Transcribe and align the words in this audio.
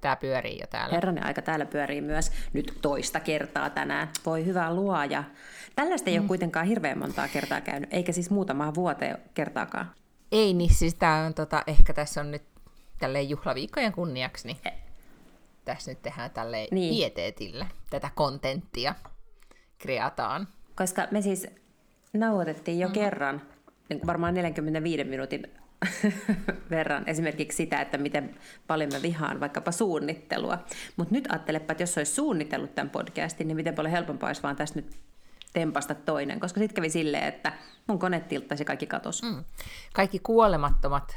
Tää 0.00 0.16
pyörii 0.16 0.58
jo 0.60 0.66
täällä. 0.66 0.94
Herranen 0.94 1.26
aika 1.26 1.42
täällä 1.42 1.66
pyörii 1.66 2.00
myös 2.00 2.32
nyt 2.52 2.78
toista 2.82 3.20
kertaa 3.20 3.70
tänään. 3.70 4.08
Voi 4.26 4.44
hyvää 4.44 4.74
luoja. 4.74 5.24
Tällaista 5.76 6.10
ei 6.10 6.18
mm. 6.18 6.22
ole 6.22 6.28
kuitenkaan 6.28 6.66
hirveän 6.66 6.98
montaa 6.98 7.28
kertaa 7.28 7.60
käynyt, 7.60 7.92
eikä 7.92 8.12
siis 8.12 8.30
muutamaa 8.30 8.74
vuoteen 8.74 9.18
kertaakaan. 9.34 9.90
Ei 10.32 10.54
niin, 10.54 10.74
siis 10.74 10.94
tää 10.94 11.26
on 11.26 11.34
tota, 11.34 11.62
ehkä 11.66 11.92
tässä 11.92 12.20
on 12.20 12.30
nyt 12.30 12.42
tälleen 12.98 13.30
juhlaviikkojen 13.30 13.92
kunniaksi, 13.92 14.46
niin 14.46 14.56
e- 14.64 14.88
tässä 15.64 15.90
nyt 15.90 16.02
tehdään 16.02 16.30
tälleen 16.30 16.68
niin. 16.70 16.94
pieteetillä 16.94 17.66
tätä 17.90 18.10
kontenttia 18.14 18.94
kreataan. 19.78 20.48
Koska 20.74 21.08
me 21.10 21.22
siis 21.22 21.46
nauhoitettiin 22.12 22.78
jo 22.78 22.88
mm. 22.88 22.92
kerran, 22.94 23.42
niin 23.88 24.00
varmaan 24.06 24.34
45 24.34 25.04
minuutin 25.04 25.57
verran 26.70 27.04
esimerkiksi 27.06 27.56
sitä, 27.56 27.80
että 27.80 27.98
miten 27.98 28.34
paljon 28.66 28.90
mä 28.92 29.02
vihaan 29.02 29.40
vaikkapa 29.40 29.72
suunnittelua. 29.72 30.58
Mutta 30.96 31.14
nyt 31.14 31.26
ajattelepa, 31.30 31.72
että 31.72 31.82
jos 31.82 31.98
olisi 31.98 32.14
suunnitellut 32.14 32.74
tämän 32.74 32.90
podcastin, 32.90 33.48
niin 33.48 33.56
miten 33.56 33.74
paljon 33.74 33.92
helpompaa 33.92 34.28
olisi 34.28 34.42
vaan 34.42 34.56
tässä 34.56 34.74
nyt 34.74 34.96
tempasta 35.52 35.94
toinen, 35.94 36.40
koska 36.40 36.60
sitten 36.60 36.74
kävi 36.74 36.90
silleen, 36.90 37.24
että 37.24 37.52
mun 37.86 37.98
kone 37.98 38.20
tilttaisi 38.20 38.64
kaikki 38.64 38.86
katos. 38.86 39.22
Mm. 39.22 39.44
Kaikki 39.94 40.18
kuolemattomat 40.18 41.16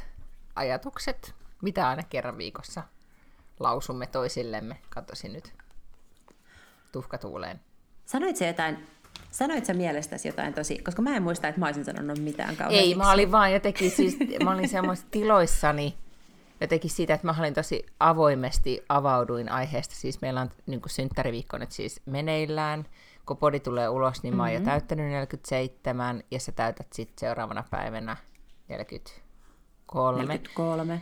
ajatukset, 0.56 1.34
mitä 1.62 1.88
aina 1.88 2.02
kerran 2.02 2.38
viikossa 2.38 2.82
lausumme 3.60 4.06
toisillemme, 4.06 4.78
katosi 4.90 5.28
nyt 5.28 5.52
tuhkatuuleen. 6.92 7.60
Sanoit 8.06 8.36
se 8.36 8.46
jotain 8.46 8.86
Sanoit 9.32 9.64
sä 9.64 9.74
mielestäsi 9.74 10.28
jotain 10.28 10.54
tosi, 10.54 10.78
koska 10.78 11.02
mä 11.02 11.16
en 11.16 11.22
muista, 11.22 11.48
että 11.48 11.60
mä 11.60 11.66
olisin 11.66 11.84
sanonut 11.84 12.18
mitään 12.18 12.56
kauhean. 12.56 12.84
Ei, 12.84 12.94
mä 12.94 13.12
olin 13.12 13.32
vaan 13.32 13.52
jotenkin 13.52 13.90
siis, 13.90 14.16
mä 14.44 14.50
olin 14.50 14.68
semmoisessa 14.68 15.10
tiloissani, 15.10 15.94
jotenkin 16.60 16.90
siitä, 16.90 17.14
että 17.14 17.26
mä 17.26 17.34
olin 17.38 17.54
tosi 17.54 17.86
avoimesti 18.00 18.84
avauduin 18.88 19.48
aiheesta. 19.48 19.94
Siis 19.94 20.20
meillä 20.20 20.40
on 20.40 20.50
niin 20.66 20.80
synttäriviikko 20.86 21.58
nyt 21.58 21.72
siis 21.72 22.00
meneillään. 22.06 22.86
Kun 23.26 23.36
podi 23.36 23.60
tulee 23.60 23.88
ulos, 23.88 24.22
niin 24.22 24.36
mä 24.36 24.42
oon 24.42 24.52
mm-hmm. 24.52 24.64
jo 24.64 24.70
täyttänyt 24.70 25.06
47 25.06 26.22
ja 26.30 26.40
sä 26.40 26.52
täytät 26.52 26.92
sitten 26.92 27.20
seuraavana 27.20 27.64
päivänä 27.70 28.16
43. 28.68 30.18
43. 30.18 31.00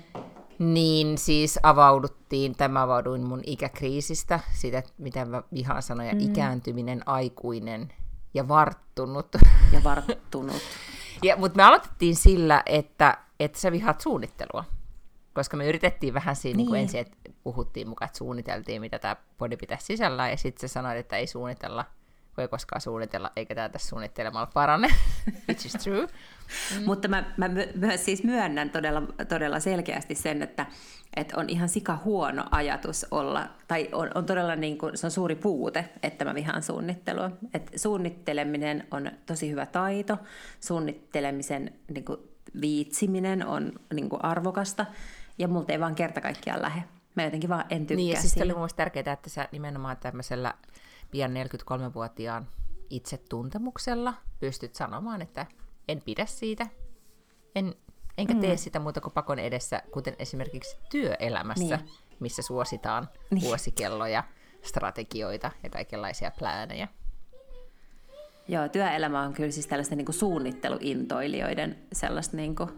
Niin 0.58 1.18
siis 1.18 1.58
avauduttiin, 1.62 2.54
tämä 2.54 2.82
avauduin 2.82 3.28
mun 3.28 3.42
ikäkriisistä, 3.46 4.40
sitä 4.52 4.82
mitä 4.98 5.24
mä 5.24 5.42
vihaan 5.54 5.82
sanoja, 5.82 6.12
mm. 6.12 6.20
ikääntyminen, 6.20 7.02
aikuinen 7.06 7.92
ja 8.34 8.48
varttunut. 8.48 9.36
Ja 9.72 9.84
varttunut. 9.84 10.62
ja, 11.22 11.36
mutta 11.36 11.56
me 11.56 11.62
aloitettiin 11.62 12.16
sillä, 12.16 12.62
että, 12.66 13.18
että 13.40 13.60
sä 13.60 13.72
vihaat 13.72 14.00
suunnittelua. 14.00 14.64
Koska 15.34 15.56
me 15.56 15.68
yritettiin 15.68 16.14
vähän 16.14 16.36
siinä 16.36 16.56
niin. 16.56 16.72
Niin 16.72 16.82
ensin, 16.82 17.00
että 17.00 17.16
puhuttiin 17.42 17.88
mukaan, 17.88 18.06
että 18.06 18.18
suunniteltiin, 18.18 18.80
mitä 18.80 18.98
tämä 18.98 19.16
podi 19.38 19.56
pitäisi 19.56 19.86
sisällä, 19.86 20.30
ja 20.30 20.36
sitten 20.36 20.68
sä 20.68 20.72
sanoit, 20.72 20.98
että 20.98 21.16
ei 21.16 21.26
suunnitella, 21.26 21.84
voi 22.36 22.48
koskaan 22.48 22.80
suunnitella, 22.80 23.32
eikä 23.36 23.54
tämä 23.54 23.68
tässä 23.68 23.88
suunnittelemalla 23.88 24.50
parane, 24.54 24.88
which 25.48 25.66
is 25.66 25.72
true. 25.72 26.06
Mm. 26.76 26.84
Mutta 26.84 27.08
mä, 27.08 27.24
mä 27.36 27.48
myös 27.74 28.04
siis 28.04 28.24
myönnän 28.24 28.70
todella, 28.70 29.02
todella 29.28 29.60
selkeästi 29.60 30.14
sen, 30.14 30.42
että, 30.42 30.66
että 31.16 31.36
on 31.36 31.48
ihan 31.48 31.69
sika 31.69 31.98
huono 32.04 32.44
ajatus 32.50 33.06
olla, 33.10 33.48
tai 33.69 33.88
on, 33.92 34.10
on 34.14 34.26
todella 34.26 34.56
niin 34.56 34.78
kuin, 34.78 34.98
se 34.98 35.06
on 35.06 35.10
suuri 35.10 35.34
puute, 35.34 35.88
että 36.02 36.24
mä 36.24 36.34
vihaan 36.34 36.62
suunnittelua. 36.62 37.30
Et 37.54 37.70
suunnitteleminen 37.76 38.86
on 38.90 39.10
tosi 39.26 39.50
hyvä 39.50 39.66
taito, 39.66 40.19
suunnittelemisen 40.60 41.72
niin 41.88 42.04
kuin, 42.04 42.19
viitsiminen 42.60 43.46
on 43.46 43.72
niin 43.94 44.08
kuin, 44.08 44.24
arvokasta, 44.24 44.86
ja 45.38 45.48
multa 45.48 45.72
ei 45.72 45.80
vaan 45.80 45.94
kerta 45.94 46.20
kaikkiaan 46.20 46.62
lähe. 46.62 46.82
Mä 47.14 47.24
jotenkin 47.24 47.50
vaan 47.50 47.64
en 47.70 47.86
tykkää 47.86 47.96
Niin, 47.96 48.14
ja 48.14 48.20
siis 48.20 48.36
oli 48.36 48.54
mun 48.54 48.69
tärkeää, 48.76 49.12
että 49.12 49.30
sä 49.30 49.48
nimenomaan 49.52 49.96
tämmöisellä 49.96 50.54
pian 51.10 51.31
43-vuotiaan 51.31 52.48
itsetuntemuksella 52.91 54.15
pystyt 54.41 54.75
sanomaan, 54.75 55.22
että 55.22 55.47
en 55.88 56.03
pidä 56.03 56.26
siitä, 56.26 56.66
en, 57.54 57.75
enkä 58.19 58.34
tee 58.34 58.54
mm. 58.54 58.59
sitä 58.59 58.78
muuta 58.78 59.00
kuin 59.00 59.12
pakon 59.12 59.38
edessä, 59.38 59.82
kuten 59.93 60.16
esimerkiksi 60.19 60.76
työelämässä, 60.91 61.76
niin. 61.76 61.91
missä 62.20 62.43
suositaan 62.43 63.09
niin. 63.31 63.43
vuosikelloja, 63.43 64.25
strategioita 64.62 65.50
ja 65.62 65.70
kaikenlaisia 65.70 66.31
pläänejä. 66.38 66.88
Joo, 68.49 68.69
työelämä 68.69 69.22
on 69.22 69.32
kyllä 69.32 69.50
siis 69.50 69.66
tällaista 69.66 69.94
niin 69.94 70.04
kuin 70.04 70.15
suunnitteluintoilijoiden 70.16 71.78
sellaista 71.93 72.37
niin 72.37 72.56
kuin 72.56 72.70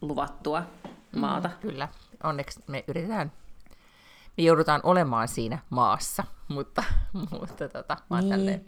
luvattua 0.00 0.60
mm, 0.60 1.20
maata. 1.20 1.48
Mm, 1.48 1.54
kyllä, 1.68 1.88
onneksi 2.22 2.60
me 2.66 2.84
yritetään, 2.88 3.32
me 4.36 4.44
joudutaan 4.44 4.80
olemaan 4.84 5.28
siinä 5.28 5.58
maassa, 5.70 6.24
mutta, 6.48 6.84
mutta 7.30 7.68
tota, 7.68 7.96
mä 8.10 8.20
niin. 8.20 8.30
tälleen 8.30 8.64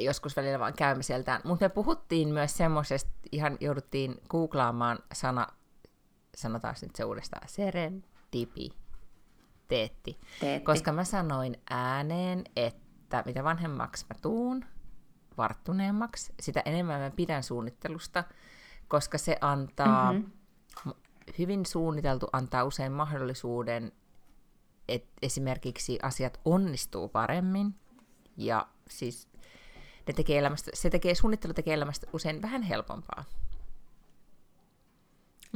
joskus 0.00 0.36
välillä 0.36 0.58
vaan 0.58 0.74
käymiseltään. 0.74 1.40
Mutta 1.44 1.64
me 1.64 1.68
puhuttiin 1.68 2.28
myös 2.28 2.56
semmoisesta, 2.56 3.10
ihan 3.32 3.56
jouduttiin 3.60 4.20
googlaamaan 4.28 4.98
sana, 5.12 5.46
sanotaan 6.36 6.74
nyt 6.82 6.96
se 6.96 7.04
uudestaan, 7.04 7.48
serendipiteetti. 7.48 8.82
Teetti. 9.68 10.64
Koska 10.64 10.92
mä 10.92 11.04
sanoin 11.04 11.56
ääneen, 11.70 12.44
että 12.56 13.22
mitä 13.26 13.44
vanhemmaksi 13.44 14.06
mä 14.08 14.14
tuun, 14.22 14.64
varttuneemmaksi, 15.38 16.32
sitä 16.40 16.62
enemmän 16.64 17.00
mä 17.00 17.10
pidän 17.10 17.42
suunnittelusta, 17.42 18.24
koska 18.88 19.18
se 19.18 19.36
antaa, 19.40 20.12
mm-hmm. 20.12 20.92
Hyvin 21.38 21.66
suunniteltu 21.66 22.26
antaa 22.32 22.64
usein 22.64 22.92
mahdollisuuden, 22.92 23.92
että 24.88 25.10
esimerkiksi 25.22 25.98
asiat 26.02 26.40
onnistuu 26.44 27.08
paremmin, 27.08 27.74
ja 28.36 28.66
siis 28.88 29.28
ne 30.06 30.14
tekee 30.14 30.38
elämästä, 30.38 30.70
se 30.74 30.90
tekee, 30.90 31.14
suunnittelu 31.14 31.52
tekee 31.52 31.74
elämästä 31.74 32.06
usein 32.12 32.42
vähän 32.42 32.62
helpompaa. 32.62 33.24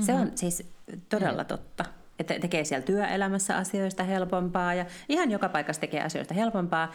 Se 0.01 0.13
on 0.13 0.21
mm-hmm. 0.21 0.37
siis 0.37 0.69
todella 1.09 1.43
mm. 1.43 1.47
totta. 1.47 1.85
Että 2.19 2.35
tekee 2.41 2.65
siellä 2.65 2.87
työelämässä 2.87 3.57
asioista 3.57 4.05
helpompaa 4.05 4.75
ja 4.75 4.87
ihan 5.09 5.31
joka 5.31 5.49
paikassa 5.49 5.81
tekee 5.81 6.03
asioista 6.03 6.35
helpompaa. 6.35 6.93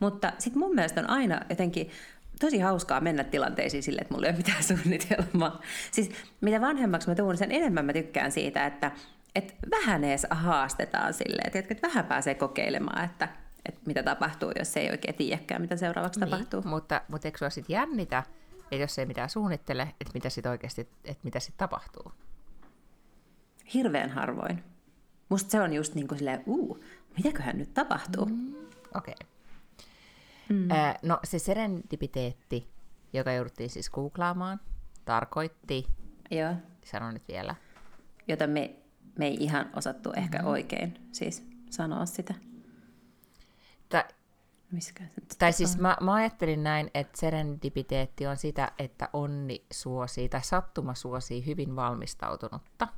Mutta 0.00 0.32
sitten 0.38 0.60
mun 0.60 0.74
mielestä 0.74 1.00
on 1.00 1.10
aina 1.10 1.40
jotenkin 1.50 1.90
tosi 2.40 2.58
hauskaa 2.58 3.00
mennä 3.00 3.24
tilanteisiin 3.24 3.82
sille, 3.82 4.00
että 4.00 4.14
mulla 4.14 4.26
ei 4.26 4.30
ole 4.32 4.38
mitään 4.38 4.62
suunnitelmaa. 4.62 5.60
Siis 5.90 6.10
mitä 6.40 6.60
vanhemmaksi 6.60 7.08
mä 7.08 7.14
tuun, 7.14 7.36
sen 7.36 7.52
enemmän 7.52 7.84
mä 7.84 7.92
tykkään 7.92 8.32
siitä, 8.32 8.66
että, 8.66 8.92
että 9.34 9.54
vähän 9.70 10.04
edes 10.04 10.26
haastetaan 10.30 11.14
silleen, 11.14 11.46
että, 11.46 11.58
että 11.58 11.88
vähän 11.88 12.04
pääsee 12.04 12.34
kokeilemaan, 12.34 13.04
että 13.04 13.28
että 13.66 13.80
mitä 13.86 14.02
tapahtuu, 14.02 14.52
jos 14.58 14.76
ei 14.76 14.90
oikein 14.90 15.14
tiedäkään, 15.14 15.62
mitä 15.62 15.76
seuraavaksi 15.76 16.20
niin, 16.20 16.30
tapahtuu. 16.30 16.62
Mutta, 16.62 17.00
mutta 17.08 17.28
eikö 17.28 17.38
sinua 17.38 17.50
sitten 17.50 17.74
jännitä, 17.74 18.22
että 18.62 18.76
jos 18.76 18.98
ei 18.98 19.06
mitään 19.06 19.30
suunnittele, 19.30 19.82
että 19.82 20.10
mitä 20.14 20.30
sitten 20.30 20.50
oikeasti, 20.50 20.80
että 20.80 21.20
mitä 21.24 21.40
sitten 21.40 21.58
tapahtuu? 21.58 22.12
Hirveän 23.74 24.10
harvoin. 24.10 24.64
Musta 25.28 25.50
se 25.50 25.60
on 25.60 25.72
just 25.72 25.94
niin 25.94 26.08
kuin 26.08 26.18
silleen, 26.18 26.42
uu, 26.46 26.84
mitäköhän 27.16 27.58
nyt 27.58 27.74
tapahtuu? 27.74 28.26
Mm, 28.26 28.54
Okei. 28.94 29.14
Okay. 29.14 29.39
Mm. 30.50 30.70
Äh, 30.70 30.98
no 31.02 31.18
se 31.24 31.38
serendipiteetti, 31.38 32.68
joka 33.12 33.32
jouduttiin 33.32 33.70
siis 33.70 33.90
googlaamaan, 33.90 34.60
tarkoitti, 35.04 35.86
Joo. 36.30 36.54
sano 36.84 37.10
nyt 37.10 37.28
vielä. 37.28 37.54
Jota 38.28 38.46
me, 38.46 38.76
me 39.18 39.26
ei 39.26 39.36
ihan 39.40 39.70
osattu 39.76 40.12
ehkä 40.16 40.38
mm-hmm. 40.38 40.50
oikein 40.50 41.08
siis 41.12 41.46
sanoa 41.70 42.06
sitä. 42.06 42.34
Tai, 43.88 44.04
tai 45.38 45.52
siis 45.52 45.78
mä, 45.78 45.96
mä 46.00 46.14
ajattelin 46.14 46.62
näin, 46.62 46.90
että 46.94 47.20
serendipiteetti 47.20 48.26
on 48.26 48.36
sitä, 48.36 48.72
että 48.78 49.08
onni 49.12 49.64
suosii 49.72 50.28
tai 50.28 50.44
sattuma 50.44 50.94
suosii 50.94 51.46
hyvin 51.46 51.76
valmistautunutta. 51.76 52.88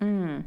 Mm. 0.00 0.44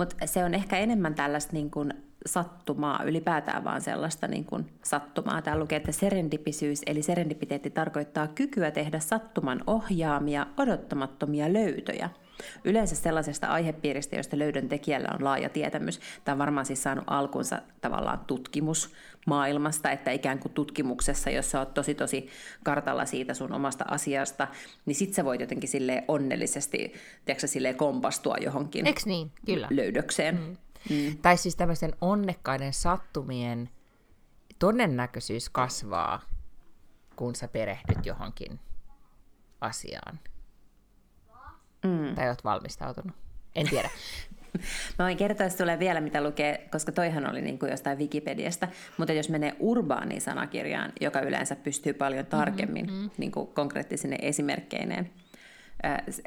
Mutta 0.00 0.26
se 0.26 0.44
on 0.44 0.54
ehkä 0.54 0.78
enemmän 0.78 1.14
tällaista 1.14 1.52
niin 1.52 1.70
kuin 1.70 1.94
sattumaa, 2.26 3.02
ylipäätään 3.04 3.64
vaan 3.64 3.80
sellaista 3.80 4.28
niin 4.28 4.44
kuin 4.44 4.66
sattumaa. 4.84 5.42
Täällä 5.42 5.62
lukee, 5.62 5.76
että 5.76 5.92
serendipisyys 5.92 6.82
eli 6.86 7.02
serendipiteetti 7.02 7.70
tarkoittaa 7.70 8.28
kykyä 8.28 8.70
tehdä 8.70 9.00
sattuman 9.00 9.60
ohjaamia, 9.66 10.46
odottamattomia 10.56 11.52
löytöjä– 11.52 12.10
Yleensä 12.64 12.96
sellaisesta 12.96 13.46
aihepiiristä, 13.46 14.16
josta 14.16 14.38
löydön 14.38 14.68
tekijällä 14.68 15.08
on 15.14 15.24
laaja 15.24 15.48
tietämys. 15.48 16.00
Tämä 16.24 16.34
on 16.34 16.38
varmaan 16.38 16.66
siis 16.66 16.82
saanut 16.82 17.04
alkunsa 17.06 17.62
tavallaan 17.80 18.20
tutkimusmaailmasta, 18.26 19.90
että 19.90 20.10
ikään 20.10 20.38
kuin 20.38 20.52
tutkimuksessa, 20.52 21.30
jos 21.30 21.50
sä 21.50 21.58
oot 21.58 21.74
tosi 21.74 21.94
tosi 21.94 22.28
kartalla 22.64 23.06
siitä 23.06 23.34
sun 23.34 23.52
omasta 23.52 23.84
asiasta, 23.88 24.48
niin 24.86 24.94
sit 24.94 25.14
sä 25.14 25.24
voit 25.24 25.40
jotenkin 25.40 25.68
sille 25.68 26.04
onnellisesti, 26.08 26.92
tiedätkö, 27.24 27.46
silleen 27.46 27.76
kompastua 27.76 28.36
johonkin 28.40 28.86
Eks 28.86 29.06
niin? 29.06 29.32
Kyllä. 29.46 29.68
löydökseen. 29.70 30.40
Mm. 30.40 30.56
Mm. 30.90 31.16
Tai 31.22 31.36
siis 31.36 31.56
tämmöisen 31.56 31.92
onnekkaiden 32.00 32.72
sattumien 32.72 33.70
todennäköisyys 34.58 35.48
kasvaa, 35.48 36.20
kun 37.16 37.34
sä 37.34 37.48
perehdyt 37.48 38.06
johonkin 38.06 38.60
asiaan. 39.60 40.20
Mm. 41.84 42.14
Tai 42.14 42.28
oot 42.28 42.44
valmistautunut. 42.44 43.16
En 43.54 43.68
tiedä. 43.68 43.90
Mä 44.98 45.04
voin 45.04 45.16
kertoa 45.16 45.48
sulle 45.48 45.78
vielä, 45.78 46.00
mitä 46.00 46.22
lukee, 46.22 46.68
koska 46.72 46.92
toihan 46.92 47.30
oli 47.30 47.42
niin 47.42 47.58
kuin 47.58 47.70
jostain 47.70 47.98
Wikipediasta, 47.98 48.68
mutta 48.96 49.12
jos 49.12 49.28
menee 49.28 49.56
urbaaniin 49.58 50.20
sanakirjaan, 50.20 50.92
joka 51.00 51.20
yleensä 51.20 51.56
pystyy 51.56 51.92
paljon 51.92 52.26
tarkemmin 52.26 52.86
mm-hmm. 52.86 53.10
niin 53.18 53.32
kuin 53.32 53.46
konkreettisine 53.46 54.18
esimerkkeineen 54.22 55.10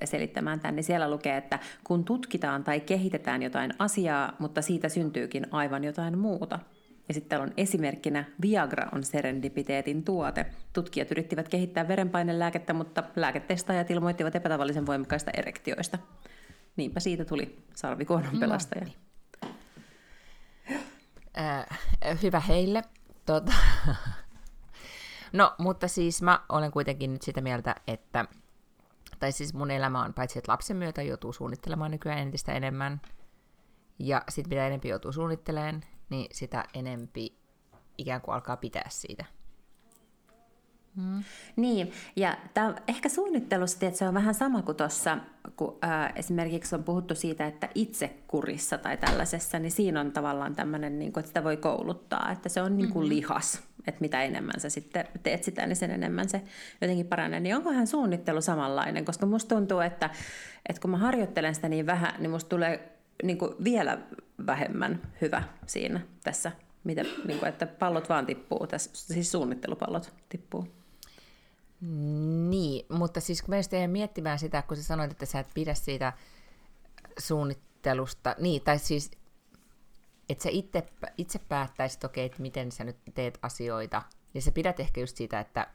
selittämään 0.03 0.59
tämän, 0.59 0.75
niin 0.75 0.83
siellä 0.83 1.11
lukee, 1.11 1.37
että 1.37 1.59
kun 1.83 2.05
tutkitaan 2.05 2.63
tai 2.63 2.79
kehitetään 2.79 3.43
jotain 3.43 3.73
asiaa, 3.79 4.35
mutta 4.39 4.61
siitä 4.61 4.89
syntyykin 4.89 5.47
aivan 5.51 5.83
jotain 5.83 6.17
muuta. 6.17 6.59
Ja 7.07 7.13
sitten 7.13 7.29
täällä 7.29 7.43
on 7.43 7.53
esimerkkinä 7.57 8.25
Viagra 8.41 8.89
on 8.91 9.03
serendipiteetin 9.03 10.03
tuote. 10.03 10.45
Tutkijat 10.73 11.11
yrittivät 11.11 11.49
kehittää 11.49 11.87
verenpainelääkettä, 11.87 12.73
mutta 12.73 13.03
lääketestaajat 13.15 13.91
ilmoittivat 13.91 14.35
epätavallisen 14.35 14.85
voimakkaista 14.85 15.31
erektioista. 15.37 15.97
Niinpä 16.75 16.99
siitä 16.99 17.25
tuli 17.25 17.57
sarvikuonon 17.75 18.39
pelastaja. 18.39 18.85
Niin. 18.85 18.95
äh, 21.37 21.65
hyvä 22.23 22.39
heille. 22.39 22.83
Tota. 23.25 23.53
no, 25.33 25.55
mutta 25.57 25.87
siis 25.87 26.21
mä 26.21 26.39
olen 26.49 26.71
kuitenkin 26.71 27.13
nyt 27.13 27.21
sitä 27.21 27.41
mieltä, 27.41 27.75
että 27.87 28.25
tai 29.19 29.31
siis 29.31 29.53
mun 29.53 29.71
elämä 29.71 30.03
on 30.03 30.13
paitsi, 30.13 30.39
että 30.39 30.51
lapsen 30.51 30.77
myötä 30.77 31.01
joutuu 31.01 31.33
suunnittelemaan 31.33 31.91
nykyään 31.91 32.19
entistä 32.19 32.53
enemmän, 32.53 33.01
ja 33.99 34.21
sitten 34.29 34.49
mitä 34.49 34.67
enempi 34.67 34.87
joutuu 34.87 35.11
suunnittelemaan, 35.11 35.83
niin 36.13 36.27
sitä 36.31 36.65
enempi 36.73 37.35
ikään 37.97 38.21
kuin 38.21 38.35
alkaa 38.35 38.57
pitää 38.57 38.85
siitä. 38.89 39.25
Hmm. 40.95 41.23
Niin, 41.55 41.91
ja 42.15 42.37
tää, 42.53 42.75
ehkä 42.87 43.09
suunnittelussa 43.09 43.85
että 43.85 43.99
se 43.99 44.07
on 44.07 44.13
vähän 44.13 44.33
sama 44.33 44.61
kuin 44.61 44.77
tuossa, 44.77 45.17
kun 45.55 45.77
ää, 45.81 46.13
esimerkiksi 46.15 46.75
on 46.75 46.83
puhuttu 46.83 47.15
siitä, 47.15 47.47
että 47.47 47.69
itse 47.75 48.15
kurissa 48.27 48.77
tai 48.77 48.97
tällaisessa, 48.97 49.59
niin 49.59 49.71
siinä 49.71 50.01
on 50.01 50.11
tavallaan 50.11 50.55
tämmöinen, 50.55 50.99
niin 50.99 51.13
kuin, 51.13 51.21
että 51.21 51.29
sitä 51.29 51.43
voi 51.43 51.57
kouluttaa, 51.57 52.31
että 52.31 52.49
se 52.49 52.61
on 52.61 52.77
niin 52.77 52.89
kuin 52.89 53.03
mm-hmm. 53.03 53.15
lihas, 53.15 53.63
että 53.87 54.01
mitä 54.01 54.23
enemmän 54.23 54.59
sä 54.59 54.69
sitten 54.69 55.07
teet 55.23 55.43
sitä, 55.43 55.65
niin 55.65 55.75
sen 55.75 55.91
enemmän 55.91 56.29
se 56.29 56.41
jotenkin 56.81 57.07
paranee. 57.07 57.39
Niin 57.39 57.55
onkohan 57.55 57.87
suunnittelu 57.87 58.41
samanlainen, 58.41 59.05
koska 59.05 59.25
musta 59.25 59.55
tuntuu, 59.55 59.79
että, 59.79 60.09
että 60.69 60.81
kun 60.81 60.91
mä 60.91 60.97
harjoittelen 60.97 61.55
sitä 61.55 61.69
niin 61.69 61.85
vähän, 61.85 62.13
niin 62.19 62.31
musta 62.31 62.49
tulee 62.49 62.92
niin 63.23 63.37
kuin 63.37 63.55
vielä 63.63 63.97
vähemmän 64.45 65.11
hyvä 65.21 65.43
siinä 65.67 66.01
tässä, 66.23 66.51
mitä, 66.83 67.03
niin 67.25 67.39
kuin, 67.39 67.49
että 67.49 67.67
pallot 67.67 68.09
vaan 68.09 68.25
tippuu, 68.25 68.67
tässä, 68.67 68.91
siis 68.93 69.31
suunnittelupallot 69.31 70.13
tippuu. 70.29 70.67
Niin, 72.49 72.85
mutta 72.89 73.19
siis 73.19 73.41
kun 73.41 73.55
mä 73.55 73.87
miettimään 73.87 74.39
sitä, 74.39 74.61
kun 74.61 74.77
sä 74.77 74.83
sanoit, 74.83 75.11
että 75.11 75.25
sä 75.25 75.39
et 75.39 75.49
pidä 75.53 75.73
siitä 75.73 76.13
suunnittelusta, 77.19 78.35
niin, 78.39 78.61
tai 78.61 78.79
siis, 78.79 79.11
että 80.29 80.43
sä 80.43 80.49
itse, 80.51 80.83
itse 81.17 81.39
päättäisit, 81.39 82.03
okei, 82.03 82.25
okay, 82.25 82.31
että 82.31 82.41
miten 82.41 82.71
sä 82.71 82.83
nyt 82.83 82.97
teet 83.13 83.39
asioita, 83.41 84.01
ja 84.33 84.41
sä 84.41 84.51
pidät 84.51 84.79
ehkä 84.79 85.01
just 85.01 85.17
siitä, 85.17 85.39
että 85.39 85.67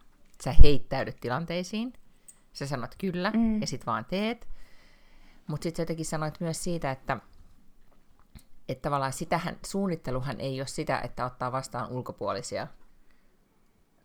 sä 0.45 0.53
heittäydyt 0.53 1.17
tilanteisiin, 1.21 1.93
sä 2.53 2.67
sanot 2.67 2.95
kyllä, 2.99 3.31
mm. 3.31 3.61
ja 3.61 3.67
sit 3.67 3.87
vaan 3.87 4.05
teet, 4.05 4.49
mutta 5.49 5.63
sitten 5.63 5.83
jotenkin 5.83 6.07
sanoit 6.07 6.41
myös 6.41 6.65
siitä, 6.65 6.91
että 6.91 7.17
että 8.69 8.83
tavallaan 8.83 9.13
sitähän, 9.13 9.57
suunnitteluhan 9.67 10.41
ei 10.41 10.61
ole 10.61 10.67
sitä, 10.67 11.01
että 11.01 11.25
ottaa 11.25 11.53
vastaan 11.53 11.91
ulkopuolisia 11.91 12.67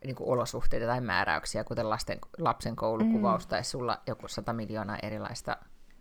niin 0.04 0.16
kuin 0.16 0.30
olosuhteita 0.30 0.86
tai 0.86 1.02
määräyksiä, 1.02 1.64
kuten 1.64 1.90
lasten, 1.90 2.20
lapsen 2.38 2.76
koulukuvaus, 2.76 3.46
mm. 3.46 3.50
tai 3.50 3.64
sulla 3.64 4.02
joku 4.08 4.28
sata 4.28 4.54
miljoonaa 4.54 4.98
erilaista 5.04 5.58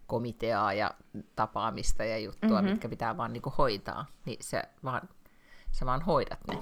komiteaa 0.06 0.72
ja 0.72 0.90
tapaamista 1.36 2.04
ja 2.04 2.18
juttua, 2.18 2.48
mm-hmm. 2.48 2.70
mitkä 2.70 2.88
pitää 2.88 3.16
vaan 3.16 3.32
niin 3.32 3.42
kuin 3.42 3.54
hoitaa, 3.58 4.06
niin 4.26 4.38
se 4.40 4.62
vaan, 4.84 5.08
sä 5.70 5.86
vaan 5.86 6.02
hoidat 6.02 6.40
ne. 6.48 6.58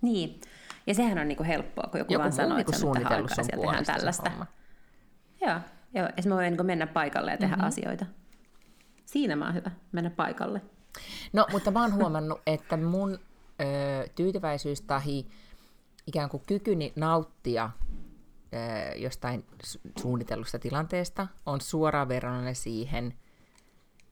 Niin, 0.00 0.40
ja 0.86 0.94
sehän 0.94 1.18
on 1.18 1.28
niin 1.28 1.36
kuin 1.36 1.46
helppoa, 1.46 1.88
kun 1.90 2.00
joku, 2.00 2.12
joku 2.12 2.22
vaan 2.22 2.32
sanoo, 2.32 2.52
niin 2.52 2.60
että 2.60 2.78
suunnitellut 2.78 3.30
sun 3.34 3.44
tehdään 3.46 3.84
tällaista. 3.84 4.30
Joo, 5.40 5.60
joo. 5.94 6.06
esimerkiksi 6.06 6.28
mä 6.28 6.34
voin 6.34 6.56
niin 6.56 6.66
mennä 6.66 6.86
paikalle 6.86 7.30
ja 7.30 7.38
tehdä 7.38 7.56
mm-hmm. 7.56 7.68
asioita. 7.68 8.06
Siinä 9.04 9.36
mä 9.36 9.44
oon 9.44 9.54
hyvä, 9.54 9.70
mennä 9.92 10.10
paikalle. 10.10 10.62
No, 11.32 11.46
mutta 11.52 11.70
mä 11.70 11.80
oon 11.80 11.94
huomannut, 11.94 12.40
että 12.46 12.76
mun 12.76 13.18
ö, 13.60 14.08
tyytyväisyys 14.14 14.80
tahi 14.80 15.26
ikään 16.06 16.28
kuin 16.28 16.42
kykyni 16.46 16.92
nauttia 16.96 17.70
ö, 18.54 18.96
jostain 18.96 19.46
suunnitellusta 19.98 20.58
tilanteesta 20.58 21.26
on 21.46 21.60
suoraan 21.60 22.08
verrannollinen 22.08 22.54
siihen, 22.54 23.14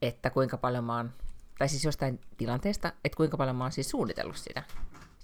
että 0.02 0.31
kuinka 0.31 0.56
paljon 0.56 0.84
mä 0.84 0.96
oon, 0.96 1.12
tai 1.58 1.69
siis 1.69 1.84
jostain 1.84 2.20
tilanteesta, 2.37 2.93
että 3.05 3.17
kuinka 3.17 3.37
paljon 3.37 3.56
mä 3.56 3.64
oon 3.64 3.73
siis 3.73 3.90
suunnitellut 3.90 4.37
sitä. 4.37 4.62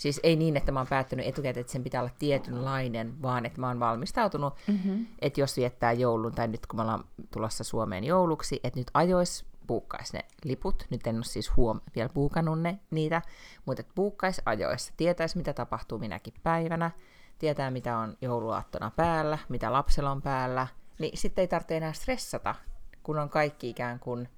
Siis 0.03 0.21
ei 0.23 0.37
niin, 0.37 0.57
että 0.57 0.73
mä 0.73 0.81
oon 0.81 0.87
päättänyt 0.87 1.27
etukäteen, 1.27 1.61
että 1.61 1.73
sen 1.73 1.83
pitää 1.83 2.01
olla 2.01 2.11
tietynlainen, 2.19 3.23
vaan 3.23 3.47
että 3.47 3.61
mä 3.61 3.69
oon 3.69 3.81
valmistautunut, 3.81 4.55
mm-hmm. 4.67 5.07
että 5.19 5.41
jos 5.41 5.57
viettää 5.57 5.93
joulun, 5.93 6.33
tai 6.33 6.49
nyt 6.49 6.67
kun 6.67 6.79
me 6.79 6.83
ollaan 6.83 7.05
tulossa 7.31 7.65
Suomeen 7.65 8.05
jouluksi, 8.05 8.61
että 8.65 8.81
nyt 8.81 8.91
ajois 8.95 9.45
buukkaisi 9.67 10.17
ne 10.17 10.25
liput. 10.45 10.87
Nyt 10.91 11.07
en 11.07 11.17
ole 11.17 11.25
siis 11.25 11.57
huom 11.57 11.81
vielä 11.95 12.09
buukannut 12.09 12.61
ne, 12.61 12.79
niitä, 12.91 13.23
mutta 13.67 13.81
että 13.81 13.93
buukkaisi 13.97 14.43
ajoissa. 14.47 14.93
Tietäisi, 14.97 15.37
mitä 15.37 15.53
tapahtuu 15.53 15.99
minäkin 15.99 16.35
päivänä. 16.43 16.91
Tietää, 17.39 17.71
mitä 17.71 17.99
on 17.99 18.17
jouluaattona 18.21 18.91
päällä, 18.97 19.39
mitä 19.49 19.73
lapsella 19.73 20.11
on 20.11 20.23
päällä. 20.23 20.67
Niin 20.99 21.19
sitten 21.19 21.43
ei 21.43 21.49
tarvitse 21.49 21.77
enää 21.77 21.93
stressata, 21.93 22.55
kun 23.03 23.19
on 23.19 23.29
kaikki 23.29 23.71
ikään 23.71 23.99
kuin, 23.99 24.29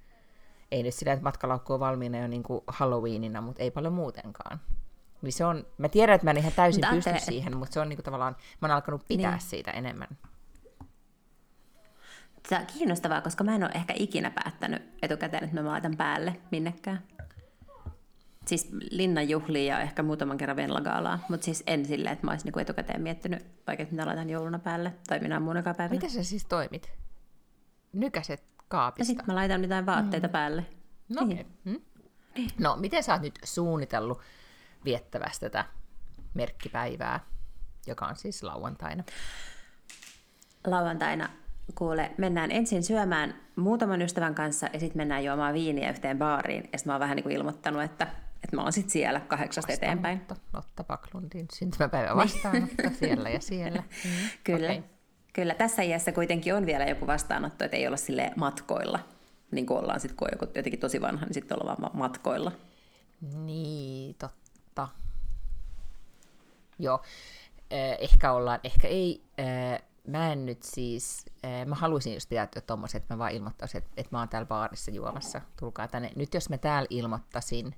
ei 0.71 0.83
nyt 0.83 0.93
sillä, 0.93 1.13
että 1.13 1.23
matkalaukku 1.23 1.73
on 1.73 1.79
valmiina 1.79 2.17
jo 2.17 2.27
niin 2.27 2.43
kuin 2.43 2.63
Halloweenina, 2.67 3.41
mutta 3.41 3.63
ei 3.63 3.71
paljon 3.71 3.93
muutenkaan. 3.93 4.59
Niin 5.25 5.33
se 5.33 5.45
on, 5.45 5.65
mä 5.77 5.89
tiedän, 5.89 6.15
että 6.15 6.25
mä 6.25 6.31
en 6.31 6.37
ihan 6.37 6.51
täysin 6.55 6.83
pysty 6.89 7.11
siihen, 7.19 7.57
mutta 7.57 7.73
se 7.73 7.79
on 7.79 7.89
niin 7.89 7.97
kuin 7.97 8.05
tavallaan, 8.05 8.35
mä 8.61 8.67
oon 8.67 8.75
alkanut 8.75 9.07
pitää 9.07 9.31
niin. 9.31 9.41
siitä 9.41 9.71
enemmän. 9.71 10.07
Tämä 12.49 12.61
on 12.61 12.67
kiinnostavaa, 12.67 13.21
koska 13.21 13.43
mä 13.43 13.55
en 13.55 13.63
ole 13.63 13.71
ehkä 13.75 13.93
ikinä 13.97 14.31
päättänyt 14.31 14.81
etukäteen, 15.01 15.43
että 15.43 15.61
mä 15.61 15.69
laitan 15.69 15.97
päälle 15.97 16.35
minnekään. 16.51 17.03
Siis 18.45 18.69
linnanjuhlia 18.91 19.73
ja 19.73 19.81
ehkä 19.81 20.03
muutaman 20.03 20.37
kerran 20.37 20.57
Venlagaalaa, 20.57 21.19
mutta 21.29 21.45
siis 21.45 21.63
en 21.67 21.85
silleen, 21.85 22.13
että 22.13 22.25
mä 22.25 22.31
olisin 22.31 22.45
niinku 22.45 22.59
etukäteen 22.59 23.01
miettinyt 23.01 23.45
vaikka, 23.67 23.85
mitä 23.91 24.05
laitan 24.05 24.29
jouluna 24.29 24.59
päälle 24.59 24.93
tai 25.07 25.19
minä 25.19 25.39
muunakaan 25.39 25.75
päivänä. 25.75 25.95
Miten 25.95 26.09
sä 26.09 26.23
siis 26.23 26.45
toimit? 26.45 26.91
Nykäset 27.93 28.43
kaapista? 28.67 29.01
Ja 29.01 29.05
sitten 29.05 29.25
mä 29.27 29.35
laitan 29.35 29.61
mitään 29.61 29.85
vaatteita 29.85 30.27
mm. 30.27 30.31
päälle. 30.31 30.65
No, 31.09 31.25
niin. 31.25 31.39
okay. 31.39 31.51
mm. 31.63 31.81
no, 32.59 32.75
miten 32.75 33.03
sä 33.03 33.13
oot 33.13 33.21
nyt 33.21 33.39
suunnitellut 33.43 34.21
viettävästä 34.85 35.49
tätä 35.49 35.65
merkkipäivää, 36.33 37.19
joka 37.87 38.05
on 38.05 38.15
siis 38.15 38.43
lauantaina? 38.43 39.03
Lauantaina 40.67 41.29
kuule, 41.75 42.11
mennään 42.17 42.51
ensin 42.51 42.83
syömään 42.83 43.35
muutaman 43.55 44.01
ystävän 44.01 44.35
kanssa 44.35 44.69
ja 44.73 44.79
sitten 44.79 44.97
mennään 44.97 45.23
juomaan 45.23 45.53
viiniä 45.53 45.89
yhteen 45.89 46.17
baariin. 46.17 46.69
Ja 46.73 46.77
sitten 46.77 46.89
mä 46.89 46.93
oon 46.93 46.99
vähän 46.99 47.15
niin 47.15 47.23
kuin 47.23 47.35
ilmoittanut, 47.35 47.83
että, 47.83 48.07
että 48.43 48.55
mä 48.55 48.61
oon 48.61 48.73
sitten 48.73 48.91
siellä 48.91 49.19
kahdeksasta 49.19 49.73
eteenpäin. 49.73 50.21
Lotta 50.53 50.83
Paklundin 50.83 51.47
syntymäpäivä 51.53 52.15
vastaanotto 52.15 52.83
siellä 52.99 53.29
ja 53.29 53.39
siellä. 53.39 53.83
Mm. 54.05 54.11
Kyllä. 54.43 54.71
Okay. 54.71 54.83
Kyllä, 55.33 55.55
tässä 55.55 55.81
iässä 55.81 56.11
kuitenkin 56.11 56.55
on 56.55 56.65
vielä 56.65 56.85
joku 56.85 57.07
vastaanotto, 57.07 57.65
että 57.65 57.77
ei 57.77 57.87
olla 57.87 57.97
sille 57.97 58.31
matkoilla. 58.35 58.99
Niin 59.51 59.65
kuin 59.65 59.79
ollaan 59.79 59.99
sitten, 59.99 60.17
kun 60.17 60.27
on 60.27 60.31
joku 60.33 60.45
jotenkin 60.55 60.79
tosi 60.79 61.01
vanha, 61.01 61.25
niin 61.25 61.33
sitten 61.33 61.61
ollaan 61.61 61.77
vaan 61.81 61.97
matkoilla. 61.97 62.51
Niin, 63.45 64.15
totta. 64.15 64.44
Joo, 66.79 67.01
eh, 67.71 67.97
ehkä 67.99 68.31
ollaan, 68.31 68.59
ehkä 68.63 68.87
ei. 68.87 69.23
Eh, 69.37 69.83
mä 70.07 70.31
en 70.31 70.45
nyt 70.45 70.63
siis, 70.63 71.25
äh, 71.45 71.65
mä 71.65 71.75
haluaisin 71.75 72.13
just 72.13 72.29
tehdä 72.29 72.47
tommoset, 72.65 73.03
että 73.03 73.13
mä 73.13 73.17
vaan 73.17 73.31
ilmoittaisin, 73.31 73.77
että, 73.77 73.91
että 73.97 74.15
mä 74.15 74.19
oon 74.19 74.29
täällä 74.29 74.47
baarissa 74.47 74.91
juomassa, 74.91 75.41
tulkaa 75.59 75.87
tänne. 75.87 76.11
Nyt 76.15 76.33
jos 76.33 76.49
mä 76.49 76.57
täällä 76.57 76.87
ilmoittaisin, 76.89 77.75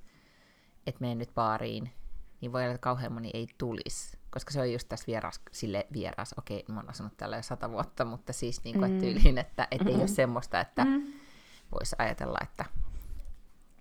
että 0.88 1.01
menen 1.01 1.18
nyt 1.18 1.34
baariin, 1.36 1.92
niin 2.42 2.51
voi 2.51 2.62
olla, 2.62 2.74
että 2.74 2.84
kauhean 2.84 3.13
moni 3.13 3.32
ei 3.34 3.48
tulisi. 3.58 4.18
Koska 4.30 4.51
se 4.51 4.62
on 4.62 4.72
just 4.72 4.89
tässä 4.89 5.08
vieras, 5.08 5.42
sille 5.51 5.88
vieras, 5.94 6.36
okei, 6.38 6.66
mä 6.68 6.80
oon 6.80 6.89
asunut 6.89 7.18
täällä 7.18 7.36
jo 7.36 7.44
sata 7.44 7.72
vuotta, 7.72 8.06
mutta 8.06 8.34
siis 8.34 8.63
niin 8.63 8.80
kuin, 8.80 8.92
mm. 8.92 9.00
tyyliin, 9.00 9.38
että 9.38 9.68
et 9.72 9.82
mm-hmm. 9.82 9.96
ei 9.96 10.01
ole 10.01 10.08
semmoista, 10.08 10.60
että 10.60 10.86
mm. 10.86 11.13
voisi 11.72 11.96
ajatella, 12.00 12.38
että 12.44 12.66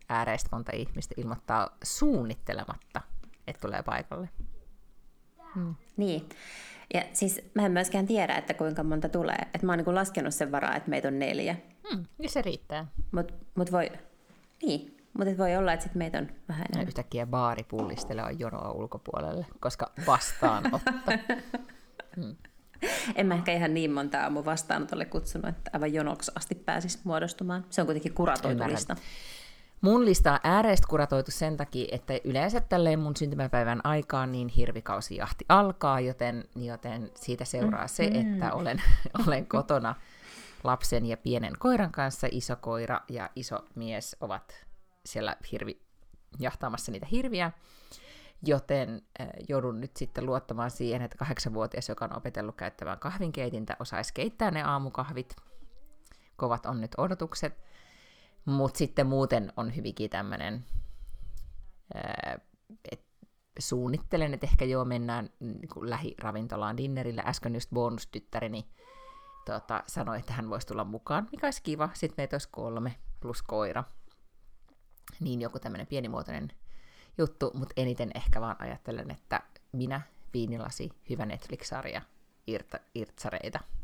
ääreistä 0.09 0.49
monta 0.53 0.73
ihmistä 0.75 1.15
ilmoittaa 1.19 1.77
suunnittelematta, 1.83 3.01
että 3.47 3.61
tulee 3.61 3.83
paikalle. 3.83 4.29
Hmm. 5.57 5.75
Niin. 5.97 6.29
Ja 6.95 7.03
siis 7.13 7.41
mä 7.55 7.67
en 7.67 7.73
myöskään 7.73 8.07
tiedä, 8.07 8.35
että 8.35 8.55
kuinka 8.55 8.83
monta 8.83 9.09
tulee. 9.09 9.39
Et 9.55 9.63
mä 9.63 9.73
oon 9.73 9.79
niin 9.79 9.95
laskenut 9.95 10.35
sen 10.35 10.53
varaa, 10.53 10.77
että 10.77 10.91
meitä 10.91 11.09
on 11.09 11.19
neljä. 11.19 11.57
Hmm, 11.91 12.05
niin 12.19 12.31
se 12.31 12.43
riittää. 12.43 12.87
Mutta 13.13 13.35
mut 13.55 13.73
voi, 13.73 13.91
niin, 14.63 14.97
mutta 15.19 15.39
voi 15.39 15.57
olla, 15.57 15.73
että 15.73 15.85
sit 15.85 15.95
meitä 15.95 16.19
on 16.19 16.29
vähän 16.49 16.67
enemmän. 16.73 16.89
Yhtäkkiä 16.89 17.27
baari 17.27 17.63
pullistelee 17.63 18.33
jonoa 18.39 18.71
ulkopuolelle, 18.71 19.47
koska 19.61 19.93
vastaanotto. 20.07 20.91
hmm. 22.17 22.37
En 23.15 23.27
mä 23.27 23.35
ehkä 23.35 23.53
ihan 23.53 23.75
niin 23.75 23.91
monta 23.91 24.23
aamu 24.23 24.45
vastaanotolle 24.45 25.05
kutsunut, 25.05 25.49
että 25.49 25.71
aivan 25.75 25.93
jonoksi 25.93 26.33
asti 26.35 26.55
pääsisi 26.55 26.99
muodostumaan. 27.05 27.65
Se 27.71 27.81
on 27.81 27.87
kuitenkin 27.87 28.15
kuratoitu 28.15 28.63
lista. 28.67 28.97
Mun 29.87 30.05
lista 30.05 30.33
on 30.33 30.39
ääreistä 30.45 30.87
kuratoitu 30.91 31.31
sen 31.31 31.57
takia, 31.57 31.89
että 31.93 32.15
yleensä 32.25 32.61
tälleen 32.61 32.99
mun 32.99 33.17
syntymäpäivän 33.17 33.81
aikaan 33.85 34.33
niin 34.33 34.49
hirvikausijahti 34.49 35.45
alkaa, 35.49 36.01
joten, 36.01 36.45
joten 36.57 37.11
siitä 37.15 37.45
seuraa 37.45 37.87
se, 37.87 38.11
mm. 38.11 38.21
että 38.21 38.53
olen, 38.53 38.83
olen 39.27 39.47
kotona 39.47 39.95
lapsen 40.65 41.07
ja 41.07 41.17
pienen 41.17 41.53
koiran 41.59 41.93
kanssa. 41.93 42.29
Iso 42.31 42.57
koira 42.57 43.01
ja 43.09 43.31
iso 43.37 43.59
mies 43.75 44.17
ovat 44.21 44.65
siellä 45.05 45.37
hirvi, 45.53 45.83
jahtaamassa 46.39 46.93
niitä 46.93 47.07
hirviä, 47.11 47.53
joten 48.43 49.03
äh, 49.21 49.27
joudun 49.49 49.81
nyt 49.81 49.97
sitten 49.97 50.27
luottamaan 50.27 50.71
siihen, 50.71 51.03
että 51.03 51.19
kahdeksanvuotias, 51.19 51.89
joka 51.89 52.05
on 52.05 52.17
opetellut 52.17 52.57
käyttämään 52.57 52.99
kahvinkeitintä, 52.99 53.77
osaisi 53.79 54.15
keittää 54.15 54.51
ne 54.51 54.63
aamukahvit. 54.63 55.37
Kovat 56.37 56.67
on 56.67 56.81
nyt 56.81 56.93
odotukset. 56.99 57.67
Mutta 58.47 58.79
sitten 58.79 59.07
muuten 59.07 59.53
on 59.57 59.77
hyvinkin 59.77 60.11
tämmöinen, 60.11 60.65
että 62.93 63.07
suunnittelen, 63.59 64.35
että 64.35 64.47
ehkä 64.47 64.65
joo 64.65 64.85
mennään 64.85 65.31
niin 65.41 65.69
kuin 65.75 65.91
lähiravintolaan 65.91 66.77
dinnerille. 66.77 67.23
Äsken 67.27 67.55
just 67.55 67.71
bonustyttäreni 67.71 68.67
tota, 69.45 69.85
sanoi, 69.87 70.19
että 70.19 70.33
hän 70.33 70.51
voisi 70.51 70.67
tulla 70.67 70.85
mukaan, 70.85 71.29
mikä 71.33 71.47
olisi 71.47 71.63
kiva. 71.63 71.89
Sitten 71.95 72.23
meitä 72.23 72.35
olisi 72.35 72.49
kolme 72.53 72.97
plus 73.21 73.43
koira. 73.43 73.85
Niin 75.21 75.41
joku 75.41 75.59
tämmöinen 75.59 75.87
pienimuotoinen 75.87 76.49
juttu, 77.19 77.51
mutta 77.55 77.73
eniten 77.77 78.11
ehkä 78.15 78.41
vaan 78.41 78.57
ajattelen, 78.59 79.11
että 79.11 79.41
minä, 79.73 80.01
viinilasi, 80.35 80.91
hyvä 81.11 81.27
Netflix-sarja, 81.27 82.03
irta, 82.47 82.79
irtsareita– 82.95 83.61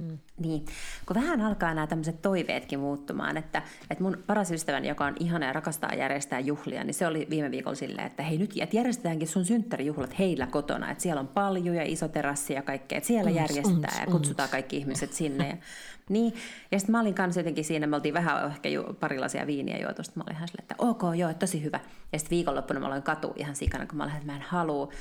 Mm. 0.00 0.18
Niin, 0.38 0.64
kun 1.06 1.16
vähän 1.16 1.40
alkaa 1.40 1.74
nämä 1.74 1.86
tämmöiset 1.86 2.22
toiveetkin 2.22 2.80
muuttumaan, 2.80 3.36
että, 3.36 3.62
että 3.90 4.04
mun 4.04 4.18
paras 4.26 4.50
ystäväni, 4.50 4.88
joka 4.88 5.04
on 5.04 5.16
ihana 5.20 5.46
ja 5.46 5.52
rakastaa 5.52 5.94
järjestää 5.94 6.40
juhlia, 6.40 6.84
niin 6.84 6.94
se 6.94 7.06
oli 7.06 7.26
viime 7.30 7.50
viikolla 7.50 7.74
silleen, 7.74 8.06
että 8.06 8.22
hei 8.22 8.38
nyt 8.38 8.54
että 8.60 8.76
järjestetäänkin 8.76 9.28
sun 9.28 9.44
synttärijuhlat 9.44 10.18
heillä 10.18 10.46
kotona, 10.46 10.90
että 10.90 11.02
siellä 11.02 11.20
on 11.20 11.28
paljon 11.28 11.76
ja 11.76 11.82
iso 11.82 12.08
terassi 12.08 12.52
ja 12.52 12.62
kaikkea, 12.62 12.98
että 12.98 13.08
siellä 13.08 13.30
uns, 13.30 13.36
järjestetään 13.40 13.94
uns, 13.96 14.00
ja 14.00 14.06
kutsutaan 14.06 14.46
uns. 14.46 14.50
kaikki 14.50 14.76
ihmiset 14.76 15.12
sinne. 15.12 15.48
Ja, 15.48 15.56
niin, 16.08 16.34
ja 16.72 16.78
sitten 16.78 16.92
mä 16.92 17.00
olin 17.00 17.14
kanssa 17.14 17.40
jotenkin 17.40 17.64
siinä, 17.64 17.86
me 17.86 17.96
oltiin 17.96 18.14
vähän 18.14 18.46
ehkä 18.46 18.68
ju, 18.68 18.84
parilaisia 19.00 19.46
viiniä 19.46 19.78
juotu, 19.78 20.02
mä 20.14 20.22
olin 20.26 20.36
ihan 20.36 20.48
silleen, 20.48 20.64
että 20.64 20.74
ok, 20.78 21.02
joo, 21.16 21.34
tosi 21.34 21.64
hyvä. 21.64 21.80
Ja 22.12 22.18
sitten 22.18 22.36
viikonloppuna 22.36 22.80
mä 22.80 22.86
aloin 22.86 23.02
katu 23.02 23.32
ihan 23.36 23.56
sikana, 23.56 23.86
kun 23.86 23.96
mä 23.96 24.04
olin, 24.04 24.14
että 24.14 24.26
mä 24.26 24.36
en 24.36 24.42
halua 24.42 24.92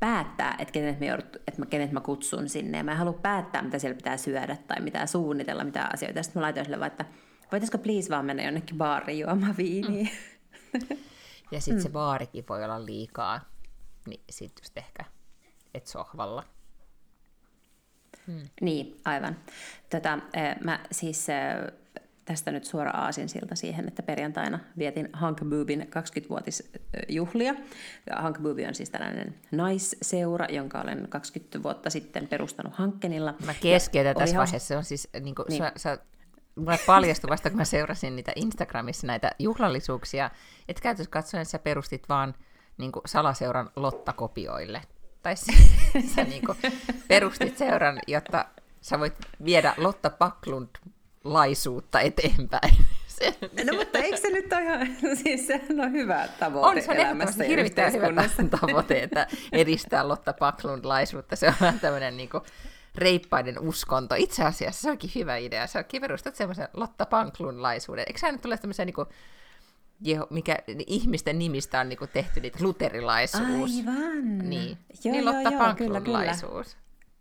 päättää, 0.00 0.56
että 0.58 0.72
kenet 0.72 1.00
mä, 1.00 1.06
joudut, 1.06 1.36
että 1.36 1.58
mä, 1.58 1.66
kenet 1.66 1.92
mä 1.92 2.00
kutsun 2.00 2.48
sinne. 2.48 2.78
Ja 2.78 2.84
mä 2.84 2.92
en 2.92 2.98
halua 2.98 3.18
päättää, 3.22 3.62
mitä 3.62 3.78
siellä 3.78 3.96
pitää 3.96 4.16
syödä 4.16 4.56
tai 4.56 4.80
mitä 4.80 5.06
suunnitella, 5.06 5.64
mitä 5.64 5.88
asioita. 5.92 6.22
Sitten 6.22 6.40
mä 6.40 6.44
laitoin 6.44 6.64
sille 6.64 6.78
vaan, 6.78 6.90
että 6.90 7.04
voitaisiko 7.52 7.78
please 7.78 8.10
vaan 8.10 8.24
mennä 8.24 8.42
jonnekin 8.42 8.78
baariin 8.78 9.18
juomaan 9.18 9.56
viiniä. 9.56 10.08
Mm. 10.72 10.96
Ja 11.50 11.60
sitten 11.60 11.80
mm. 11.80 11.82
se 11.82 11.88
baarikin 11.88 12.44
voi 12.48 12.64
olla 12.64 12.86
liikaa, 12.86 13.40
niin 14.06 14.20
sitten 14.30 14.62
just 14.62 14.78
ehkä 14.78 15.04
et 15.74 15.86
sohvalla. 15.86 16.44
Hmm. 18.26 18.48
Niin, 18.60 19.00
aivan. 19.04 19.36
Tota, 19.90 20.18
mä 20.64 20.80
siis 20.92 21.26
tästä 22.28 22.50
nyt 22.50 22.64
suora 22.64 22.90
aasinsilta 22.90 23.54
siihen, 23.54 23.88
että 23.88 24.02
perjantaina 24.02 24.58
vietin 24.78 25.08
Hank 25.12 25.40
Boobin 25.44 25.82
20-vuotisjuhlia. 25.82 27.54
Hank 28.16 28.38
Boobi 28.38 28.66
on 28.66 28.74
siis 28.74 28.90
tällainen 28.90 29.34
naisseura, 29.52 30.46
jonka 30.46 30.80
olen 30.80 31.06
20 31.08 31.62
vuotta 31.62 31.90
sitten 31.90 32.28
perustanut 32.28 32.74
Hankkenilla. 32.74 33.34
Mä 33.46 33.54
keskeytän 33.54 34.16
tässä 34.16 34.36
haus... 34.36 34.46
vaiheessa. 34.46 34.68
Se 34.68 34.76
on 34.76 34.84
siis, 34.84 35.08
niin 35.20 35.34
kuin, 35.34 35.46
niin. 35.48 35.62
Sä, 35.62 35.72
sä, 35.76 35.98
mulle 36.56 36.78
paljastui 36.86 37.30
vasta, 37.30 37.50
kun 37.50 37.56
mä 37.56 37.64
seurasin 37.64 38.16
niitä 38.16 38.32
Instagramissa 38.36 39.06
näitä 39.06 39.30
juhlallisuuksia, 39.38 40.30
että 40.68 40.82
käytössä 40.82 41.10
katsoen 41.10 41.46
sä 41.46 41.58
perustit 41.58 42.08
vaan 42.08 42.34
niin 42.78 42.92
kuin 42.92 43.02
salaseuran 43.06 43.70
Lotta-kopioille. 43.76 44.82
Tai 45.22 45.36
sä, 45.36 45.52
sä 46.14 46.24
niin 46.24 46.46
kuin, 46.46 46.58
perustit 47.08 47.58
seuran, 47.58 47.98
jotta 48.06 48.44
sä 48.80 48.98
voit 48.98 49.14
viedä 49.44 49.74
Lotta 49.76 50.10
Paklund 50.10 50.68
laisuutta 51.32 52.00
eteenpäin. 52.00 52.74
No 53.66 53.78
mutta 53.78 53.98
eikö 53.98 54.16
se 54.16 54.30
nyt 54.30 54.52
ole 54.52 54.62
ihan, 54.62 54.86
siis 55.22 55.46
se 55.46 55.60
on 55.82 55.92
hyvä 55.92 56.28
tavoite 56.38 56.68
On, 56.68 56.82
se 56.84 56.90
on 56.90 56.96
elämässä 56.96 57.44
hirvittävän 57.44 57.92
hyvä 57.92 58.24
tavoite, 58.60 59.02
että 59.02 59.26
edistää 59.52 60.08
Lotta 60.08 60.32
Paklund 60.32 60.84
laisuutta. 60.84 61.36
Se 61.36 61.48
on 61.48 61.54
vähän 61.60 61.80
tämmöinen 61.80 62.16
niin 62.16 62.28
kuin, 62.28 62.42
reippaiden 62.94 63.58
uskonto. 63.58 64.14
Itse 64.14 64.44
asiassa 64.44 64.80
se 64.80 64.90
onkin 64.90 65.10
hyvä 65.14 65.36
idea. 65.36 65.66
Se 65.66 65.78
onkin 65.78 66.00
perustat 66.00 66.36
semmoisen 66.36 66.68
Lotta 66.74 67.06
Paklund 67.06 67.60
laisuuden. 67.60 68.04
Eikö 68.06 68.18
sä 68.18 68.32
nyt 68.32 68.42
tule 68.42 68.58
tämmöisen 68.58 68.86
niin 68.86 68.94
kuin, 68.94 69.08
mikä 70.30 70.58
ihmisten 70.86 71.38
nimistä 71.38 71.80
on 71.80 71.88
niin 71.88 71.98
kuin, 71.98 72.10
tehty 72.12 72.40
niitä 72.40 72.58
luterilaisuus. 72.60 73.70
Aivan. 73.78 74.38
Niin, 74.38 74.78
joo, 75.04 75.12
niin 75.12 75.24
Lotta 75.24 75.50
joo, 75.50 75.58
Paklund 75.58 76.06
laisuus. 76.06 76.76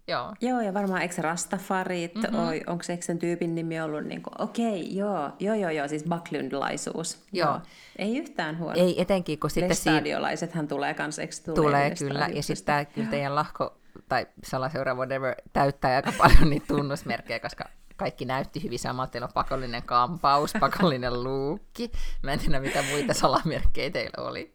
Joo. 0.08 0.34
Joo, 0.42 0.62
ja 0.62 0.74
varmaan 0.74 1.02
eikö 1.02 1.22
Rastafarit, 1.22 2.16
mm-hmm. 2.16 2.48
oi, 2.48 2.64
onko 2.68 2.84
se 2.84 2.98
sen 3.02 3.20
tyypin 3.20 3.56
nimi 3.56 3.82
ollut, 3.82 4.04
niin 4.04 4.22
kuin, 4.22 4.42
okei, 4.42 4.82
okay, 4.82 4.94
joo, 4.94 5.32
joo, 5.40 5.56
joo, 5.56 5.70
joo, 5.70 5.88
siis 5.88 6.04
Backlundlaisuus. 6.04 7.26
Joo. 7.32 7.50
joo. 7.50 7.60
Ei 7.98 8.18
yhtään 8.18 8.60
huono. 8.60 8.80
Ei 8.80 9.02
etenkin, 9.02 9.40
kun 9.40 9.50
sitten 9.50 9.76
siinä... 9.76 10.68
tulee 10.68 10.94
kanssa, 10.94 11.22
eikö 11.22 11.36
tulee? 11.46 11.56
Tulee 11.56 11.92
kyllä, 12.00 12.30
ja 12.34 12.44
sitten 12.44 12.66
tämä 12.66 12.86
kyllä 12.86 13.10
teidän 13.10 13.36
lahko 13.36 13.78
tai 14.10 14.28
salaseura 14.44 14.96
whatever 14.96 15.36
täyttää 15.54 15.96
aika 15.96 16.14
paljon 16.18 16.50
niitä 16.50 16.66
tunnusmerkkejä, 16.68 17.40
koska 17.40 17.70
kaikki 17.96 18.26
näytti 18.26 18.64
hyvin 18.64 18.80
samalta. 18.80 19.12
Teillä 19.12 19.26
on 19.26 19.34
pakollinen 19.34 19.84
kampaus, 19.84 20.54
pakollinen 20.60 21.24
luukki. 21.24 21.92
Mä 22.24 22.34
en 22.34 22.40
tiedä, 22.40 22.60
mitä 22.60 22.84
muita 22.92 23.14
salamerkkejä 23.14 23.90
teillä 23.90 24.28
oli. 24.28 24.54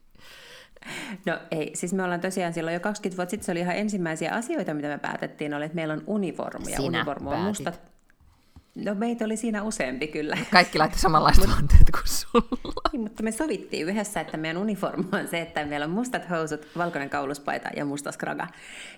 No 1.27 1.39
ei, 1.51 1.71
siis 1.75 1.93
me 1.93 2.03
ollaan 2.03 2.21
tosiaan 2.21 2.53
silloin 2.53 2.75
jo 2.75 2.81
20 2.81 3.17
vuotta 3.17 3.31
sitten, 3.31 3.47
se 3.47 3.53
oli 3.53 3.61
ihan 3.61 3.77
ensimmäisiä 3.77 4.35
asioita, 4.35 4.75
mitä 4.75 4.89
me 4.89 4.99
päätettiin, 4.99 5.55
oli, 5.55 5.65
että 5.65 5.75
meillä 5.77 5.95
on 5.95 6.03
univormu. 6.07 6.69
Ja 6.69 6.77
Sinä 6.77 6.99
univormu 6.99 7.31
on 7.31 7.41
mustat, 7.41 7.81
No 8.75 8.95
meitä 8.95 9.25
oli 9.25 9.37
siinä 9.37 9.62
useampi 9.62 10.09
kyllä. 10.09 10.39
Kaikki 10.51 10.79
laittoi 10.79 11.01
samanlaiset 11.01 11.49
vaatteet 11.49 11.91
kuin 11.91 12.03
sulla. 12.33 12.91
Niin, 12.93 13.03
mutta 13.03 13.23
me 13.23 13.33
sovittiin 13.33 13.89
yhdessä, 13.89 14.21
että 14.21 14.37
meidän 14.37 14.57
uniformu 14.57 15.05
on 15.12 15.29
se, 15.29 15.41
että 15.41 15.65
meillä 15.65 15.85
on 15.85 15.91
mustat 15.91 16.31
housut, 16.31 16.67
valkoinen 16.77 17.11
kauluspaita 17.11 17.69
ja 17.77 17.85
musta 17.85 18.12
skraga. 18.12 18.47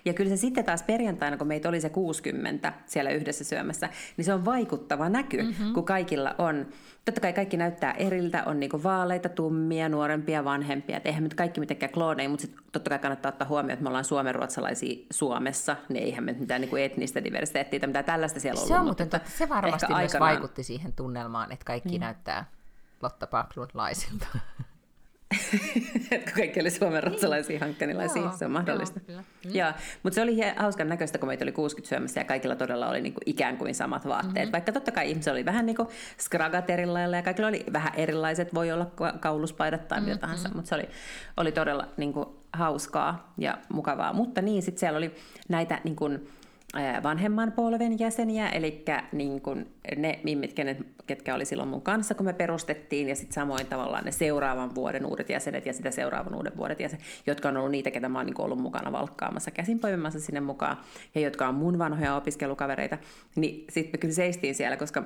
Ja 0.05 0.13
kyllä 0.13 0.29
se 0.29 0.37
sitten 0.37 0.65
taas 0.65 0.83
perjantaina, 0.83 1.37
kun 1.37 1.47
meitä 1.47 1.69
oli 1.69 1.81
se 1.81 1.89
60 1.89 2.73
siellä 2.85 3.11
yhdessä 3.11 3.43
syömässä, 3.43 3.89
niin 4.17 4.25
se 4.25 4.33
on 4.33 4.45
vaikuttava 4.45 5.09
näky, 5.09 5.41
mm-hmm. 5.41 5.73
kun 5.73 5.85
kaikilla 5.85 6.35
on 6.37 6.65
totta 7.05 7.21
kai 7.21 7.33
kaikki 7.33 7.57
näyttää 7.57 7.91
eriltä, 7.91 8.43
on 8.45 8.59
niinku 8.59 8.83
vaaleita, 8.83 9.29
tummia, 9.29 9.89
nuorempia, 9.89 10.43
vanhempia. 10.43 10.97
Et 10.97 11.05
eihän 11.05 11.23
nyt 11.23 11.33
kaikki 11.33 11.59
mitenkään 11.59 11.91
klooneja, 11.91 12.29
mutta 12.29 12.41
sit 12.41 12.55
totta 12.71 12.89
kai 12.89 12.99
kannattaa 12.99 13.29
ottaa 13.29 13.47
huomioon, 13.47 13.71
että 13.71 13.83
me 13.83 13.87
ollaan 13.89 14.05
suomenruotsalaisia 14.05 15.05
Suomessa, 15.11 15.75
niin 15.89 16.03
eihän 16.03 16.23
me 16.23 16.35
mitään 16.39 16.61
niinku 16.61 16.75
etnistä 16.75 17.23
diversiteettiä 17.23 17.79
tai 17.79 17.87
mitään 17.87 18.05
tällaista 18.05 18.39
siellä 18.39 18.59
ollut. 18.59 18.67
Se 18.67 18.79
on 18.79 18.85
muuten 18.85 19.09
totta, 19.09 19.29
se 19.29 19.49
varmasti 19.49 19.93
myös 19.93 19.97
aikanaan... 19.97 20.31
vaikutti 20.31 20.63
siihen 20.63 20.93
tunnelmaan, 20.93 21.51
että 21.51 21.65
kaikki 21.65 21.89
niin. 21.89 22.01
näyttää 22.01 22.45
Lotta 23.01 23.27
Backlund-laisilta. 23.27 24.39
kaikki 26.35 26.61
oli 26.61 26.71
Suomen 26.71 27.03
ruotsalaisia 27.03 27.59
hankkanilaisia, 27.59 28.31
se 28.31 28.45
on 28.45 28.51
mahdollista. 28.51 28.99
Joo, 29.07 29.21
mm. 29.45 29.55
Joo, 29.55 29.71
mutta 30.03 30.15
se 30.15 30.21
oli 30.21 30.37
hauskan 30.55 30.89
näköistä, 30.89 31.17
kun 31.17 31.27
meitä 31.27 31.45
oli 31.45 31.51
60 31.51 31.89
syömässä 31.89 32.19
ja 32.19 32.25
kaikilla 32.25 32.55
todella 32.55 32.89
oli 32.89 33.01
niinku 33.01 33.21
ikään 33.25 33.57
kuin 33.57 33.75
samat 33.75 34.07
vaatteet. 34.07 34.35
Mm-hmm. 34.35 34.51
Vaikka 34.51 34.71
totta 34.71 34.91
kai 34.91 35.09
ihmiset 35.09 35.31
oli 35.31 35.45
vähän 35.45 35.65
niinku 35.65 35.91
skragat 36.17 36.69
erilailla 36.69 37.15
ja 37.15 37.23
kaikilla 37.23 37.47
oli 37.47 37.65
vähän 37.73 37.95
erilaiset, 37.95 38.53
voi 38.53 38.71
olla 38.71 38.91
kauluspaidat 39.19 39.87
tai 39.87 39.99
mm-hmm. 39.99 40.09
mitä 40.09 40.21
tahansa, 40.21 40.49
mutta 40.55 40.69
se 40.69 40.75
oli, 40.75 40.89
oli 41.37 41.51
todella 41.51 41.87
niinku 41.97 42.43
hauskaa 42.53 43.33
ja 43.37 43.57
mukavaa. 43.69 44.13
Mutta 44.13 44.41
niin, 44.41 44.63
sitten 44.63 44.79
siellä 44.79 44.97
oli 44.97 45.15
näitä 45.49 45.81
niinku, 45.83 46.09
vanhemman 47.03 47.51
polven 47.51 47.99
jäseniä, 47.99 48.49
eli 48.49 48.85
niin 49.11 49.41
kuin 49.41 49.67
ne 49.97 50.19
mimmit, 50.23 50.55
ketkä 51.07 51.35
oli 51.35 51.45
silloin 51.45 51.69
mun 51.69 51.81
kanssa, 51.81 52.15
kun 52.15 52.25
me 52.25 52.33
perustettiin, 52.33 53.09
ja 53.09 53.15
sitten 53.15 53.33
samoin 53.33 53.65
tavallaan 53.65 54.05
ne 54.05 54.11
seuraavan 54.11 54.75
vuoden 54.75 55.05
uudet 55.05 55.29
jäsenet 55.29 55.65
ja 55.65 55.73
sitä 55.73 55.91
seuraavan 55.91 56.35
uuden 56.35 56.57
vuoden 56.57 56.77
jäsenet, 56.79 57.05
jotka 57.27 57.49
on 57.49 57.57
ollut 57.57 57.71
niitä, 57.71 57.91
ketä 57.91 58.09
mä 58.09 58.19
oon 58.19 58.25
niin 58.25 58.41
ollut 58.41 58.59
mukana 58.59 58.91
valkkaamassa, 58.91 59.51
käsinpoimimassa 59.51 60.19
sinne 60.19 60.39
mukaan, 60.39 60.77
ja 61.15 61.21
jotka 61.21 61.47
on 61.47 61.55
mun 61.55 61.79
vanhoja 61.79 62.15
opiskelukavereita, 62.15 62.97
niin 63.35 63.65
sitten 63.69 63.91
me 63.91 63.97
kyllä 63.97 64.13
seistiin 64.13 64.55
siellä, 64.55 64.77
koska 64.77 65.03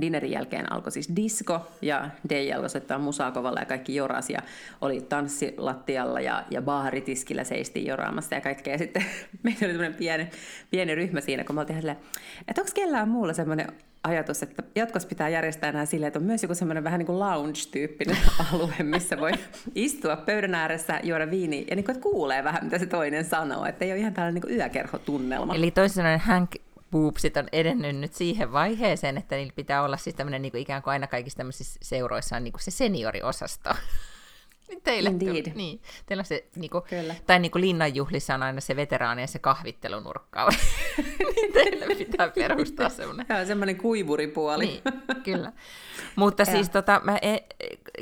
Dinnerin 0.00 0.30
jälkeen 0.30 0.72
alkoi 0.72 0.92
siis 0.92 1.16
disko 1.16 1.60
ja 1.82 2.10
DJ 2.28 2.52
alkoi 2.52 2.70
soittaa 2.70 2.98
musaa 2.98 3.32
kovalla 3.32 3.60
ja 3.60 3.66
kaikki 3.66 3.94
joras 3.94 4.30
ja 4.30 4.38
oli 4.80 5.00
tanssilattialla 5.00 6.20
ja, 6.20 6.44
ja 6.50 6.62
baaritiskillä 6.62 7.44
seistiin 7.44 7.86
joraamassa 7.86 8.34
ja 8.34 8.40
kaikkea. 8.40 8.74
Ja 8.74 8.78
sitten 8.78 9.04
meillä 9.42 9.60
oli 9.60 9.72
tämmöinen 9.72 9.94
pieni, 9.94 10.30
pieni 10.70 10.94
ryhmä 10.94 11.20
siinä, 11.20 11.44
kun 11.44 11.54
me 11.54 11.60
oltiin 11.60 11.78
silleen, 11.78 11.98
että 12.48 12.62
onko 12.62 12.72
kellään 12.74 13.08
muulla 13.08 13.32
semmoinen 13.32 13.72
ajatus, 14.04 14.42
että 14.42 14.62
jatkossa 14.74 15.08
pitää 15.08 15.28
järjestää 15.28 15.72
nämä 15.72 15.84
silleen, 15.84 16.08
että 16.08 16.18
on 16.18 16.24
myös 16.24 16.42
joku 16.42 16.54
semmoinen 16.54 16.84
vähän 16.84 16.98
niin 16.98 17.06
kuin 17.06 17.18
lounge-tyyppinen 17.18 18.16
alue, 18.52 18.74
missä 18.82 19.20
voi 19.20 19.32
istua 19.74 20.16
pöydän 20.16 20.54
ääressä, 20.54 21.00
juoda 21.02 21.30
viini 21.30 21.66
ja 21.70 21.76
niin 21.76 21.84
kuin, 21.84 21.96
että 21.96 22.02
kuulee 22.02 22.44
vähän, 22.44 22.64
mitä 22.64 22.78
se 22.78 22.86
toinen 22.86 23.24
sanoo, 23.24 23.66
että 23.66 23.84
ei 23.84 23.90
ole 23.90 24.00
ihan 24.00 24.14
tällainen 24.14 24.42
niin 24.46 24.56
yökerhotunnelma. 24.56 25.54
Eli 25.54 25.70
toisin 25.70 25.94
sanoen 25.94 26.20
Hank 26.20 26.50
boobsit 26.94 27.36
on 27.36 27.48
edennyt 27.52 27.96
nyt 27.96 28.14
siihen 28.14 28.52
vaiheeseen, 28.52 29.18
että 29.18 29.36
niillä 29.36 29.52
pitää 29.56 29.82
olla 29.82 29.96
siis 29.96 30.16
tämmöinen 30.16 30.42
niin 30.42 30.52
kuin 30.52 30.62
ikään 30.62 30.82
kuin 30.82 30.92
aina 30.92 31.06
kaikissa 31.06 31.36
tämmöisissä 31.36 31.80
seuroissa 31.82 32.36
on 32.36 32.44
niin 32.44 32.52
kuin 32.52 32.62
se 32.62 32.70
senioriosasto. 32.70 33.70
Niin 34.68 34.82
teillä, 34.82 35.10
Indeed. 35.10 35.52
Niin, 35.54 35.80
teillä 36.06 36.20
on 36.20 36.24
se, 36.24 36.44
niin 36.56 36.70
kuin, 36.70 36.84
Kyllä. 36.84 37.14
tai 37.26 37.38
niin 37.38 37.50
kuin 37.50 37.62
linnanjuhlissa 37.62 38.34
on 38.34 38.42
aina 38.42 38.60
se 38.60 38.76
veteraani 38.76 39.22
ja 39.22 39.26
se 39.26 39.38
kahvittelunurkka. 39.38 40.48
niin 41.36 41.52
teille 41.52 41.94
pitää 41.94 42.28
perustaa 42.28 42.88
semmoinen. 42.88 43.26
Joo, 43.28 43.44
semmoinen 43.44 43.76
kuivuripuoli. 43.76 44.66
niin, 44.66 44.82
kyllä. 45.22 45.52
Mutta 46.16 46.44
siis 46.52 46.70
tota, 46.70 47.00
mä 47.04 47.18
e, 47.22 47.36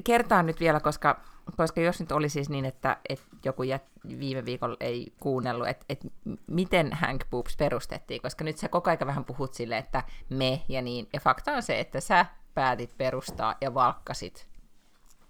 kertaan 0.04 0.46
nyt 0.46 0.60
vielä, 0.60 0.80
koska 0.80 1.20
koska 1.56 1.80
jos 1.80 2.00
nyt 2.00 2.12
oli 2.12 2.28
siis 2.28 2.48
niin, 2.48 2.64
että, 2.64 2.96
että 3.08 3.24
joku 3.44 3.62
jät, 3.62 3.84
viime 4.18 4.44
viikolla 4.44 4.76
ei 4.80 5.12
kuunnellut, 5.20 5.68
että, 5.68 5.84
että 5.88 6.08
miten 6.46 6.92
Hank 6.92 7.24
Boobs 7.30 7.56
perustettiin, 7.56 8.22
koska 8.22 8.44
nyt 8.44 8.58
sä 8.58 8.68
koko 8.68 8.90
ajan 8.90 9.06
vähän 9.06 9.24
puhut 9.24 9.54
sille, 9.54 9.78
että 9.78 10.02
me 10.28 10.62
ja 10.68 10.82
niin, 10.82 11.08
ja 11.12 11.20
fakta 11.20 11.52
on 11.52 11.62
se, 11.62 11.80
että 11.80 12.00
sä 12.00 12.26
päätit 12.54 12.96
perustaa 12.98 13.54
ja 13.60 13.74
valkkasit 13.74 14.48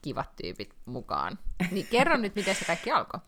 kivat 0.02 0.36
tyypit 0.42 0.74
mukaan. 0.84 1.38
Niin 1.70 1.86
kerro 1.90 2.16
nyt, 2.16 2.34
miten 2.34 2.54
se 2.54 2.64
kaikki 2.64 2.90
alkoi 2.90 3.20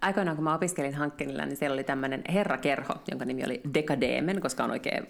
aikoinaan 0.00 0.36
kun 0.36 0.44
mä 0.44 0.54
opiskelin 0.54 0.94
Hankkenilla, 0.94 1.46
niin 1.46 1.56
siellä 1.56 1.74
oli 1.74 1.84
tämmöinen 1.84 2.22
herrakerho, 2.32 2.94
jonka 3.10 3.24
nimi 3.24 3.44
oli 3.44 3.60
Dekademen, 3.74 4.40
koska 4.40 4.64
on 4.64 4.70
oikein 4.70 5.06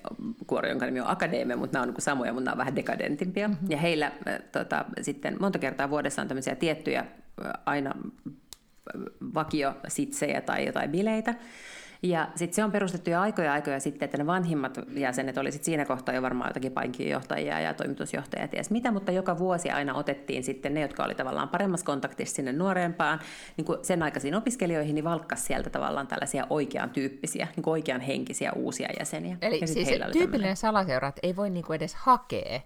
kuori, 0.47 0.69
jonka 0.69 0.87
nimi 0.87 1.01
on 1.01 1.11
Akadeemia, 1.11 1.57
mutta 1.57 1.79
nämä 1.79 1.83
on 1.83 1.89
niin 1.89 2.03
samoja, 2.03 2.33
mutta 2.33 2.45
nämä 2.45 2.53
on 2.53 2.59
vähän 2.59 2.77
dekadentimpia. 2.77 3.49
Mm-hmm. 3.49 3.71
Ja 3.71 3.79
heillä 3.79 4.07
äh, 4.07 4.41
tota, 4.53 4.85
sitten 5.01 5.37
monta 5.41 5.59
kertaa 5.59 5.91
vuodessa 5.91 6.23
on 6.23 6.29
tämmöisiä 6.29 6.55
tiettyjä 6.55 7.01
äh, 7.01 7.53
aina 7.67 7.95
vakiositsejä 9.35 10.41
tai 10.41 10.67
jotain 10.67 10.91
bileitä, 10.91 11.35
ja 12.03 12.29
sitten 12.35 12.55
se 12.55 12.65
on 12.65 12.73
perustettu 12.73 13.11
jo 13.11 13.21
aikoja 13.21 13.53
aikoja 13.53 13.81
sitten, 13.81 14.05
että 14.05 14.19
ne 14.19 14.27
vanhimmat 14.27 14.79
jäsenet 14.95 15.39
oli 15.39 15.53
sit 15.53 15.65
siinä 15.65 15.85
kohtaa 15.85 16.15
jo 16.15 16.23
varmaan 16.23 16.49
jotakin 16.49 16.73
pankkijohtajia 16.73 17.61
ja 17.61 17.75
toimitusjohtajia 17.75 18.49
ties 18.49 18.71
mitä, 18.71 18.91
mutta 18.91 19.13
joka 19.13 19.39
vuosi 19.39 19.71
aina 19.71 19.95
otettiin 19.95 20.43
sitten 20.43 20.75
ne, 20.75 20.81
jotka 20.81 21.05
oli 21.05 21.15
tavallaan 21.15 21.49
paremmassa 21.49 21.87
kontaktissa 21.87 22.35
sinne 22.35 22.53
nuorempaan, 22.53 23.21
niin 23.57 23.65
kuin 23.65 23.79
sen 23.83 24.03
aikaisiin 24.03 24.35
opiskelijoihin, 24.35 24.95
niin 24.95 25.05
valkkas 25.05 25.47
sieltä 25.47 25.71
tavallaan 25.71 26.07
tällaisia 26.07 26.47
oikean 26.51 26.91
tyyppisiä, 26.91 27.49
niin 27.57 27.63
kuin 27.63 27.73
oikean 27.73 28.01
henkisiä 28.01 28.53
uusia 28.53 28.89
jäseniä. 28.99 29.37
Eli 29.43 29.61
ja 29.61 29.67
siis 29.67 29.89
tyypillinen 30.13 30.57
salaseura, 30.57 31.09
että 31.09 31.21
ei 31.23 31.37
voi 31.37 31.51
niinku 31.51 31.73
edes 31.73 31.95
hakea 31.95 32.61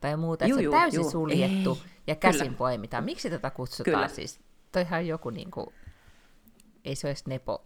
tai 0.00 0.16
muuta, 0.16 0.44
että 0.44 0.60
se 0.60 0.68
on 0.68 0.74
täysin 0.74 1.00
juu, 1.00 1.10
suljettu 1.10 1.78
ei. 1.84 1.90
ja 2.06 2.14
käsin 2.14 2.40
Kyllä. 2.40 2.56
poimitaan. 2.56 3.04
Miksi 3.04 3.30
tätä 3.30 3.50
kutsutaan 3.50 3.94
Kyllä. 3.94 4.08
siis? 4.08 4.40
Toihan 4.72 5.06
joku 5.06 5.30
niinku, 5.30 5.72
ei 6.84 6.94
se 6.94 7.06
olisi 7.06 7.24
nepo 7.26 7.62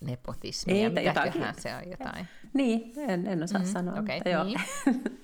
nepotismia, 0.00 0.76
Ei, 0.76 1.06
jotakin. 1.06 1.42
se 1.58 1.74
on 1.74 1.90
jotain. 1.90 2.28
Niin, 2.54 2.92
en, 2.96 3.26
en 3.26 3.42
osaa 3.42 3.60
mm, 3.60 3.66
sanoa. 3.66 4.00
Okay, 4.00 4.16
mutta 4.16 4.28
joo. 4.28 4.44
Niin. 4.44 4.60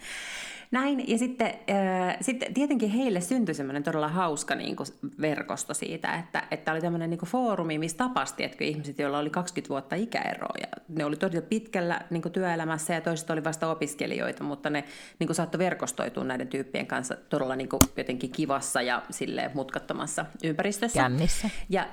Näin, 0.70 1.08
ja 1.08 1.18
sitten, 1.18 1.46
äh, 1.48 2.16
sitten 2.20 2.54
tietenkin 2.54 2.90
heille 2.90 3.20
syntyi 3.20 3.54
semmoinen 3.54 3.82
todella 3.82 4.08
hauska 4.08 4.54
niin 4.54 4.76
kuin, 4.76 4.86
verkosto 5.20 5.74
siitä, 5.74 6.14
että, 6.14 6.42
että 6.50 6.72
oli 6.72 6.80
tämmöinen 6.80 7.10
niin 7.10 7.18
kuin, 7.18 7.28
foorumi, 7.28 7.78
missä 7.78 7.96
tapasti 7.96 8.44
että 8.44 8.64
ihmiset, 8.64 8.98
joilla 8.98 9.18
oli 9.18 9.30
20 9.30 9.68
vuotta 9.68 9.96
ikäeroa, 9.96 10.54
ja 10.60 10.66
ne 10.88 11.04
oli 11.04 11.16
todella 11.16 11.46
pitkällä 11.48 12.00
niin 12.10 12.22
kuin, 12.22 12.32
työelämässä, 12.32 12.94
ja 12.94 13.00
toiset 13.00 13.30
oli 13.30 13.44
vasta 13.44 13.70
opiskelijoita, 13.70 14.44
mutta 14.44 14.70
ne 14.70 14.84
niin 15.18 15.26
kuin, 15.26 15.34
saattoi 15.36 15.58
verkostoitua 15.58 16.24
näiden 16.24 16.48
tyyppien 16.48 16.86
kanssa 16.86 17.16
todella 17.16 17.56
niin 17.56 17.68
kuin, 17.68 17.80
jotenkin 17.96 18.32
kivassa 18.32 18.82
ja 18.82 19.02
sille 19.10 19.50
mutkattomassa 19.54 20.26
ympäristössä. 20.44 21.00
Kännissä. 21.00 21.50
Ja 21.68 21.86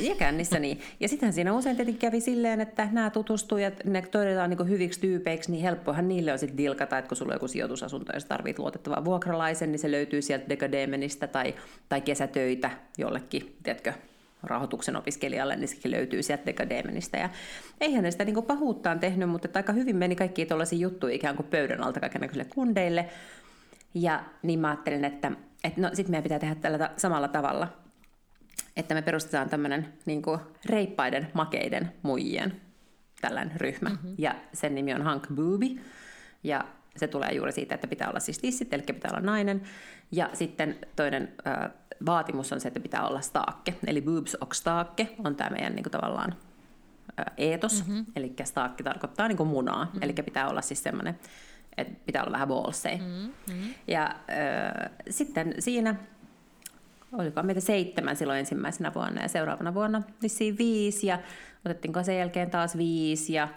ja 0.00 0.14
kännissä 0.14 0.58
niin. 0.58 0.80
Ja 1.00 1.08
sitten 1.08 1.32
siinä 1.32 1.52
usein 1.52 1.76
tietenkin 1.76 2.00
kävi 2.00 2.20
silleen, 2.20 2.60
että 2.60 2.88
nämä 2.92 3.10
tutustujat, 3.10 3.74
ne 3.84 4.02
todetaan 4.02 4.50
niin 4.50 4.68
hyviksi 4.68 5.00
tyypeiksi, 5.00 5.50
niin 5.50 5.62
helppohan 5.62 6.08
niille 6.08 6.32
on 6.32 6.38
sitten 6.38 6.58
dilkata, 6.58 6.98
että 6.98 7.08
kun 7.08 7.16
sulla 7.16 7.32
on 7.32 7.36
joku 7.36 7.48
sijoitusasunto 7.48 8.12
ja 8.12 8.20
tarvitset 8.28 8.58
luotettavaa 8.58 9.04
vuokralaisen, 9.04 9.72
niin 9.72 9.78
se 9.78 9.90
löytyy 9.90 10.22
sieltä 10.22 10.48
Decademenistä 10.48 11.26
tai, 11.26 11.54
tai 11.88 12.00
kesätöitä 12.00 12.70
jollekin, 12.98 13.56
tiedätkö, 13.62 13.92
rahoituksen 14.42 14.96
opiskelijalle, 14.96 15.56
niin 15.56 15.68
sekin 15.68 15.90
löytyy 15.90 16.22
sieltä 16.22 16.46
Decademenistä. 16.46 17.18
Ja 17.18 17.30
eihän 17.80 18.02
ne 18.02 18.10
sitä 18.10 18.24
niin 18.24 18.44
pahuuttaan 18.44 19.00
tehnyt, 19.00 19.28
mutta 19.28 19.48
aika 19.54 19.72
hyvin 19.72 19.96
meni 19.96 20.16
kaikki 20.16 20.46
tuollaisia 20.46 20.78
juttuja 20.78 21.14
ikään 21.14 21.36
kuin 21.36 21.46
pöydän 21.46 21.82
alta 21.82 22.00
kaikenlaisille 22.00 22.44
kundeille. 22.44 23.08
Ja 23.94 24.24
niin 24.42 24.58
mä 24.58 24.68
ajattelin, 24.68 25.04
että, 25.04 25.32
että 25.64 25.80
no 25.80 25.88
sitten 25.92 26.10
meidän 26.10 26.22
pitää 26.22 26.38
tehdä 26.38 26.54
tällä 26.54 26.90
samalla 26.96 27.28
tavalla– 27.28 27.68
että 28.76 28.94
me 28.94 29.02
perustetaan 29.02 29.50
tämmöinen 29.50 29.92
niin 30.06 30.22
reippaiden, 30.64 31.28
makeiden 31.34 31.92
muijien 32.02 32.60
tällainen 33.20 33.60
ryhmä. 33.60 33.88
Mm-hmm. 33.88 34.14
Ja 34.18 34.34
sen 34.52 34.74
nimi 34.74 34.94
on 34.94 35.02
Hank 35.02 35.26
Booby. 35.34 35.66
Ja 36.44 36.64
se 36.96 37.08
tulee 37.08 37.32
juuri 37.32 37.52
siitä, 37.52 37.74
että 37.74 37.86
pitää 37.86 38.08
olla 38.08 38.20
siis 38.20 38.38
tissit, 38.38 38.74
eli 38.74 38.82
pitää 38.82 39.10
olla 39.10 39.20
nainen. 39.20 39.62
Ja 40.12 40.30
sitten 40.32 40.78
toinen 40.96 41.32
äh, 41.46 41.70
vaatimus 42.06 42.52
on 42.52 42.60
se, 42.60 42.68
että 42.68 42.80
pitää 42.80 43.08
olla 43.08 43.20
staakke. 43.20 43.74
Eli 43.86 44.02
boobs 44.02 44.34
och 44.34 44.54
staakke 44.54 45.08
on 45.24 45.36
tämä 45.36 45.50
meidän 45.50 45.74
niin 45.74 45.82
kuin, 45.82 45.90
tavallaan 45.90 46.34
äh, 47.20 47.26
eetos. 47.36 47.86
Mm-hmm. 47.86 48.06
Eli 48.16 48.34
staakki 48.44 48.82
tarkoittaa 48.82 49.28
niin 49.28 49.36
kuin 49.36 49.48
munaa. 49.48 49.84
Mm-hmm. 49.84 50.02
Eli 50.02 50.12
pitää 50.12 50.48
olla 50.48 50.62
siis 50.62 50.82
semmoinen, 50.82 51.18
että 51.76 51.94
pitää 52.06 52.22
olla 52.22 52.32
vähän 52.32 52.48
ballsei. 52.48 52.96
Mm-hmm. 52.96 53.74
Ja 53.88 54.04
äh, 54.06 54.90
sitten 55.10 55.54
siinä 55.58 55.94
oliko 57.12 57.42
meitä 57.42 57.60
seitsemän 57.60 58.16
silloin 58.16 58.38
ensimmäisenä 58.38 58.94
vuonna 58.94 59.22
ja 59.22 59.28
seuraavana 59.28 59.74
vuonna 59.74 60.02
vissiin 60.22 60.58
viisi 60.58 61.06
ja 61.06 61.18
otettiinko 61.64 62.02
sen 62.02 62.18
jälkeen 62.18 62.50
taas 62.50 62.76
viisi 62.76 63.32
ja 63.32 63.48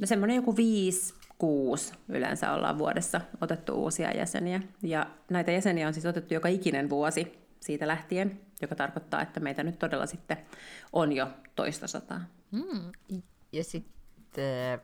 no 0.00 0.06
semmoinen 0.06 0.36
joku 0.36 0.56
viisi, 0.56 1.14
kuusi 1.38 1.92
yleensä 2.08 2.52
ollaan 2.52 2.78
vuodessa 2.78 3.20
otettu 3.40 3.72
uusia 3.72 4.16
jäseniä. 4.16 4.60
Ja 4.82 5.06
näitä 5.30 5.52
jäseniä 5.52 5.88
on 5.88 5.94
siis 5.94 6.06
otettu 6.06 6.34
joka 6.34 6.48
ikinen 6.48 6.90
vuosi 6.90 7.38
siitä 7.60 7.86
lähtien, 7.86 8.40
joka 8.62 8.74
tarkoittaa, 8.74 9.22
että 9.22 9.40
meitä 9.40 9.62
nyt 9.62 9.78
todella 9.78 10.06
sitten 10.06 10.36
on 10.92 11.12
jo 11.12 11.28
toista 11.54 11.86
sataa. 11.86 12.20
Mm. 12.50 12.92
Ja 13.52 13.64
sitten, 13.64 14.80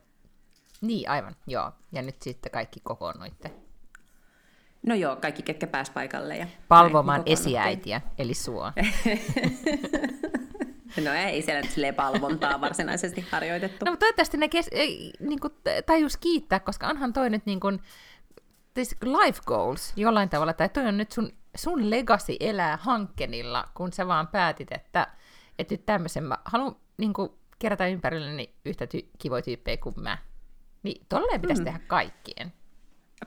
niin 0.81 1.09
aivan, 1.09 1.35
joo. 1.47 1.71
Ja 1.91 2.01
nyt 2.01 2.21
sitten 2.21 2.51
kaikki 2.51 2.79
kokoonnuitte 2.83 3.62
No 4.87 4.95
joo, 4.95 5.15
kaikki 5.15 5.43
ketkä 5.43 5.67
pääs 5.67 5.89
paikalle. 5.89 6.37
Ja 6.37 6.47
Palvomaan 6.67 7.23
esiäitiä, 7.25 8.01
eli 8.17 8.33
sua. 8.33 8.73
no 11.05 11.13
ei 11.13 11.41
siellä 11.41 11.61
nyt 11.61 11.95
palvontaa 11.95 12.61
varsinaisesti 12.61 13.25
harjoitettu. 13.31 13.85
No 13.85 13.91
mutta 13.91 14.03
toivottavasti 14.03 14.37
ne 14.37 14.47
kes- 14.47 14.69
ei, 14.71 15.13
niin 15.19 15.39
kuin, 15.39 15.53
tajus 15.85 16.17
kiittää, 16.17 16.59
koska 16.59 16.87
onhan 16.87 17.13
toi 17.13 17.29
nyt 17.29 17.45
niin 17.45 17.59
kuin, 17.59 17.79
life 19.01 19.41
goals 19.45 19.93
jollain 19.95 20.29
tavalla, 20.29 20.53
tai 20.53 20.69
toi 20.69 20.85
on 20.85 20.97
nyt 20.97 21.11
sun, 21.11 21.31
sun 21.55 21.89
legacy 21.89 22.35
elää 22.39 22.77
hankkenilla, 22.81 23.67
kun 23.73 23.93
sä 23.93 24.07
vaan 24.07 24.27
päätit, 24.27 24.71
että, 24.71 25.07
että 25.59 25.73
nyt 25.73 25.85
tämmöisen 25.85 26.23
mä 26.23 26.37
haluan 26.45 26.75
niin 26.97 27.13
kuin, 27.13 27.29
kerätä 27.59 27.87
ympärilleni 27.87 28.55
yhtä 28.65 28.85
ty- 28.85 29.09
kivoja 29.17 29.41
tyyppejä 29.41 29.77
kuin 29.77 29.95
mä. 29.97 30.17
Niin 30.83 31.05
tolleen 31.09 31.41
pitäisi 31.41 31.61
mm. 31.61 31.65
tehdä 31.65 31.79
kaikkien. 31.87 32.53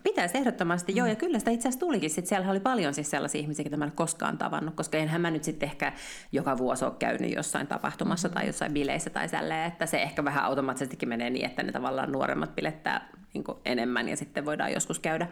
Pitäisi 0.02 0.38
ehdottomasti, 0.38 0.92
mm. 0.92 0.96
joo, 0.96 1.06
ja 1.06 1.14
kyllä 1.14 1.38
sitä 1.38 1.50
itse 1.50 1.68
asiassa 1.68 1.86
tulikin. 1.86 2.10
Sitten 2.10 2.28
siellä 2.28 2.50
oli 2.50 2.60
paljon 2.60 2.94
siis 2.94 3.10
sellaisia 3.10 3.40
ihmisiä, 3.40 3.62
joita 3.62 3.76
mä 3.76 3.84
en 3.84 3.92
koskaan 3.92 4.38
tavannut, 4.38 4.74
koska 4.74 4.98
enhän 4.98 5.20
mä 5.20 5.30
nyt 5.30 5.44
sitten 5.44 5.68
ehkä 5.68 5.92
joka 6.32 6.58
vuosi 6.58 6.84
ole 6.84 6.92
käynyt 6.98 7.34
jossain 7.34 7.66
tapahtumassa 7.66 8.28
mm. 8.28 8.34
tai 8.34 8.46
jossain 8.46 8.72
bileissä 8.72 9.10
tai 9.10 9.28
tälleen, 9.28 9.68
että 9.68 9.86
se 9.86 10.02
ehkä 10.02 10.24
vähän 10.24 10.44
automaattisestikin 10.44 11.08
menee 11.08 11.30
niin, 11.30 11.46
että 11.46 11.62
ne 11.62 11.72
tavallaan 11.72 12.12
nuoremmat 12.12 12.54
pilettää 12.54 13.08
niin 13.34 13.44
enemmän 13.64 14.08
ja 14.08 14.16
sitten 14.16 14.44
voidaan 14.44 14.72
joskus 14.72 14.98
käydä 14.98 15.28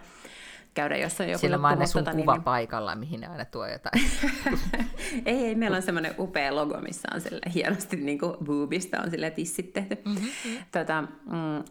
käydä 0.75 0.97
jossain 0.97 1.31
joku 1.31 1.41
Sillä 1.41 1.59
mä 1.59 1.69
aina 1.69 1.87
sun 1.87 2.05
tota, 2.05 2.17
kuva 2.17 2.35
niin, 2.35 2.43
paikalla, 2.43 2.95
mihin 2.95 3.21
ne 3.21 3.27
aina 3.27 3.45
tuo 3.45 3.67
jotain. 3.67 4.05
ei, 5.27 5.47
ei, 5.47 5.55
meillä 5.55 5.77
on 5.77 5.83
semmoinen 5.83 6.15
upea 6.19 6.55
logo, 6.55 6.81
missä 6.81 7.09
on 7.15 7.21
sille 7.21 7.41
hienosti 7.55 7.97
niin 7.97 8.19
kuin 8.19 8.37
boobista 8.45 9.03
on 9.03 9.11
sille 9.11 9.31
tissit 9.31 9.73
tehty. 9.73 9.99
Mm-hmm. 10.05 10.29
Tota, 10.73 11.03
mm, 11.03 11.65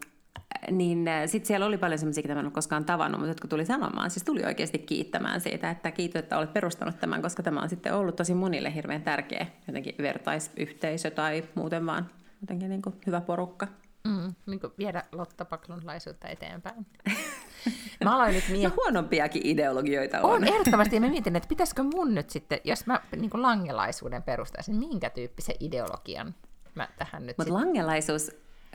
niin 0.70 1.06
sitten 1.26 1.46
siellä 1.46 1.66
oli 1.66 1.78
paljon 1.78 1.98
semmoisia, 1.98 2.22
mitä 2.22 2.32
en 2.32 2.44
ole 2.44 2.50
koskaan 2.50 2.84
tavannut, 2.84 3.20
mutta 3.20 3.30
jotka 3.30 3.48
tuli 3.48 3.66
sanomaan, 3.66 4.10
siis 4.10 4.24
tuli 4.24 4.44
oikeasti 4.44 4.78
kiittämään 4.78 5.40
siitä, 5.40 5.70
että 5.70 5.90
kiitos, 5.90 6.18
että 6.18 6.38
olet 6.38 6.52
perustanut 6.52 7.00
tämän, 7.00 7.22
koska 7.22 7.42
tämä 7.42 7.60
on 7.60 7.68
sitten 7.68 7.94
ollut 7.94 8.16
tosi 8.16 8.34
monille 8.34 8.74
hirveän 8.74 9.02
tärkeä 9.02 9.46
jotenkin 9.66 9.94
vertaisyhteisö 9.98 11.10
tai 11.10 11.44
muuten 11.54 11.86
vaan 11.86 12.10
jotenkin 12.40 12.68
niin 12.68 12.82
kuin 12.82 12.94
hyvä 13.06 13.20
porukka. 13.20 13.66
Mm, 14.08 14.34
niin 14.46 14.60
kuin 14.60 14.72
viedä 14.78 15.02
Lotta 15.12 15.44
Paklunlaisuutta 15.44 16.28
eteenpäin. 16.28 16.86
Mä 18.04 18.14
aloin 18.14 18.34
nyt 18.34 18.44
miettiä. 18.48 18.68
No 18.68 18.74
huonompiakin 18.76 19.42
ideologioita 19.44 20.20
on. 20.20 20.30
On, 20.30 20.44
ehdottomasti. 20.44 20.96
Ja 20.96 21.00
mä 21.00 21.08
mietin, 21.08 21.36
että 21.36 21.48
pitäisikö 21.48 21.82
mun 21.82 22.14
nyt 22.14 22.30
sitten, 22.30 22.60
jos 22.64 22.86
mä 22.86 23.00
niin 23.16 23.30
kuin 23.30 23.42
langelaisuuden 23.42 24.22
perustaisin, 24.22 24.76
minkä 24.76 25.10
tyyppisen 25.10 25.54
ideologian 25.60 26.34
mä 26.74 26.88
tähän 26.98 27.26
nyt 27.26 27.38
Mutta 27.38 27.44
sitten... 27.52 27.66
langelaisuus, 27.66 28.30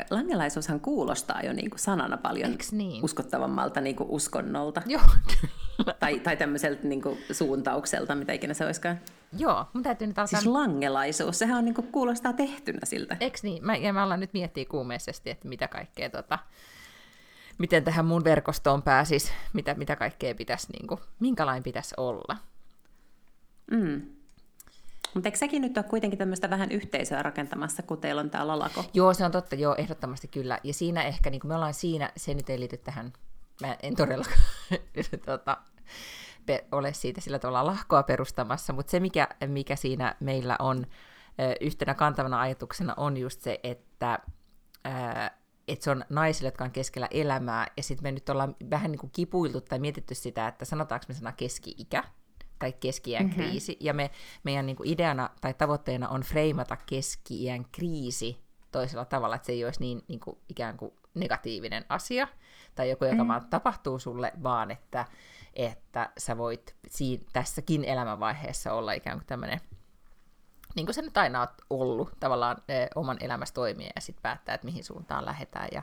langelaisuushan 0.09 0.79
kuulostaa 0.79 1.41
jo 1.41 1.53
niin 1.53 1.69
kuin 1.69 1.79
sanana 1.79 2.17
paljon 2.17 2.57
niin? 2.71 3.03
uskottavammalta 3.03 3.81
niin 3.81 3.95
kuin 3.95 4.09
uskonnolta. 4.09 4.81
Joo. 4.85 5.01
Tai, 5.99 6.19
tai 6.19 6.37
tämmöiseltä 6.37 6.87
niin 6.87 7.01
kuin 7.01 7.17
suuntaukselta, 7.31 8.15
mitä 8.15 8.33
ikinä 8.33 8.53
se 8.53 8.65
olisikaan. 8.65 8.99
Joo, 9.37 9.65
mun 9.73 9.83
täytyy 9.83 10.07
nyt 10.07 10.19
alkaa... 10.19 10.39
Siis 10.39 10.45
langelaisuus, 10.45 11.39
sehän 11.39 11.57
on 11.57 11.65
niin 11.65 11.75
kuin, 11.75 11.87
kuulostaa 11.87 12.33
tehtynä 12.33 12.79
siltä. 12.83 13.17
Eks 13.19 13.43
niin? 13.43 13.65
Mä, 13.65 13.75
ja 13.75 13.93
mä 13.93 14.03
alan 14.03 14.19
nyt 14.19 14.33
miettiä 14.33 14.65
kuumeisesti, 14.65 15.29
että 15.29 15.47
mitä 15.47 15.67
kaikkea 15.67 16.09
tota, 16.09 16.39
miten 17.57 17.83
tähän 17.83 18.05
mun 18.05 18.23
verkostoon 18.23 18.81
pääsis, 18.81 19.33
mitä, 19.53 19.73
mitä 19.73 19.95
kaikkea 19.95 20.35
pitäisi, 20.35 20.71
niin 20.71 20.87
kuin, 20.87 20.99
minkälainen 21.19 21.63
pitäisi 21.63 21.95
olla. 21.97 22.37
Mm. 23.71 24.01
Mutta 25.13 25.27
eikö 25.27 25.37
säkin 25.37 25.61
nyt 25.61 25.77
ole 25.77 25.85
kuitenkin 25.89 26.19
tämmöistä 26.19 26.49
vähän 26.49 26.71
yhteisöä 26.71 27.23
rakentamassa, 27.23 27.83
kun 27.83 28.01
teillä 28.01 28.21
on 28.21 28.29
tämä 28.29 28.47
lalako? 28.47 28.85
Joo, 28.93 29.13
se 29.13 29.25
on 29.25 29.31
totta, 29.31 29.55
joo, 29.55 29.75
ehdottomasti 29.77 30.27
kyllä. 30.27 30.59
Ja 30.63 30.73
siinä 30.73 31.03
ehkä, 31.03 31.29
niin 31.29 31.41
kuin 31.41 31.49
me 31.49 31.55
ollaan 31.55 31.73
siinä, 31.73 32.11
se 32.17 32.33
nyt 32.33 32.49
ei 32.49 32.59
liity 32.59 32.77
tähän, 32.77 33.13
mä 33.61 33.77
en 33.83 33.95
todellakaan 33.95 34.39
tota, 35.25 35.57
ole 36.71 36.93
siitä 36.93 37.21
sillä 37.21 37.39
tavalla 37.39 37.65
lahkoa 37.65 38.03
perustamassa, 38.03 38.73
mutta 38.73 38.91
se, 38.91 38.99
mikä, 38.99 39.27
mikä 39.47 39.75
siinä 39.75 40.15
meillä 40.19 40.55
on 40.59 40.85
yhtenä 41.61 41.93
kantavana 41.93 42.41
ajatuksena, 42.41 42.93
on 42.97 43.17
just 43.17 43.41
se, 43.41 43.59
että 43.63 44.19
että 45.67 45.83
se 45.83 45.91
on 45.91 46.05
naisille, 46.09 46.47
jotka 46.47 46.63
on 46.63 46.71
keskellä 46.71 47.07
elämää, 47.11 47.67
ja 47.77 47.83
sitten 47.83 48.03
me 48.03 48.11
nyt 48.11 48.29
ollaan 48.29 48.55
vähän 48.69 48.91
niin 48.91 48.99
kuin 48.99 49.11
kipuiltu 49.11 49.61
tai 49.61 49.79
mietitty 49.79 50.15
sitä, 50.15 50.47
että 50.47 50.65
sanotaanko 50.65 51.05
me 51.07 51.13
sana 51.13 51.31
keski-ikä, 51.31 52.03
tai 52.59 52.73
keski-iän 52.73 53.25
mm-hmm. 53.25 53.43
kriisi, 53.43 53.77
ja 53.79 53.93
me, 53.93 54.11
meidän 54.43 54.65
niin 54.65 54.75
kuin 54.75 54.89
ideana 54.89 55.29
tai 55.41 55.53
tavoitteena 55.53 56.09
on 56.09 56.21
freimata 56.21 56.77
keski-iän 56.85 57.65
kriisi 57.71 58.43
toisella 58.71 59.05
tavalla, 59.05 59.35
että 59.35 59.45
se 59.45 59.51
ei 59.51 59.65
olisi 59.65 59.79
niin, 59.79 60.01
niin 60.07 60.19
kuin 60.19 60.37
ikään 60.49 60.77
kuin 60.77 60.91
negatiivinen 61.13 61.85
asia, 61.89 62.27
tai 62.75 62.89
joku, 62.89 63.05
joka 63.05 63.23
mm. 63.23 63.27
vaan 63.27 63.49
tapahtuu 63.49 63.99
sulle, 63.99 64.33
vaan 64.43 64.71
että, 64.71 65.05
että 65.53 66.09
sä 66.17 66.37
voit 66.37 66.75
siinä, 66.89 67.23
tässäkin 67.33 67.83
elämänvaiheessa 67.83 68.73
olla 68.73 68.91
ikään 68.91 69.17
kuin 69.17 69.27
tämmöinen 69.27 69.59
niin 70.75 70.85
kuin 70.85 70.93
sä 70.93 71.01
nyt 71.01 71.17
aina 71.17 71.39
oot 71.39 71.49
ollut 71.69 72.11
tavallaan 72.19 72.57
eh, 72.67 72.87
oman 72.95 73.17
elämässä 73.19 73.53
toimia 73.53 73.91
ja 73.95 74.01
sitten 74.01 74.21
päättää, 74.21 74.55
että 74.55 74.65
mihin 74.65 74.83
suuntaan 74.83 75.25
lähdetään 75.25 75.67
ja, 75.71 75.81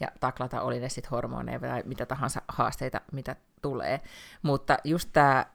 ja 0.00 0.08
taklata, 0.20 0.62
oli 0.62 0.80
ne 0.80 0.88
sitten 0.88 1.10
hormoneja 1.10 1.60
tai 1.60 1.82
mitä 1.86 2.06
tahansa 2.06 2.42
haasteita, 2.48 3.00
mitä 3.12 3.36
tulee. 3.68 4.00
Mutta 4.42 4.78
just 4.84 5.08
tämä 5.12 5.46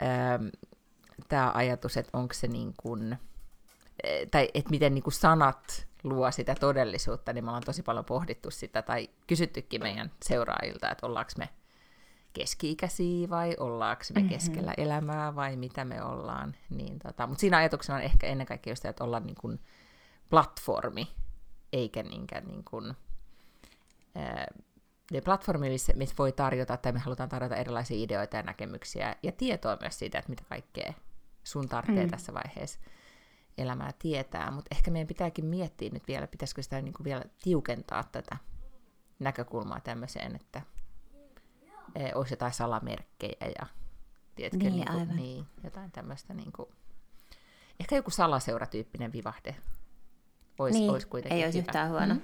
tää 1.30 1.52
ajatus, 1.54 1.98
että 1.98 2.18
onko 2.18 2.34
se 2.34 2.48
niin 2.48 2.74
kuin, 2.82 3.18
tai 4.32 4.50
että 4.54 4.70
miten 4.70 4.94
niin 4.94 5.04
kuin 5.04 5.14
sanat 5.14 5.88
luo 6.04 6.32
sitä 6.32 6.56
todellisuutta, 6.56 7.34
niin 7.34 7.44
me 7.44 7.50
ollaan 7.50 7.64
tosi 7.64 7.84
paljon 7.84 8.06
pohdittu 8.06 8.52
sitä, 8.52 8.82
tai 8.82 9.10
kysyttykin 9.28 9.84
meidän 9.84 10.12
seuraajilta, 10.24 10.92
että 10.92 11.08
ollaanko 11.08 11.32
me 11.38 11.50
keski-ikäisiä 12.34 13.30
vai 13.30 13.56
ollaanko 13.60 14.04
me 14.16 14.22
keskellä 14.24 14.72
mm-hmm. 14.72 14.84
elämää 14.84 15.36
vai 15.36 15.56
mitä 15.56 15.86
me 15.86 16.04
ollaan. 16.04 16.56
Niin 16.70 17.00
tota, 17.00 17.28
mutta 17.28 17.42
siinä 17.42 17.58
ajatuksena 17.58 17.96
on 17.96 18.02
ehkä 18.04 18.28
ennen 18.28 18.48
kaikkea 18.48 18.72
just, 18.72 18.86
että 18.86 19.04
ollaan 19.04 19.26
niin 19.26 19.36
kuin 19.42 19.60
platformi, 20.30 21.08
eikä 21.74 22.04
niinkään 22.04 22.48
niin 22.48 22.64
kuin, 22.64 22.94
ää, 24.16 24.48
ne 25.12 25.22
platformi, 25.22 25.70
missä, 25.70 25.94
missä 25.96 26.16
voi 26.18 26.32
tarjota, 26.32 26.78
tai 26.78 26.92
me 26.92 27.00
halutaan 27.00 27.30
tarjota 27.30 27.56
erilaisia 27.56 28.04
ideoita 28.04 28.38
ja 28.38 28.44
näkemyksiä 28.44 29.16
ja 29.24 29.32
tietoa 29.32 29.78
myös 29.82 30.00
siitä, 30.00 30.20
että 30.20 30.30
mitä 30.30 30.44
kaikkea 30.50 30.94
sun 31.44 31.70
tarvitsee 31.70 32.04
mm. 32.06 32.12
tässä 32.12 32.34
vaiheessa 32.34 32.80
elämää 33.58 33.92
tietää, 34.00 34.52
mutta 34.52 34.76
ehkä 34.76 34.92
meidän 34.92 35.08
pitääkin 35.08 35.46
miettiä 35.46 35.90
nyt 35.94 36.08
vielä, 36.08 36.28
pitäisikö 36.28 36.64
sitä 36.64 36.82
niin 36.82 36.94
kuin 36.94 37.06
vielä 37.06 37.24
tiukentaa 37.44 38.04
tätä 38.12 38.38
näkökulmaa 39.20 39.80
tämmöiseen, 39.80 40.36
että 40.36 40.62
e, 41.96 42.16
olisi 42.16 42.34
jotain 42.34 42.54
salamerkkejä 42.54 43.52
ja 43.60 43.68
tiedätkö, 44.36 44.58
Niin, 44.58 44.74
niin, 44.74 44.88
kuin, 44.88 45.00
aivan. 45.00 45.16
niin 45.16 45.46
jotain 45.64 45.92
tämmöistä, 45.92 46.34
niin 46.34 46.52
kuin, 46.52 46.70
ehkä 47.80 47.96
joku 47.96 48.10
salaseuratyyppinen 48.10 49.14
vivahde 49.14 49.56
olisi, 50.60 50.80
niin, 50.80 50.92
olisi 50.92 51.08
kuitenkin 51.08 51.38
ei 51.38 51.46
olisi 51.46 51.58
hyvä. 51.58 51.66
yhtään 51.68 51.90
huono. 51.90 52.14
Mm. 52.14 52.22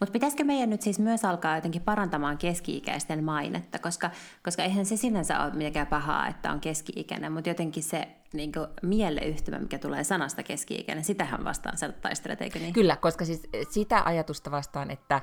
Mutta 0.00 0.12
pitäisikö 0.12 0.44
meidän 0.44 0.70
nyt 0.70 0.82
siis 0.82 0.98
myös 0.98 1.24
alkaa 1.24 1.54
jotenkin 1.54 1.82
parantamaan 1.82 2.38
keski-ikäisten 2.38 3.24
mainetta, 3.24 3.78
koska, 3.78 4.10
koska 4.44 4.62
eihän 4.62 4.86
se 4.86 4.96
sinänsä 4.96 5.40
ole 5.40 5.52
mitenkään 5.52 5.86
pahaa, 5.86 6.28
että 6.28 6.52
on 6.52 6.60
keski-ikäinen, 6.60 7.32
mutta 7.32 7.48
jotenkin 7.48 7.82
se 7.82 8.08
niin 8.32 8.52
mieleyhtymä, 8.82 9.58
mikä 9.58 9.78
tulee 9.78 10.04
sanasta 10.04 10.42
keski-ikäinen, 10.42 11.04
sitähän 11.04 11.44
vastaan 11.44 11.78
sä 11.78 11.92
taistelet, 11.92 12.42
eikö 12.42 12.58
niin? 12.58 12.72
Kyllä, 12.72 12.96
koska 12.96 13.24
siis 13.24 13.42
sitä 13.70 14.02
ajatusta 14.04 14.50
vastaan, 14.50 14.90
että, 14.90 15.20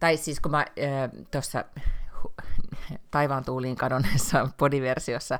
tai 0.00 0.16
siis 0.16 0.40
kun 0.40 0.50
mä 0.50 0.58
äh, 0.58 1.10
tuossa 1.30 1.64
taivaan 3.10 3.44
tuuliin 3.44 3.76
kadonneessa 3.76 4.48
podiversiossa 4.58 5.38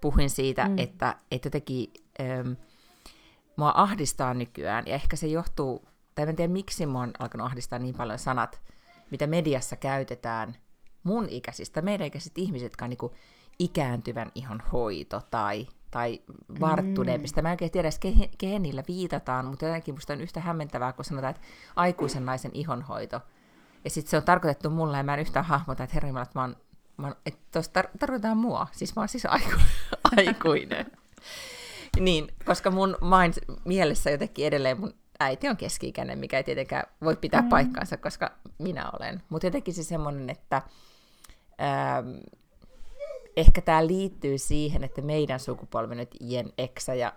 puhuin 0.00 0.30
siitä, 0.30 0.68
mm. 0.68 0.78
että, 0.78 1.16
että 1.30 1.46
jotenkin 1.46 1.92
ähm, 2.20 2.52
mua 3.56 3.72
ahdistaa 3.76 4.34
nykyään, 4.34 4.84
ja 4.86 4.94
ehkä 4.94 5.16
se 5.16 5.26
johtuu, 5.26 5.88
tai 6.16 6.28
en 6.28 6.36
tiedä 6.36 6.52
miksi 6.52 6.86
mua 6.86 7.00
on 7.00 7.12
alkanut 7.18 7.46
ahdistaa 7.46 7.78
niin 7.78 7.94
paljon 7.94 8.18
sanat, 8.18 8.60
mitä 9.10 9.26
mediassa 9.26 9.76
käytetään 9.76 10.56
mun 11.02 11.28
ikäisistä, 11.28 11.82
meidän 11.82 12.06
ikäisistä 12.06 12.40
ihmiset, 12.40 12.66
jotka 12.66 12.84
on 12.84 12.90
niin 12.90 13.10
ikääntyvän 13.58 14.32
ihon 14.34 14.62
hoito 14.72 15.22
tai, 15.30 15.66
tai 15.90 16.20
varttuneemmista. 16.60 17.40
Mm. 17.40 17.42
Mä 17.42 17.48
en 17.48 17.52
oikein 17.52 17.70
tiedä, 17.70 17.90
kehen, 18.00 18.28
kehen 18.38 18.62
niillä 18.62 18.82
viitataan, 18.88 19.46
mutta 19.46 19.66
jotenkin 19.66 19.94
musta 19.94 20.12
on 20.12 20.20
yhtä 20.20 20.40
hämmentävää, 20.40 20.92
kun 20.92 21.04
sanotaan, 21.04 21.30
että 21.30 21.46
aikuisen 21.76 22.26
naisen 22.26 22.50
ihonhoito. 22.54 23.20
Ja 23.84 23.90
sitten 23.90 24.10
se 24.10 24.16
on 24.16 24.22
tarkoitettu 24.22 24.70
mulle, 24.70 24.96
ja 24.96 25.02
mä 25.02 25.14
en 25.14 25.20
yhtään 25.20 25.44
hahmota, 25.44 25.84
että 25.84 25.94
herra 25.94 26.22
että 26.22 26.38
mä 26.38 26.40
oon, 26.40 26.56
mä 26.96 27.06
oon, 27.06 27.16
että 27.26 27.40
tuossa 27.52 27.80
tar- 27.80 27.98
tarvitaan 27.98 28.36
mua. 28.36 28.66
Siis 28.72 28.96
mä 28.96 29.02
oon 29.02 29.08
siis 29.08 29.26
aiku- 29.26 29.60
aikuinen. 30.16 30.86
niin, 32.00 32.28
koska 32.44 32.70
mun 32.70 32.96
mind, 33.00 33.58
mielessä 33.64 34.10
jotenkin 34.10 34.46
edelleen 34.46 34.80
mun 34.80 34.94
äiti 35.20 35.48
on 35.48 35.56
keski-ikäinen, 35.56 36.18
mikä 36.18 36.36
ei 36.36 36.44
tietenkään 36.44 36.84
voi 37.04 37.16
pitää 37.16 37.42
mm. 37.42 37.48
paikkaansa, 37.48 37.96
koska 37.96 38.30
minä 38.58 38.90
olen. 38.98 39.22
Mutta 39.28 39.46
jotenkin 39.46 39.74
se 39.74 39.82
semmoinen, 39.82 40.30
että 40.30 40.62
ähm, 41.60 42.08
ehkä 43.36 43.60
tämä 43.60 43.86
liittyy 43.86 44.38
siihen, 44.38 44.84
että 44.84 45.02
meidän 45.02 45.40
sukupolvi 45.40 45.94
nyt 45.94 46.16
Jen 46.20 46.52
Eksä 46.58 46.94
ja 46.94 47.12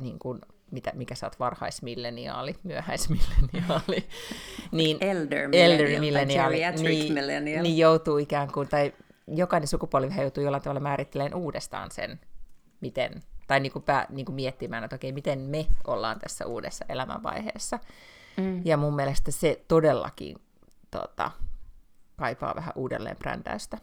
niin 0.00 0.18
kuin, 0.18 0.40
mitä, 0.70 0.92
mikä 0.94 1.14
sä 1.14 1.26
oot 1.26 1.40
varhaismilleniaali, 1.40 2.54
myöhäismilleniaali, 2.62 4.08
niin 4.72 4.98
Elder 5.00 5.48
elder 5.52 5.86
geriatric 6.26 6.82
niin, 6.82 7.12
millennial. 7.12 7.62
niin 7.62 7.78
joutuu 7.78 8.18
ikään 8.18 8.52
kuin, 8.52 8.68
tai 8.68 8.92
jokainen 9.26 9.68
sukupolvi 9.68 10.20
joutuu 10.20 10.44
jollain 10.44 10.62
tavalla 10.62 10.80
määrittelemään 10.80 11.34
uudestaan 11.34 11.90
sen, 11.90 12.20
miten, 12.80 13.22
tai 13.46 13.60
niin 13.60 13.72
kuin 13.72 13.82
pää, 13.82 14.06
niin 14.10 14.26
kuin 14.26 14.36
miettimään, 14.36 14.84
että 14.84 14.96
okei, 14.96 15.12
miten 15.12 15.38
me 15.38 15.66
ollaan 15.86 16.18
tässä 16.18 16.46
uudessa 16.46 16.84
elämänvaiheessa. 16.88 17.78
Mm. 18.36 18.62
Ja 18.64 18.76
mun 18.76 18.96
mielestä 18.96 19.30
se 19.30 19.64
todellakin 19.68 20.36
tota, 20.90 21.30
kaipaa 22.16 22.56
vähän 22.56 22.72
uudelleen 22.76 23.16
brändäystä. 23.16 23.78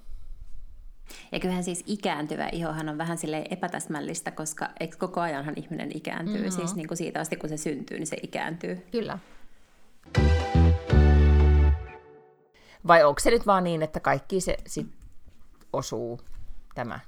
Ja 1.32 1.40
kyllähän 1.40 1.64
siis 1.64 1.84
ikääntyvä 1.88 2.50
ihohan 2.52 2.90
on 2.90 2.98
vähän 2.98 3.18
sille 3.18 3.46
epätäsmällistä, 3.50 4.32
koska 4.32 4.70
eikö 4.80 4.98
koko 4.98 5.22
ajanhan 5.22 5.54
ihminen 5.58 5.98
ikääntyy. 5.98 6.36
Mm-hmm. 6.36 6.52
Siis 6.52 6.76
niin 6.76 6.88
kuin 6.88 6.98
siitä 6.98 7.20
asti, 7.20 7.36
kun 7.36 7.50
se 7.50 7.58
syntyy, 7.58 7.98
niin 7.98 8.08
se 8.08 8.18
ikääntyy. 8.24 8.88
Kyllä. 8.92 9.20
Vai 12.88 13.04
onko 13.04 13.20
se 13.20 13.30
nyt 13.30 13.46
vaan 13.48 13.64
niin, 13.64 13.82
että 13.82 14.00
kaikki 14.00 14.42
se 14.42 14.58
sit 14.68 14.88
osuu 15.74 16.22
tämä 16.76 17.00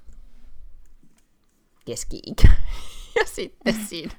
keski-ikä 1.86 2.48
ja 3.20 3.26
sitten 3.26 3.76
siinä 3.86 4.14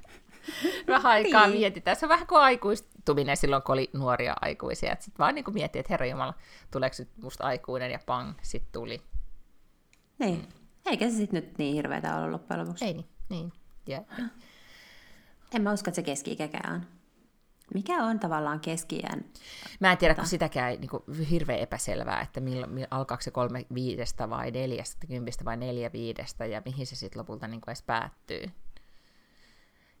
vähän 0.87 1.11
aikaa 1.11 1.47
niin. 1.47 1.59
mietitään. 1.59 1.97
Se 1.97 2.05
on 2.05 2.09
vähän 2.09 2.27
kuin 2.27 2.41
aikuistuminen 2.41 3.37
silloin, 3.37 3.63
kun 3.63 3.73
oli 3.73 3.89
nuoria 3.93 4.35
aikuisia. 4.41 4.95
Sitten 4.99 5.19
vaan 5.19 5.35
niin 5.35 5.45
miettii, 5.53 5.79
että 5.79 5.93
herra 5.93 6.05
Jumala, 6.05 6.33
tuleeko 6.71 6.95
nyt 6.99 7.09
musta 7.21 7.43
aikuinen 7.43 7.91
ja 7.91 7.99
pang, 8.05 8.33
sitten 8.41 8.71
tuli 8.71 9.01
Niin. 10.19 10.47
Eikä 10.85 11.09
se 11.09 11.15
sitten 11.15 11.43
nyt 11.43 11.57
niin 11.57 11.73
hirveätä 11.75 12.15
olla 12.15 12.31
loppujen 12.31 12.59
lopuksi. 12.61 12.85
Ei 12.85 12.93
niin, 12.93 13.05
niin. 13.29 13.53
Ja, 13.87 14.03
En 15.55 15.61
mä 15.61 15.73
usko, 15.73 15.89
että 15.89 15.95
se 15.95 16.03
keski-ikäkään 16.03 16.73
on. 16.73 16.96
Mikä 17.73 18.03
on 18.03 18.19
tavallaan 18.19 18.59
keski 18.59 19.01
Mä 19.79 19.91
en 19.91 19.97
tiedä, 19.97 20.15
kun 20.15 20.25
sitäkään 20.25 20.79
niin 20.79 20.89
kuin, 20.89 21.03
hirveän 21.29 21.59
epäselvää, 21.59 22.21
että 22.21 22.39
milloin, 22.39 22.71
milloin, 22.71 22.87
alkaako 22.91 23.21
se 23.21 23.31
kolme 23.31 23.65
viidestä 23.73 24.29
vai 24.29 24.51
neljästä, 24.51 25.07
kympistä 25.07 25.45
vai 25.45 25.57
neljä 25.57 25.91
viidestä 25.91 26.45
ja 26.45 26.61
mihin 26.65 26.87
se 26.87 26.95
sitten 26.95 27.19
lopulta 27.19 27.47
niin 27.47 27.61
kuin 27.61 27.69
edes 27.69 27.81
päättyy. 27.81 28.51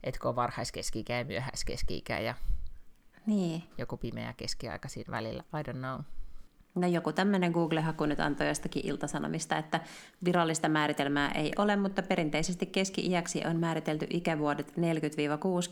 Etkö 0.03 0.29
on 0.29 0.35
varhaiskeski 0.35 1.05
ja 1.09 1.25
myöhäiskeski 1.25 2.03
ja 2.23 2.35
niin. 3.25 3.63
joku 3.77 3.97
pimeä 3.97 4.33
keskiaika 4.37 4.87
siinä 4.87 5.11
välillä, 5.11 5.43
I 5.59 5.71
don't 5.71 5.77
know. 5.77 5.99
No 6.77 6.87
joku 6.87 7.13
tämmöinen 7.13 7.51
Google-haku 7.51 8.05
nyt 8.05 8.19
antoi 8.19 8.47
jostakin 8.47 8.85
iltasanomista, 8.85 9.57
että 9.57 9.81
virallista 10.25 10.69
määritelmää 10.69 11.31
ei 11.31 11.51
ole, 11.57 11.75
mutta 11.75 12.01
perinteisesti 12.03 12.65
keski-iäksi 12.65 13.41
on 13.45 13.59
määritelty 13.59 14.07
ikävuodet 14.09 14.73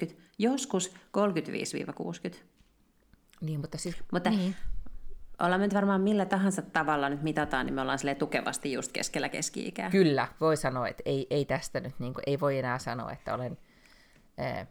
40-60, 0.09 0.13
joskus 0.37 0.93
35-60. 2.31 2.35
Niin, 3.41 3.59
mutta 3.59 3.77
siis... 3.77 3.95
Mutta 4.11 4.29
niin. 4.29 4.55
ollaan 5.41 5.61
nyt 5.61 5.73
varmaan 5.73 6.01
millä 6.01 6.25
tahansa 6.25 6.61
tavalla 6.61 7.09
nyt 7.09 7.21
mitataan, 7.21 7.65
niin 7.65 7.73
me 7.73 7.81
ollaan 7.81 7.99
sille 7.99 8.15
tukevasti 8.15 8.73
just 8.73 8.91
keskellä 8.91 9.29
keski-ikää. 9.29 9.89
Kyllä, 9.89 10.27
voi 10.41 10.57
sanoa, 10.57 10.87
että 10.87 11.03
ei, 11.05 11.27
ei 11.29 11.45
tästä 11.45 11.79
nyt, 11.79 11.93
niin 11.99 12.13
kuin, 12.13 12.23
ei 12.27 12.39
voi 12.39 12.59
enää 12.59 12.79
sanoa, 12.79 13.11
että 13.11 13.33
olen 13.33 13.57
äh, 14.39 14.67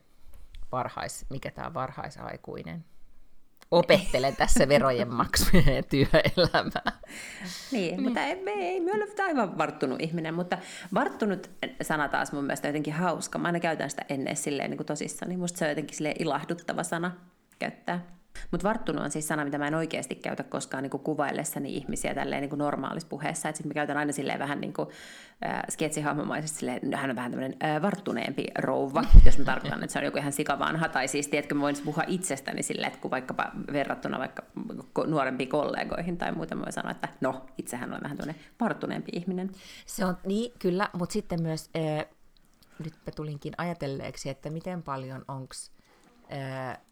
varhais, 0.72 1.26
mikä 1.30 1.50
tämä 1.50 1.74
varhaisaikuinen 1.74 2.84
opettelen 3.70 4.36
tässä 4.36 4.68
verojen 4.68 5.14
maksuja 5.14 5.72
ja 5.72 5.82
työelämää. 5.82 6.98
Niin, 7.72 7.96
niin. 7.96 8.02
mutta 8.02 8.20
ei, 8.20 8.42
me 8.44 8.50
ei, 8.50 8.80
me 8.80 8.92
ole 8.92 9.06
aivan 9.24 9.58
varttunut 9.58 10.00
ihminen, 10.00 10.34
mutta 10.34 10.58
varttunut 10.94 11.50
sana 11.82 12.08
taas 12.08 12.32
mun 12.32 12.44
mielestä 12.44 12.68
jotenkin 12.68 12.94
hauska. 12.94 13.38
Mä 13.38 13.48
aina 13.48 13.60
käytän 13.60 13.90
sitä 13.90 14.04
ennen 14.08 14.36
silleen 14.36 14.70
niin 14.70 14.78
kuin 14.78 14.86
tosissaan, 14.86 15.28
niin 15.28 15.40
musta 15.40 15.58
se 15.58 15.64
on 15.64 15.70
jotenkin 15.70 15.96
silleen 15.96 16.16
ilahduttava 16.18 16.82
sana 16.82 17.10
käyttää. 17.58 18.06
Mutta 18.50 18.68
varttunut 18.68 19.04
on 19.04 19.10
siis 19.10 19.28
sana, 19.28 19.44
mitä 19.44 19.58
mä 19.58 19.66
en 19.66 19.74
oikeasti 19.74 20.14
käytä 20.14 20.42
koskaan 20.42 20.82
niin 20.82 20.90
kuvaillessani 20.90 21.76
ihmisiä 21.76 22.14
tälleen 22.14 22.42
niin 22.42 22.58
normaalissa 22.58 23.08
puheessa. 23.08 23.48
Sitten 23.48 23.68
mä 23.68 23.74
käytän 23.74 23.96
aina 23.96 24.12
silleen 24.12 24.38
vähän 24.38 24.60
niin 24.60 24.72
kuin, 24.72 24.88
äh, 25.46 25.62
sketsihahmomaisesti 25.70 26.58
silleen, 26.58 26.94
hän 26.94 27.10
on 27.10 27.16
vähän 27.16 27.30
tämmöinen 27.30 27.56
äh, 27.64 27.82
varttuneempi 27.82 28.46
rouva, 28.58 29.04
jos 29.26 29.38
mä 29.38 29.44
tarkoitan, 29.44 29.84
että 29.84 29.92
se 29.92 29.98
on 29.98 30.04
joku 30.04 30.18
ihan 30.18 30.32
sikavanha. 30.32 30.88
Tai 30.88 31.08
siis, 31.08 31.28
tiedätkö, 31.28 31.54
mä 31.54 31.60
voin 31.60 31.76
puhua 31.84 32.04
itsestäni 32.06 32.62
silleen, 32.62 32.88
että 32.88 33.00
kun 33.00 33.10
vaikkapa 33.10 33.52
verrattuna 33.72 34.18
vaikka 34.18 34.42
nuorempiin 35.06 35.48
kollegoihin 35.48 36.18
tai 36.18 36.32
muuta, 36.32 36.54
mä 36.54 36.62
voin 36.62 36.72
sanoa, 36.72 36.90
että 36.90 37.08
no, 37.20 37.46
itsehän 37.58 37.94
on 37.94 38.00
vähän 38.02 38.16
tämmöinen 38.16 38.42
varttuneempi 38.60 39.12
ihminen. 39.14 39.50
Se 39.86 40.04
on 40.04 40.16
niin, 40.26 40.52
kyllä, 40.58 40.88
mutta 40.92 41.12
sitten 41.12 41.42
myös, 41.42 41.70
äh, 41.76 42.06
nyt 42.84 42.94
mä 43.06 43.12
tulinkin 43.16 43.52
ajatelleeksi, 43.58 44.30
että 44.30 44.50
miten 44.50 44.82
paljon 44.82 45.24
onks 45.28 45.73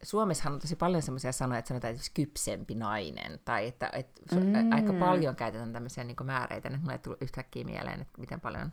Suomessahan 0.03 0.53
on 0.53 0.61
tosi 0.61 0.77
paljon 0.77 1.03
sellaisia 1.03 1.33
sanoja, 1.33 1.59
että 1.59 1.69
sanotaan 1.69 1.95
että 1.95 2.07
kypsempi 2.15 2.75
nainen, 2.75 3.41
tai 3.45 3.67
että, 3.67 3.91
että 3.93 4.37
mm. 4.37 4.73
aika 4.73 4.93
paljon 4.93 5.37
käytetään 5.37 5.73
tämmöisiä 5.73 6.05
niin 6.05 6.17
määreitä. 6.25 6.71
Nyt 6.71 6.81
mulle 6.81 6.93
ei 6.93 6.99
tullut 6.99 7.23
yhtäkkiä 7.23 7.65
mieleen, 7.65 8.01
että 8.01 8.21
miten 8.21 8.41
paljon 8.41 8.73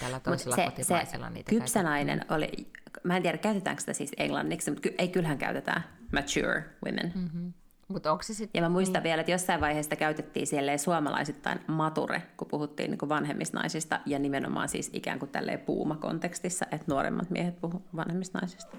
tällä 0.00 0.20
toisella 0.20 0.56
se, 0.56 0.64
kotimaisella 0.64 1.26
se 1.26 1.32
niitä 1.32 1.50
kypsä 1.50 1.82
nainen 1.82 2.24
oli, 2.28 2.72
mä 3.02 3.16
en 3.16 3.22
tiedä 3.22 3.38
käytetäänkö 3.38 3.80
sitä 3.80 3.92
siis 3.92 4.12
englanniksi, 4.16 4.70
mutta 4.70 4.88
ky- 4.88 4.94
ei 4.98 5.08
kyllähän 5.08 5.38
käytetään 5.38 5.84
mature 6.12 6.64
women. 6.86 7.12
Mm-hmm. 7.14 7.52
Mut 7.92 8.06
onko 8.06 8.22
se 8.22 8.34
sit, 8.34 8.50
ja 8.54 8.62
mä 8.62 8.68
muistan 8.68 8.94
niin. 8.94 9.02
vielä, 9.02 9.20
että 9.20 9.32
jossain 9.32 9.60
vaiheessa 9.60 9.96
käytettiin 9.96 10.46
siellä 10.46 10.78
suomalaisittain 10.78 11.60
mature, 11.66 12.22
kun 12.36 12.48
puhuttiin 12.48 12.90
niin 12.90 13.08
vanhemmista 13.08 13.58
naisista, 13.58 14.00
ja 14.06 14.18
nimenomaan 14.18 14.68
siis 14.68 14.90
ikään 14.92 15.18
kuin 15.18 15.30
tälleen 15.30 15.60
puuma-kontekstissa, 15.60 16.66
että 16.70 16.86
nuoremmat 16.88 17.30
miehet 17.30 17.60
puhuvat 17.60 17.82
vanhemmista 17.96 18.38
naisista. 18.38 18.76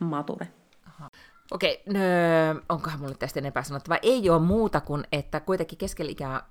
Mature. 0.00 0.48
Okei, 1.50 1.82
no, 1.86 2.00
onkohan 2.68 3.00
mulle 3.00 3.14
tästä 3.14 3.40
enempää 3.40 3.62
sanottavaa? 3.62 3.98
Ei 4.02 4.30
ole 4.30 4.42
muuta 4.42 4.80
kuin, 4.80 5.04
että 5.12 5.40
kuitenkin 5.40 5.78
keskellä, 5.78 6.42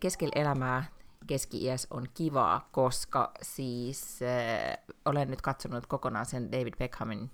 keskellä 0.00 0.32
elämää 0.34 0.84
keski 1.26 1.66
on 1.90 2.06
kivaa, 2.14 2.68
koska 2.72 3.32
siis 3.42 4.20
äh, 4.22 4.78
olen 5.04 5.30
nyt 5.30 5.42
katsonut 5.42 5.86
kokonaan 5.86 6.26
sen 6.26 6.52
David 6.52 6.74
Beckhamin 6.78 7.30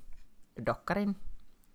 dokkarin, 0.67 1.17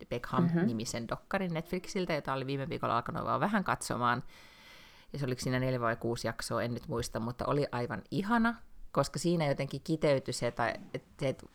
Beckham-nimisen 0.05 1.03
mm-hmm. 1.03 1.09
dokkarin 1.09 1.53
Netflixiltä, 1.53 2.13
jota 2.13 2.33
oli 2.33 2.47
viime 2.47 2.69
viikolla 2.69 2.95
alkanut 2.95 3.25
vaan 3.25 3.39
vähän 3.39 3.63
katsomaan. 3.63 4.23
Ja 5.13 5.19
se 5.19 5.25
oliko 5.25 5.41
siinä 5.41 5.59
neljä 5.59 5.79
vai 5.79 5.95
kuusi 5.95 6.27
jaksoa, 6.27 6.63
en 6.63 6.73
nyt 6.73 6.87
muista, 6.87 7.19
mutta 7.19 7.45
oli 7.45 7.67
aivan 7.71 8.01
ihana, 8.11 8.55
koska 8.91 9.19
siinä 9.19 9.47
jotenkin 9.47 9.81
kiteytyi 9.83 10.33
se, 10.33 10.47
että, 10.47 10.75
että 10.93 11.45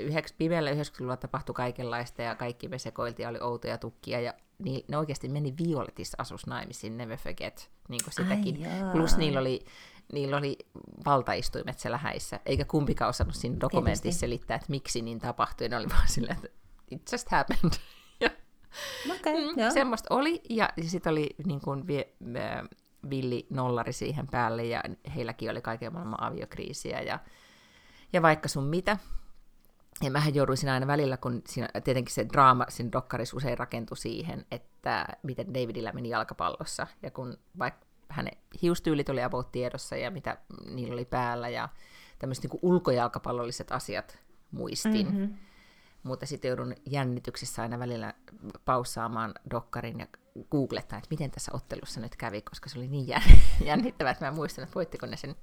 yhdeks, 0.00 0.32
pimeällä 0.32 0.70
90-luvulla 0.70 1.16
tapahtui 1.16 1.54
kaikenlaista 1.54 2.22
ja 2.22 2.34
kaikki 2.34 2.68
me 2.68 2.78
sekoiltiin 2.78 3.24
ja 3.24 3.28
oli 3.28 3.40
outoja 3.40 3.78
tukkia 3.78 4.20
ja 4.20 4.34
niin, 4.58 4.84
ne 4.88 4.98
oikeasti 4.98 5.28
meni 5.28 5.54
Violetissa 5.64 6.16
asus 6.20 6.46
naimisiin, 6.46 6.96
Never 6.96 7.18
Forget, 7.18 7.70
niin 7.88 8.00
kuin 8.04 8.14
sitäkin. 8.14 8.66
Ai 8.66 8.92
Plus 8.92 9.16
niillä 9.16 9.40
oli, 9.40 9.64
niillä 10.12 10.36
oli 10.36 10.58
valtaistuimet 11.04 11.78
siellä 11.78 11.98
häissä, 11.98 12.40
eikä 12.46 12.64
kumpikaan 12.64 13.08
osannut 13.08 13.36
siinä 13.36 13.56
dokumentissa 13.60 14.02
Tietysti. 14.02 14.20
selittää, 14.20 14.54
että 14.54 14.70
miksi 14.70 15.02
niin 15.02 15.18
tapahtui. 15.18 15.68
Ne 15.68 15.76
oli 15.76 15.88
vaan 15.88 16.08
silleen, 16.08 16.36
että 16.36 16.48
it 16.90 17.12
just 17.12 17.28
happened. 17.28 17.72
ja, 18.20 18.30
okay, 19.14 19.34
mm, 19.34 19.72
semmoista 19.74 20.14
oli, 20.14 20.42
ja, 20.50 20.68
sitten 20.86 21.10
oli 21.10 21.28
niin 21.44 21.60
kuin, 21.60 21.86
vie, 21.86 22.12
äh, 22.36 22.68
villi 23.10 23.46
nollari 23.50 23.92
siihen 23.92 24.26
päälle, 24.26 24.64
ja 24.64 24.82
heilläkin 25.14 25.50
oli 25.50 25.60
kaiken 25.62 25.92
maailman 25.92 26.22
aviokriisiä, 26.22 27.00
ja, 27.00 27.18
ja 28.12 28.22
vaikka 28.22 28.48
sun 28.48 28.64
mitä. 28.64 28.98
Ja 30.02 30.10
mähän 30.10 30.34
jouduisin 30.34 30.68
aina 30.68 30.86
välillä, 30.86 31.16
kun 31.16 31.42
siinä, 31.48 31.68
tietenkin 31.84 32.14
se 32.14 32.26
draama 32.32 32.66
siinä 32.68 32.92
dokkarissa 32.92 33.36
usein 33.36 33.58
rakentui 33.58 33.96
siihen, 33.96 34.46
että 34.50 35.06
miten 35.22 35.54
Davidillä 35.54 35.92
meni 35.92 36.08
jalkapallossa, 36.08 36.86
ja 37.02 37.10
kun 37.10 37.38
vaikka 37.58 37.86
hänen 38.08 38.36
hiustyylit 38.62 39.08
oli 39.08 39.22
about 39.22 39.52
tiedossa, 39.52 39.96
ja 39.96 40.10
mitä 40.10 40.38
niillä 40.70 40.92
oli 40.92 41.04
päällä, 41.04 41.48
ja 41.48 41.68
tämmöiset 42.18 42.44
niin 42.44 42.58
ulkojalkapallolliset 42.62 43.72
asiat 43.72 44.18
muistin, 44.50 45.06
mm-hmm 45.06 45.34
mutta 46.06 46.26
sitten 46.26 46.48
joudun 46.48 46.74
jännityksessä 46.86 47.62
aina 47.62 47.78
välillä 47.78 48.14
paussaamaan 48.64 49.34
dokkarin 49.50 50.00
ja 50.00 50.06
googlettaan, 50.50 50.98
että 50.98 51.08
miten 51.10 51.30
tässä 51.30 51.52
ottelussa 51.54 52.00
nyt 52.00 52.16
kävi, 52.16 52.42
koska 52.42 52.68
se 52.68 52.78
oli 52.78 52.88
niin 52.88 53.06
jännittävää, 53.64 54.12
että 54.12 54.24
mä 54.24 54.30
muistan, 54.30 54.64
että 54.64 54.74
voittiko 54.74 55.06
ne 55.06 55.16
sen 55.16 55.36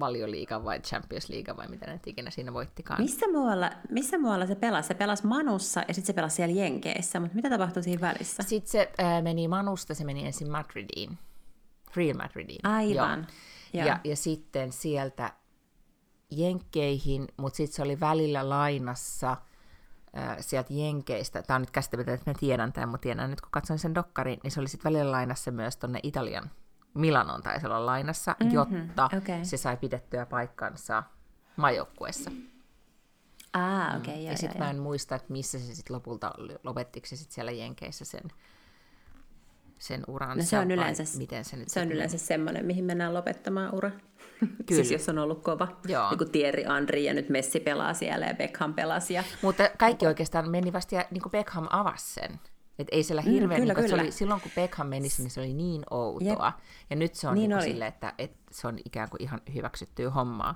valioliiga 0.00 0.64
vai 0.64 0.80
Champions 0.80 1.28
League 1.28 1.56
vai 1.56 1.68
mitä 1.68 1.86
ne 1.86 2.00
ikinä 2.06 2.30
siinä 2.30 2.52
voittikaan. 2.52 3.02
Missä 3.02 3.26
muualla, 3.32 3.70
missä 3.90 4.18
muualla 4.18 4.46
se 4.46 4.54
pelasi? 4.54 4.88
Se 4.88 4.94
pelasi 4.94 5.26
Manussa 5.26 5.82
ja 5.88 5.94
sitten 5.94 6.06
se 6.06 6.12
pelasi 6.12 6.36
siellä 6.36 6.54
Jenkeissä, 6.54 7.20
mutta 7.20 7.36
mitä 7.36 7.50
tapahtui 7.50 7.82
siinä 7.82 8.00
välissä? 8.00 8.42
Sitten 8.42 8.70
se 8.70 8.92
äh, 9.00 9.22
meni 9.22 9.48
Manusta, 9.48 9.94
se 9.94 10.04
meni 10.04 10.26
ensin 10.26 10.50
Madridiin, 10.50 11.18
Real 11.96 12.16
Madridiin. 12.16 12.66
Aivan. 12.66 13.26
Joo. 13.72 13.86
Ja, 13.86 14.00
ja 14.04 14.16
sitten 14.16 14.72
sieltä 14.72 15.32
Jenkkeihin, 16.30 17.28
mutta 17.36 17.56
sitten 17.56 17.76
se 17.76 17.82
oli 17.82 18.00
välillä 18.00 18.48
lainassa 18.48 19.30
äh, 20.18 20.36
sieltä 20.40 20.72
Jenkeistä. 20.72 21.42
Tämä 21.42 21.54
on 21.54 21.62
nyt 21.62 21.70
käsittämätöntä, 21.70 22.14
että 22.14 22.30
mä 22.30 22.34
tiedän 22.40 22.72
tämän, 22.72 22.88
mutta 22.88 23.02
tiedän 23.02 23.30
nyt 23.30 23.40
kun 23.40 23.50
katsoin 23.50 23.78
sen 23.78 23.94
dokkarin, 23.94 24.40
niin 24.42 24.50
se 24.50 24.60
oli 24.60 24.68
sitten 24.68 24.92
välillä 24.92 25.12
lainassa 25.12 25.50
myös 25.50 25.76
tuonne 25.76 26.00
Italian 26.02 26.50
Milanon 26.94 27.42
taisi 27.42 27.66
olla 27.66 27.86
lainassa, 27.86 28.36
mm-hmm, 28.40 28.54
jotta 28.54 29.04
okay. 29.16 29.44
se 29.44 29.56
sai 29.56 29.76
pidettyä 29.76 30.26
paikkansa 30.26 31.02
majoukkuessa. 31.56 32.30
Ah, 33.52 33.96
okei. 33.96 34.12
Okay, 34.12 34.16
mm. 34.16 34.30
Ja 34.30 34.38
sitten 34.38 34.58
mä 34.58 34.70
en 34.70 34.78
muista, 34.78 35.14
että 35.14 35.32
missä 35.32 35.58
se 35.58 35.74
sitten 35.74 35.96
lopulta 35.96 36.32
lopettiko 36.64 37.06
se 37.06 37.16
sitten 37.16 37.34
siellä 37.34 37.50
Jenkeissä 37.50 38.04
sen 38.04 38.30
sen 39.78 40.04
uran. 40.06 40.38
No 40.38 40.44
se 40.44 40.58
on 40.58 40.70
yleensä, 40.70 41.18
miten 41.18 41.44
se 41.44 41.56
nyt 41.56 41.68
se 41.68 41.80
on 41.80 41.92
yleensä 41.92 42.18
semmoinen, 42.18 42.66
mihin 42.66 42.84
mennään 42.84 43.14
lopettamaan 43.14 43.74
ura. 43.74 43.90
Kyllä. 44.66 44.82
siis 44.82 44.90
jos 44.90 45.08
on 45.08 45.18
ollut 45.18 45.42
kova. 45.42 45.68
Joo. 45.88 46.08
Niin 46.08 46.18
kuin 46.18 46.30
Thierry 46.30 46.62
Henry 46.74 46.98
ja 46.98 47.14
nyt 47.14 47.28
Messi 47.28 47.60
pelaa 47.60 47.94
siellä 47.94 48.26
ja 48.26 48.34
Beckham 48.34 48.74
pelasi. 48.74 49.14
Ja... 49.14 49.24
Mutta 49.42 49.70
kaikki 49.78 50.06
oikeastaan 50.06 50.50
meni 50.50 50.72
vasta 50.72 50.94
ja 50.94 51.04
niin 51.10 51.22
kuin 51.22 51.30
Beckham 51.30 51.66
avasi 51.70 52.14
sen. 52.14 52.40
Et 52.78 52.88
ei 52.92 53.02
siellä 53.02 53.22
hirveän, 53.22 53.60
mm, 53.60 53.62
kyllä, 53.62 53.74
niin 53.74 53.84
kyllä. 53.84 53.96
Se 53.96 54.02
oli, 54.02 54.12
silloin 54.12 54.40
kun 54.40 54.52
Beckham 54.54 54.86
meni 54.86 55.08
niin 55.18 55.30
se 55.30 55.40
oli 55.40 55.54
niin 55.54 55.82
outoa. 55.90 56.46
Jep. 56.46 56.54
Ja 56.90 56.96
nyt 56.96 57.14
se 57.14 57.28
on 57.28 57.34
niin 57.34 57.50
niin 57.50 57.62
sille, 57.62 57.86
että, 57.86 58.14
että 58.18 58.38
se 58.50 58.68
on 58.68 58.78
ikään 58.84 59.10
kuin 59.10 59.22
ihan 59.22 59.40
hyväksyttyä 59.54 60.10
hommaa. 60.10 60.54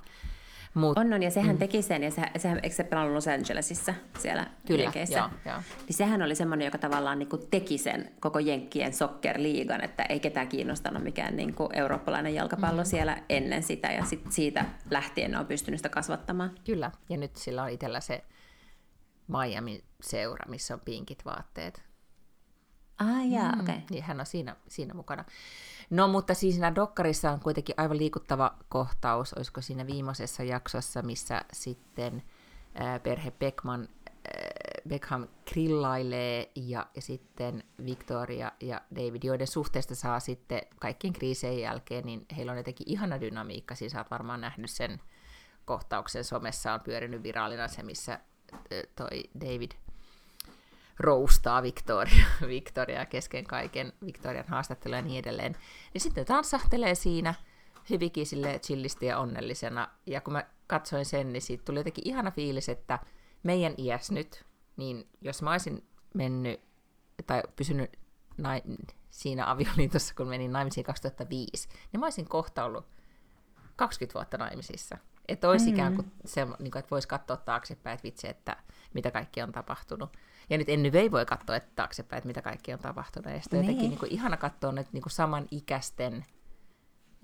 Mut, 0.74 0.98
on, 0.98 1.12
on, 1.12 1.22
ja 1.22 1.30
sehän 1.30 1.56
mm. 1.56 1.58
teki 1.58 1.82
sen, 1.82 2.02
ja 2.02 2.10
se, 2.10 2.22
sehän, 2.38 2.60
eikö 2.62 2.76
se 2.76 2.84
pelannut 2.84 3.14
Los 3.14 3.28
Angelesissa 3.28 3.94
siellä 4.18 4.46
Kyllä, 4.66 4.82
Jenkeissä? 4.82 5.18
Joo, 5.18 5.28
joo. 5.46 5.56
Niin 5.86 5.96
sehän 5.96 6.22
oli 6.22 6.34
semmoinen, 6.34 6.64
joka 6.64 6.78
tavallaan 6.78 7.18
niin 7.18 7.28
kuin 7.28 7.42
teki 7.50 7.78
sen 7.78 8.12
koko 8.20 8.38
Jenkkien 8.38 8.92
soccer-liigan, 8.92 9.84
että 9.84 10.02
ei 10.02 10.20
ketään 10.20 10.48
kiinnostanut 10.48 11.02
mikään 11.02 11.36
niin 11.36 11.54
kuin 11.54 11.68
eurooppalainen 11.72 12.34
jalkapallo 12.34 12.82
mm. 12.82 12.86
siellä 12.86 13.22
ennen 13.28 13.62
sitä, 13.62 13.88
ja 13.88 14.04
sit 14.04 14.32
siitä 14.32 14.64
lähtien 14.90 15.30
ne 15.30 15.38
on 15.38 15.46
pystynyt 15.46 15.78
sitä 15.78 15.88
kasvattamaan. 15.88 16.50
Kyllä, 16.64 16.90
ja 17.08 17.16
nyt 17.16 17.36
sillä 17.36 17.62
on 17.62 17.70
itsellä 17.70 18.00
se 18.00 18.24
Miami-seura, 19.28 20.50
missä 20.50 20.74
on 20.74 20.80
pinkit 20.84 21.24
vaatteet. 21.24 21.93
Ah, 22.98 23.28
jaa, 23.30 23.52
mm. 23.52 23.60
okei. 23.60 23.74
Okay. 23.74 23.86
Niin 23.90 24.04
hän 24.04 24.20
on 24.20 24.26
siinä, 24.26 24.56
siinä 24.68 24.94
mukana. 24.94 25.24
No, 25.90 26.08
mutta 26.08 26.34
siis 26.34 26.54
siinä 26.54 26.74
Dokkarissa 26.74 27.30
on 27.30 27.40
kuitenkin 27.40 27.74
aivan 27.78 27.98
liikuttava 27.98 28.54
kohtaus, 28.68 29.34
olisiko 29.34 29.60
siinä 29.60 29.86
viimeisessä 29.86 30.44
jaksossa, 30.44 31.02
missä 31.02 31.40
sitten 31.52 32.22
äh, 32.80 33.02
perhe 33.02 33.30
Beckman, 33.30 33.88
äh, 34.08 34.88
Beckham 34.88 35.28
grillailee 35.52 36.50
ja, 36.54 36.86
ja 36.94 37.02
sitten 37.02 37.64
Victoria 37.84 38.52
ja 38.60 38.80
David, 38.94 39.22
joiden 39.22 39.46
suhteesta 39.46 39.94
saa 39.94 40.20
sitten 40.20 40.62
kaikkien 40.80 41.12
kriisien 41.12 41.60
jälkeen, 41.60 42.06
niin 42.06 42.26
heillä 42.36 42.52
on 42.52 42.58
jotenkin 42.58 42.90
ihana 42.90 43.20
dynamiikka. 43.20 43.74
Siis 43.74 43.94
olet 43.94 44.10
varmaan 44.10 44.40
nähnyt 44.40 44.70
sen 44.70 45.00
kohtauksen 45.64 46.24
somessa 46.24 46.74
on 46.74 46.80
pyörinyt 46.80 47.22
viraalina 47.22 47.68
se, 47.68 47.82
missä 47.82 48.20
toi 48.96 49.24
David 49.40 49.70
roustaa 50.98 51.62
Victoria, 51.62 52.24
Victoria 52.48 53.06
kesken 53.06 53.44
kaiken, 53.44 53.92
Victorian 54.06 54.48
haastattelu 54.48 54.94
ja 54.94 55.02
niin 55.02 55.18
edelleen. 55.18 55.56
Ja 55.94 56.00
sitten 56.00 56.24
tanssahtelee 56.24 56.94
siinä 56.94 57.34
hyvinkin 57.90 58.26
sille 58.26 58.58
chillisti 58.58 59.06
ja 59.06 59.18
onnellisena. 59.18 59.88
Ja 60.06 60.20
kun 60.20 60.32
mä 60.32 60.44
katsoin 60.66 61.04
sen, 61.04 61.32
niin 61.32 61.42
siitä 61.42 61.64
tuli 61.64 61.78
jotenkin 61.78 62.08
ihana 62.08 62.30
fiilis, 62.30 62.68
että 62.68 62.98
meidän 63.42 63.74
iäs 63.78 64.10
nyt, 64.10 64.44
niin 64.76 65.08
jos 65.20 65.42
mä 65.42 65.50
olisin 65.50 65.88
mennyt 66.14 66.60
tai 67.26 67.42
pysynyt 67.56 67.90
nai- 68.36 68.62
siinä 69.10 69.50
avioliitossa, 69.50 70.14
kun 70.14 70.28
menin 70.28 70.52
naimisiin 70.52 70.84
2005, 70.84 71.68
niin 71.92 72.00
mä 72.00 72.06
olisin 72.06 72.28
kohta 72.28 72.64
ollut 72.64 72.86
20 73.76 74.18
vuotta 74.18 74.38
naimisissa. 74.38 74.98
Että 75.28 75.48
olisi 75.48 75.64
mm-hmm. 75.64 75.74
ikään 75.74 75.94
kuin 75.94 76.12
se, 76.24 76.44
niin 76.44 76.70
kuin, 76.70 76.78
että 76.78 76.90
voisi 76.90 77.08
katsoa 77.08 77.36
taaksepäin, 77.36 77.94
että 77.94 78.04
vitsi, 78.04 78.28
että 78.28 78.56
mitä 78.94 79.10
kaikki 79.10 79.42
on 79.42 79.52
tapahtunut. 79.52 80.16
Ja 80.50 80.58
nyt 80.58 80.68
Enny 80.68 80.90
ei 80.94 81.10
voi 81.10 81.26
katsoa 81.26 81.56
että 81.56 81.70
taaksepäin, 81.76 82.18
että 82.18 82.26
mitä 82.26 82.42
kaikki 82.42 82.72
on 82.72 82.78
tapahtunut. 82.78 83.32
Ja 83.32 83.40
sitten 83.40 83.60
niin. 83.60 83.66
jotenkin 83.66 83.90
niin 83.90 83.98
kuin, 83.98 84.12
ihana 84.12 84.36
katsoa 84.36 84.72
nyt 84.72 84.92
niin 84.92 85.02
kuin 85.02 85.12
samanikäisten 85.12 86.24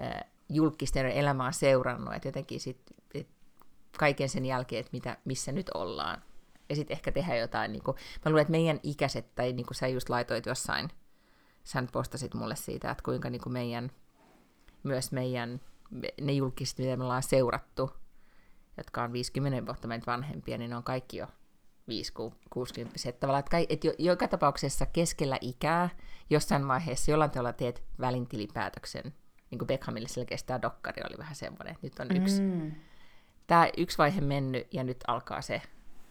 äh, 0.00 0.30
julkisten 0.48 1.06
elämää 1.06 1.52
seurannut, 1.52 2.14
että 2.14 2.28
jotenkin 2.28 2.60
sit, 2.60 2.80
et 3.14 3.28
kaiken 3.98 4.28
sen 4.28 4.46
jälkeen, 4.46 4.80
että 4.80 4.90
mitä, 4.92 5.16
missä 5.24 5.52
nyt 5.52 5.70
ollaan. 5.74 6.22
Ja 6.68 6.76
sitten 6.76 6.94
ehkä 6.94 7.12
tehdä 7.12 7.36
jotain, 7.36 7.72
niin 7.72 7.82
kuin, 7.82 7.96
mä 8.24 8.30
luulen, 8.30 8.42
että 8.42 8.50
meidän 8.50 8.80
ikäiset, 8.82 9.34
tai 9.34 9.52
niin 9.52 9.66
kuin 9.66 9.76
sä 9.76 9.88
just 9.88 10.08
laitoit 10.08 10.46
jossain, 10.46 10.88
sä 11.64 11.84
postasit 11.92 12.34
mulle 12.34 12.56
siitä, 12.56 12.90
että 12.90 13.04
kuinka 13.04 13.30
niin 13.30 13.42
kuin 13.42 13.52
meidän, 13.52 13.90
myös 14.82 15.12
meidän, 15.12 15.60
ne 16.20 16.32
julkiset, 16.32 16.78
mitä 16.78 16.96
me 16.96 17.04
ollaan 17.04 17.22
seurattu, 17.22 17.90
jotka 18.76 19.02
on 19.02 19.12
50 19.12 19.66
vuotta 19.66 19.88
meitä 19.88 20.06
vanhempia, 20.06 20.58
niin 20.58 20.70
ne 20.70 20.76
on 20.76 20.82
kaikki 20.82 21.16
jo 21.16 21.26
5-60. 21.90 23.12
Tavallaan, 23.20 23.44
että, 23.44 23.56
että 23.68 23.86
jo, 23.86 23.92
joka 23.98 24.28
tapauksessa 24.28 24.86
keskellä 24.86 25.38
ikää 25.40 25.88
jossain 26.30 26.68
vaiheessa 26.68 27.10
jollain 27.10 27.30
tavalla 27.30 27.52
teet 27.52 27.82
välintilipäätöksen. 28.00 29.14
Niin 29.50 29.58
kuin 29.58 29.66
Beckhamille 29.66 30.08
selkeästi 30.08 30.46
tämä 30.46 30.62
dokkari 30.62 31.02
oli 31.08 31.18
vähän 31.18 31.34
semmoinen, 31.34 31.74
että 31.74 31.86
nyt 31.86 31.98
on 31.98 32.22
yksi, 32.22 32.42
mm. 32.42 32.72
tämä 33.46 33.68
yksi 33.76 33.98
vaihe 33.98 34.20
mennyt 34.20 34.74
ja 34.74 34.84
nyt 34.84 35.04
alkaa 35.06 35.42
se 35.42 35.62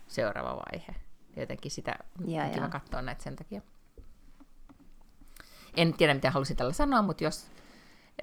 seuraava 0.08 0.56
vaihe. 0.56 0.96
Jotenkin 1.38 1.72
sitä 1.72 1.96
ja, 2.26 2.44
on 2.44 2.52
kiva 2.52 2.66
ja. 2.66 2.70
katsoa 2.70 3.02
näitä 3.02 3.24
sen 3.24 3.36
takia. 3.36 3.62
En 5.78 5.94
tiedä, 5.94 6.14
mitä 6.14 6.32
halusin 6.32 6.58
tällä 6.58 6.74
sanoa, 6.74 7.02
mutta 7.02 7.24
jos 7.24 7.48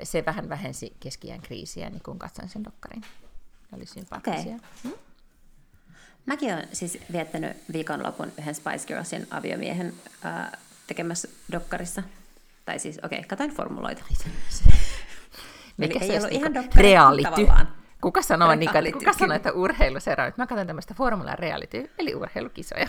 se 0.03 0.25
vähän 0.27 0.49
vähensi 0.49 0.97
keskiään 1.01 1.41
kriisiä, 1.41 1.91
niin 1.91 2.03
kun 2.03 2.19
katsoin 2.19 2.49
sen 2.49 2.65
dokkarin. 2.65 3.01
Ne 3.01 3.77
oli 3.77 3.87
sympaattisia. 3.87 4.57
Okay. 4.57 4.69
Hmm? 4.85 5.06
Mäkin 6.27 6.55
olen 6.55 6.69
siis 6.73 6.99
viettänyt 7.13 7.57
viikonlopun 7.73 8.33
yhden 8.39 8.55
Spice 8.55 8.87
Girlsin 8.87 9.27
aviomiehen 9.31 9.93
ää, 10.23 10.59
tekemässä 10.87 11.29
dokkarissa. 11.53 12.03
Tai 12.65 12.79
siis, 12.79 12.99
okei, 13.03 13.19
okay, 13.19 13.29
katoin 13.29 13.51
formuloita. 13.51 14.03
Mikä 15.77 15.99
se 15.99 16.05
ei 16.05 16.19
ollut 16.19 16.33
ihan 16.33 16.55
dokkari 16.55 16.83
reality. 16.83 17.47
Kuka 18.01 18.23
sanoo, 18.23 18.55
niin, 18.55 18.71
kuka 18.93 19.13
sanoo, 19.13 19.37
että 19.37 19.53
urheilusera? 19.53 20.33
Mä 20.37 20.47
katson 20.47 20.67
tämmöistä 20.67 20.95
Formula 20.95 21.37
Reality, 21.37 21.91
eli 21.99 22.15
urheilukisoja. 22.15 22.89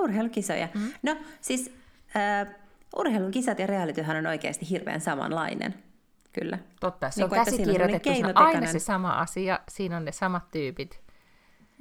Urheilukisoja. 0.00 0.68
Mm. 0.74 0.92
No 1.02 1.16
siis 1.40 1.74
äh, 2.16 2.54
urheilukisat 2.96 3.58
ja 3.58 3.66
realityhän 3.66 4.16
on 4.16 4.26
oikeasti 4.26 4.70
hirveän 4.70 5.00
samanlainen. 5.00 5.74
Kyllä. 6.32 6.58
Totta, 6.80 7.10
se 7.10 7.20
niin 7.20 7.24
on 7.24 7.44
käsikirjoitettu, 7.44 8.14
se 8.14 8.26
on 8.26 8.36
aina 8.36 8.66
se 8.66 8.78
sama 8.78 9.10
asia, 9.10 9.60
siinä 9.68 9.96
on 9.96 10.04
ne 10.04 10.12
samat 10.12 10.50
tyypit. 10.50 11.01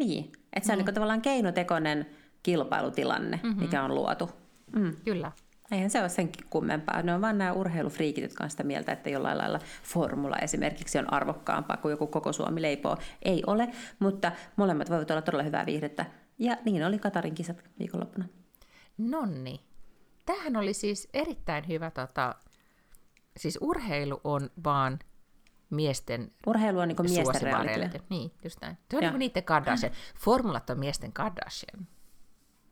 Niin, 0.06 0.32
että 0.54 0.68
se 0.68 0.74
on 0.74 0.80
mm. 0.80 0.86
niin 0.86 0.94
tavallaan 0.94 1.22
keinotekoinen 1.22 2.06
kilpailutilanne, 2.44 3.40
mm-hmm. 3.44 3.62
mikä 3.62 3.84
on 3.84 3.96
luotu. 3.96 4.30
Mm. 4.76 4.96
Kyllä. 5.06 5.32
Eihän 5.72 5.90
se 5.90 6.00
ole 6.00 6.10
sen 6.10 6.30
kummempaa. 6.50 7.02
Ne 7.02 7.14
on 7.14 7.22
vain 7.22 7.38
nämä 7.38 7.54
urheilufriikit, 7.54 8.24
jotka 8.24 8.44
on 8.44 8.50
sitä 8.50 8.64
mieltä, 8.64 8.92
että 8.92 9.10
jollain 9.10 9.38
lailla 9.38 9.60
formula 9.84 10.38
esimerkiksi 10.38 10.98
on 10.98 11.14
arvokkaampaa 11.14 11.78
kuin 11.78 11.92
joku 11.92 12.08
koko 12.08 12.34
Suomi 12.34 12.62
leipoo. 12.62 12.98
Ei 13.22 13.44
ole, 13.48 13.70
mutta 14.00 14.32
molemmat 14.56 14.90
voivat 14.90 15.12
olla 15.12 15.22
todella 15.22 15.44
hyvää 15.44 15.66
viihdettä. 15.66 16.06
Ja 16.40 16.58
niin 16.66 16.86
oli 16.86 17.00
Katarin 17.00 17.36
kisat 17.36 17.64
viikonloppuna. 17.80 18.26
Nonni. 18.98 19.62
Tähän 20.26 20.56
oli 20.56 20.74
siis 20.74 21.10
erittäin 21.14 21.68
hyvä, 21.68 21.92
tota, 21.92 22.36
siis 23.38 23.58
urheilu 23.62 24.22
on 24.24 24.50
vaan 24.64 25.00
miesten 25.72 26.32
Urheilu 26.48 26.80
on 26.80 26.88
niin 26.88 26.98
miesten 27.02 27.42
reality. 27.42 28.00
Niin, 28.10 28.32
just 28.44 28.62
näin. 28.62 28.78
Se 28.92 28.98
on 28.98 29.04
niin 29.04 29.20
niiden 29.20 29.44
Kardashian. 29.44 29.94
Formulat 30.16 30.70
on 30.70 30.80
miesten 30.80 31.14
Kardashian. 31.14 31.88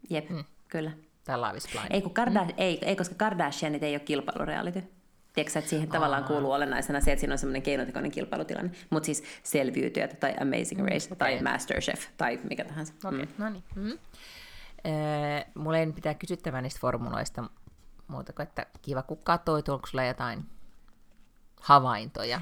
Jep, 0.09 0.29
mm. 0.29 0.43
kyllä. 0.67 0.91
Tai 1.23 1.37
Love 1.37 1.57
Ei, 1.89 2.01
kun 2.01 2.13
Karda- 2.13 2.45
mm. 2.45 2.53
ei, 2.57 2.79
ei, 2.81 2.95
koska 2.95 3.15
Kardashianit 3.15 3.83
ei 3.83 3.93
ole 3.93 3.99
kilpailureality. 3.99 4.83
Tiedätkö, 5.33 5.59
että 5.59 5.69
siihen 5.69 5.89
Aa. 5.89 5.93
tavallaan 5.93 6.23
kuuluu 6.23 6.51
olennaisena 6.51 6.99
se, 6.99 7.11
että 7.11 7.19
siinä 7.19 7.33
on 7.33 7.37
semmoinen 7.37 7.61
keinotekoinen 7.61 8.11
kilpailutilanne. 8.11 8.71
Mutta 8.89 9.05
siis 9.05 9.23
selviytyjät 9.43 10.19
tai 10.19 10.35
Amazing 10.41 10.81
Race 10.81 11.07
mm, 11.09 11.13
okay. 11.13 11.17
tai 11.17 11.41
Masterchef 11.41 12.05
tai 12.17 12.39
mikä 12.49 12.65
tahansa. 12.65 12.93
Okei, 13.05 13.23
okay, 13.23 13.35
mm. 13.37 13.43
no 13.43 13.49
niin. 13.49 13.63
Mm. 13.75 13.99
Mulla 15.55 15.77
ei 15.77 15.91
pitää 15.91 16.13
kysyttävää 16.13 16.61
niistä 16.61 16.79
formuloista 16.79 17.43
muuta 18.07 18.33
kuin, 18.33 18.43
että 18.43 18.65
kiva 18.81 19.01
kun 19.01 19.17
katsoi, 19.23 19.63
onko 19.67 19.87
sulla 19.87 20.03
jotain 20.03 20.45
havaintoja? 21.61 22.41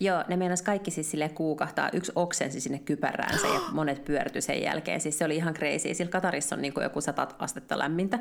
Joo, 0.00 0.24
ne 0.28 0.36
meinas 0.36 0.62
kaikki 0.62 0.90
siis 0.90 1.10
sille 1.10 1.28
kuukahtaa. 1.28 1.90
Yksi 1.92 2.12
oksensi 2.14 2.60
sinne 2.60 2.78
kypäräänsä 2.78 3.46
ja 3.46 3.60
monet 3.72 4.04
pyörtyi 4.04 4.42
sen 4.42 4.62
jälkeen. 4.62 5.00
Siis 5.00 5.18
se 5.18 5.24
oli 5.24 5.36
ihan 5.36 5.54
crazy. 5.54 5.94
Sillä 5.94 6.10
Katarissa 6.10 6.56
on 6.56 6.62
niin 6.62 6.74
kuin 6.74 6.84
joku 6.84 7.00
sata 7.00 7.28
astetta 7.38 7.78
lämmintä. 7.78 8.18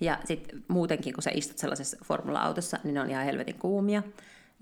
Ja 0.00 0.18
sitten 0.24 0.62
muutenkin, 0.68 1.14
kun 1.14 1.22
sä 1.22 1.30
istut 1.34 1.58
sellaisessa 1.58 1.96
formula-autossa, 2.04 2.78
niin 2.84 2.94
ne 2.94 3.00
on 3.00 3.10
ihan 3.10 3.24
helvetin 3.24 3.58
kuumia. 3.58 4.02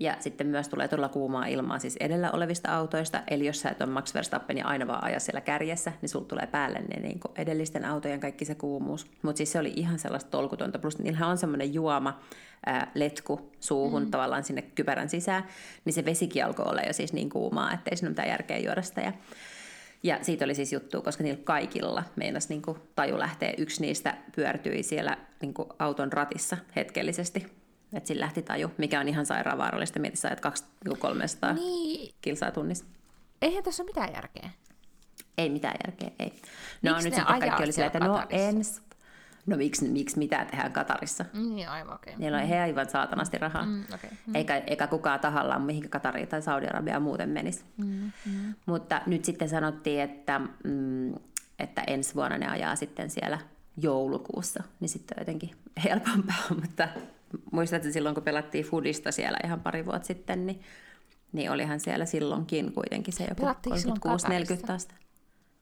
Ja 0.03 0.17
sitten 0.19 0.47
myös 0.47 0.69
tulee 0.69 0.87
todella 0.87 1.09
kuumaa 1.09 1.45
ilmaa 1.45 1.79
siis 1.79 1.97
edellä 1.99 2.31
olevista 2.31 2.75
autoista. 2.75 3.23
Eli 3.27 3.45
jos 3.45 3.61
sä 3.61 3.69
et 3.69 3.81
ole 3.81 3.89
Max 3.89 4.13
Verstappen 4.13 4.57
ja 4.57 4.65
aina 4.65 4.87
vaan 4.87 5.03
aja 5.03 5.19
siellä 5.19 5.41
kärjessä, 5.41 5.91
niin 6.01 6.09
sulla 6.09 6.25
tulee 6.25 6.47
päälle 6.47 6.79
ne 6.79 6.99
niin 6.99 7.19
edellisten 7.35 7.85
autojen 7.85 8.19
kaikki 8.19 8.45
se 8.45 8.55
kuumuus. 8.55 9.07
Mutta 9.21 9.37
siis 9.37 9.51
se 9.51 9.59
oli 9.59 9.73
ihan 9.75 9.99
sellaista 9.99 10.31
tolkutonta. 10.31 10.79
Plus 10.79 10.99
niillähän 10.99 11.29
on 11.29 11.37
semmoinen 11.37 11.73
juoma, 11.73 12.19
ää, 12.65 12.91
letku 12.95 13.51
suuhun 13.59 14.03
mm. 14.03 14.11
tavallaan 14.11 14.43
sinne 14.43 14.61
kypärän 14.61 15.09
sisään, 15.09 15.43
niin 15.85 15.93
se 15.93 16.05
vesikin 16.05 16.45
alkoi 16.45 16.65
olla 16.65 16.81
jo 16.81 16.93
siis 16.93 17.13
niin 17.13 17.29
kuumaa, 17.29 17.73
ettei 17.73 17.97
siinä 17.97 18.07
ole 18.07 18.11
mitään 18.11 18.29
järkeä 18.29 18.57
juoda 18.57 18.81
sitä. 18.81 19.01
Ja, 19.01 19.13
ja 20.03 20.19
siitä 20.21 20.45
oli 20.45 20.55
siis 20.55 20.73
juttu, 20.73 21.01
koska 21.01 21.23
niillä 21.23 21.43
kaikilla 21.43 22.03
meinas 22.15 22.49
niin 22.49 22.61
kuin 22.61 22.77
taju 22.95 23.19
lähtee. 23.19 23.53
Yksi 23.57 23.81
niistä 23.81 24.17
pyörtyi 24.35 24.83
siellä 24.83 25.17
niin 25.41 25.53
kuin 25.53 25.69
auton 25.79 26.13
ratissa 26.13 26.57
hetkellisesti. 26.75 27.62
Että 27.93 28.07
sillä 28.07 28.23
lähti 28.23 28.41
taju, 28.41 28.71
mikä 28.77 28.99
on 28.99 29.07
ihan 29.07 29.25
sairaan 29.25 29.57
vaarallista. 29.57 29.99
Mieti 29.99 30.17
sä, 30.17 30.29
että 30.29 30.51
300 30.99 31.53
niin. 31.53 32.13
kilsaa 32.21 32.51
tunnissa. 32.51 32.85
Eihän 33.41 33.63
tässä 33.63 33.83
ole 33.83 33.89
mitään 33.89 34.13
järkeä. 34.13 34.49
Ei 35.37 35.49
mitään 35.49 35.75
järkeä, 35.87 36.11
ei. 36.19 36.41
No 36.81 36.91
Miks 36.91 37.03
nyt 37.03 37.13
sitten 37.13 37.39
kaikki 37.39 37.63
oli 37.63 37.71
sillä, 37.71 37.87
että 37.87 37.99
no 37.99 38.23
ens, 38.29 38.81
no 39.45 39.57
miksi, 39.57 39.87
miksi 39.87 40.17
mitä 40.19 40.45
tehdään 40.45 40.73
Katarissa. 40.73 41.25
Niin, 41.33 41.69
aivan 41.69 41.95
okei. 41.95 42.13
Okay. 42.13 42.21
Niillä 42.21 42.37
on 42.37 42.47
he 42.47 42.59
aivan 42.59 42.89
saatanasti 42.89 43.37
rahaa. 43.37 43.65
Mm, 43.65 43.83
okay. 43.93 44.09
mm. 44.27 44.35
Eikä, 44.35 44.57
eikä 44.57 44.87
kukaan 44.87 45.19
tahallaan 45.19 45.61
mihinkä 45.61 45.89
Katariin 45.89 46.27
tai 46.27 46.41
Saudi-Arabiaan 46.41 47.01
muuten 47.01 47.29
menisi. 47.29 47.63
Mm, 47.77 48.11
mm. 48.25 48.53
Mutta 48.65 49.01
nyt 49.05 49.25
sitten 49.25 49.49
sanottiin, 49.49 50.01
että, 50.01 50.41
mm, 50.63 51.13
että 51.59 51.83
ensi 51.87 52.15
vuonna 52.15 52.37
ne 52.37 52.47
ajaa 52.47 52.75
sitten 52.75 53.09
siellä 53.09 53.39
joulukuussa, 53.77 54.63
niin 54.79 54.89
sitten 54.89 55.17
on 55.17 55.21
jotenkin 55.21 55.51
helpompaa. 55.83 56.43
Mutta 56.61 56.87
muistat, 57.51 57.75
että 57.75 57.91
silloin 57.91 58.15
kun 58.15 58.23
pelattiin 58.23 58.65
Foodista 58.65 59.11
siellä 59.11 59.37
ihan 59.43 59.59
pari 59.59 59.85
vuotta 59.85 60.07
sitten, 60.07 60.45
niin, 60.45 60.61
niin 61.31 61.51
olihan 61.51 61.79
siellä 61.79 62.05
silloinkin 62.05 62.73
kuitenkin 62.73 63.13
se 63.13 63.23
joku 63.23 63.45
36-40 63.45 64.71
astetta. 64.73 65.03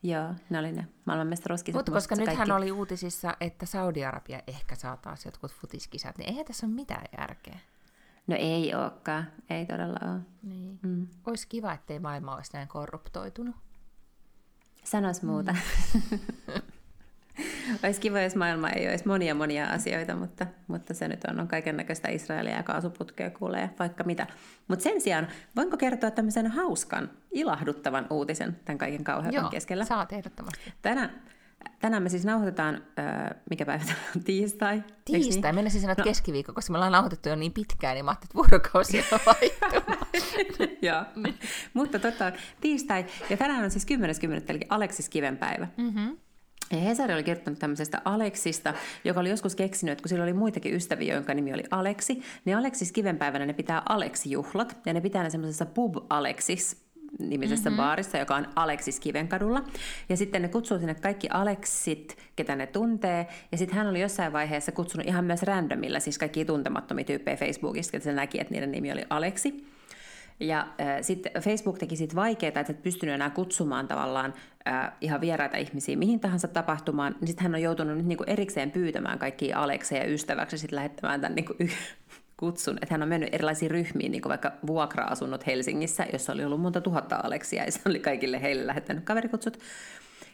Joo, 0.04 0.34
ne 0.50 0.60
oli 0.60 0.72
ne 0.72 0.88
maailmanmestaruuskisat. 1.06 1.80
Mutta 1.80 1.92
koska 1.92 2.16
nythän 2.16 2.36
kaikki... 2.36 2.52
oli 2.52 2.72
uutisissa, 2.72 3.38
että 3.40 3.66
Saudi-Arabia 3.66 4.42
ehkä 4.48 4.76
saa 4.76 4.98
taas 4.98 5.26
jotkut 5.26 5.52
futiskisat, 5.52 6.18
niin 6.18 6.30
eihän 6.30 6.46
tässä 6.46 6.68
ole 6.68 6.76
mitään 6.76 7.06
järkeä. 7.18 7.60
No 8.28 8.36
ei 8.40 8.76
olekaan, 8.76 9.28
ei 9.50 9.66
todella 9.66 10.00
ole. 10.12 10.20
Niin. 10.44 10.80
Mm. 10.82 11.08
Olisi 11.28 11.48
kiva, 11.48 11.74
ettei 11.74 12.00
maailma 12.00 12.36
olisi 12.36 12.54
näin 12.54 12.68
korruptoitunut. 12.68 13.56
Sanois 14.84 15.22
muuta. 15.24 15.52
Mm. 15.54 16.62
Olisi 17.84 18.02
kiva, 18.02 18.22
jos 18.22 18.36
maailma 18.36 18.70
ei 18.70 18.90
olisi 18.90 19.08
monia 19.08 19.36
monia 19.36 19.68
asioita, 19.68 20.16
mutta, 20.16 20.48
mutta 20.68 20.94
se 20.94 21.08
nyt 21.08 21.24
on, 21.30 21.40
on 21.40 21.48
kaiken 21.48 21.78
näköistä 21.78 22.10
Israelia 22.10 22.56
ja 22.56 22.64
kaasuputkea 22.64 23.30
kuulee 23.30 23.70
vaikka 23.80 24.04
mitä. 24.04 24.28
Mutta 24.68 24.84
sen 24.84 25.02
sijaan, 25.02 25.28
voinko 25.56 25.78
kertoa 25.78 26.12
tämmöisen 26.12 26.48
hauskan, 26.48 27.10
ilahduttavan 27.32 28.08
uutisen 28.10 28.60
tämän 28.66 28.78
kaiken 28.78 29.04
kauheuden 29.04 29.50
keskellä? 29.52 29.86
saat 29.86 30.14
ehdottomasti. 30.14 30.74
Tänään, 30.82 31.22
Tänään 31.80 32.04
me 32.04 32.10
siis 32.10 32.26
nauhoitetaan, 32.26 32.76
äh, 32.76 33.30
mikä 33.50 33.66
päivä 33.66 33.84
on, 34.16 34.24
tiistai? 34.24 34.84
Tiistai, 35.06 35.54
niin? 35.54 35.72
siis 35.72 35.82
sanoa 35.82 35.96
no. 35.98 36.04
keskiviikko, 36.04 36.54
koska 36.54 36.72
me 36.72 36.78
ollaan 36.78 36.92
nauhoitettu 36.92 37.30
jo 37.30 37.36
niin 37.36 37.54
pitkään, 37.54 37.96
niin 37.96 38.06
mä 38.06 38.12
ajattelin, 38.12 38.30
että 38.30 38.36
vuorokausi 38.36 39.06
on 39.12 39.20
Joo, 40.82 41.04
mutta 41.74 42.00
tota, 42.00 42.32
tiistai, 42.62 43.06
ja 43.30 43.38
tänään 43.38 43.64
on 43.64 43.72
siis 43.72 43.86
10.10. 43.88 44.44
eli 44.48 44.60
Aleksis 44.70 45.10
Kiven 45.10 45.38
päivä. 45.38 45.68
Mm-hmm. 45.78 46.18
Ja 46.72 46.78
Hesari 46.78 47.14
oli 47.14 47.24
kirjoittanut 47.24 47.60
tämmöisestä 47.60 48.02
Aleksista, 48.06 48.74
joka 49.04 49.20
oli 49.20 49.30
joskus 49.30 49.56
keksinyt, 49.56 49.92
että 49.92 50.02
kun 50.02 50.10
sillä 50.10 50.24
oli 50.24 50.34
muitakin 50.34 50.74
ystäviä, 50.74 51.16
jonka 51.16 51.34
nimi 51.34 51.54
oli 51.54 51.64
Aleksi, 51.72 52.22
niin 52.46 52.58
Aleksis 52.58 52.92
kivenpäivänä 52.92 53.46
ne 53.46 53.54
pitää 53.54 53.82
Aleksi-juhlat, 53.90 54.78
ja 54.86 54.94
ne 54.94 55.02
pitää 55.02 55.24
ne 55.24 55.30
semmoisessa 55.30 55.66
Pub 55.66 55.96
Aleksis 56.10 56.92
nimisessä 57.20 57.70
mm-hmm. 57.70 57.78
baarissa, 57.78 58.18
joka 58.18 58.36
on 58.36 58.48
Aleksis 58.56 59.00
Kivenkadulla. 59.00 59.64
Ja 60.10 60.18
sitten 60.18 60.42
ne 60.42 60.48
kutsuu 60.48 60.78
sinne 60.78 60.96
kaikki 60.96 61.28
Aleksit, 61.30 62.18
ketä 62.36 62.56
ne 62.56 62.68
tuntee. 62.68 63.28
Ja 63.52 63.58
sitten 63.58 63.78
hän 63.78 63.88
oli 63.88 64.02
jossain 64.02 64.34
vaiheessa 64.34 64.72
kutsunut 64.72 65.08
ihan 65.08 65.26
myös 65.26 65.44
randomilla, 65.44 66.00
siis 66.00 66.18
kaikki 66.18 66.46
tuntemattomia 66.46 67.06
tyyppejä 67.06 67.38
Facebookista, 67.38 67.98
että 67.98 68.10
se 68.10 68.14
näki, 68.14 68.40
että 68.42 68.54
niiden 68.54 68.72
nimi 68.72 68.92
oli 68.92 69.06
Aleksi. 69.10 69.66
Ja 70.42 70.60
äh, 70.60 70.98
sitten 71.02 71.42
Facebook 71.42 71.78
teki 71.78 71.96
siitä 71.96 72.16
vaikeaa, 72.16 72.48
että 72.48 72.66
et 72.70 72.84
pystynyt 72.84 73.16
enää 73.16 73.30
kutsumaan 73.30 73.88
tavallaan 73.88 74.34
äh, 74.68 74.92
ihan 75.02 75.22
vieraita 75.22 75.58
ihmisiä 75.58 75.98
mihin 75.98 76.20
tahansa 76.20 76.48
tapahtumaan, 76.48 77.16
niin 77.20 77.28
sitten 77.28 77.44
hän 77.44 77.56
on 77.56 77.62
joutunut 77.62 77.98
nyt 77.98 78.06
niinku 78.06 78.24
erikseen 78.28 78.72
pyytämään 78.72 79.20
kaikkia 79.20 79.60
Alekseja 79.60 80.06
ystäväksi 80.06 80.58
sitten 80.58 80.76
lähettämään 80.76 81.22
tämän 81.22 81.36
niinku 81.36 81.54
kutsun, 82.38 82.78
että 82.82 82.94
hän 82.94 83.04
on 83.04 83.10
mennyt 83.10 83.34
erilaisiin 83.34 83.72
ryhmiin, 83.72 84.12
niin 84.12 84.22
kuin 84.22 84.30
vaikka 84.30 84.52
vuokra-asunnot 84.68 85.48
Helsingissä, 85.48 86.06
jossa 86.14 86.34
oli 86.34 86.46
ollut 86.46 86.62
monta 86.62 86.82
tuhatta 86.82 87.20
Aleksia, 87.24 87.64
ja 87.64 87.72
se 87.72 87.80
oli 87.86 88.00
kaikille 88.00 88.42
heille 88.42 88.68
lähettänyt 88.68 89.04
kaverikutsut. 89.04 89.60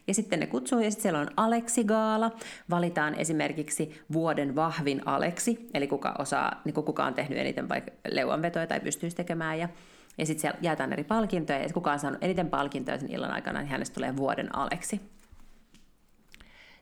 Ja 0.07 0.13
sitten 0.13 0.39
ne 0.39 0.47
kutsuu, 0.47 0.79
ja 0.79 0.91
sitten 0.91 1.01
siellä 1.01 1.19
on 1.19 1.27
Aleksi-gaala. 1.37 2.31
Valitaan 2.69 3.15
esimerkiksi 3.15 4.01
vuoden 4.13 4.55
vahvin 4.55 5.01
Aleksi, 5.05 5.69
eli 5.73 5.87
kuka, 5.87 6.15
osaa, 6.19 6.61
niin 6.65 6.73
kuka 6.73 7.05
on 7.05 7.13
tehnyt 7.13 7.37
eniten 7.37 7.69
vaikka 7.69 7.91
leuanvetoja 8.11 8.67
tai 8.67 8.79
pystyisi 8.79 9.15
tekemään. 9.15 9.59
Ja, 9.59 9.69
ja 10.17 10.25
sitten 10.25 10.41
siellä 10.41 10.59
jaetaan 10.61 10.93
eri 10.93 11.03
palkintoja, 11.03 11.59
ja 11.59 11.73
kuka 11.73 11.91
on 11.91 11.99
saanut 11.99 12.23
eniten 12.23 12.49
palkintoja 12.49 12.99
sen 12.99 13.11
illan 13.11 13.31
aikana, 13.31 13.59
niin 13.59 13.69
hänestä 13.69 13.93
tulee 13.93 14.17
vuoden 14.17 14.55
Aleksi. 14.55 15.01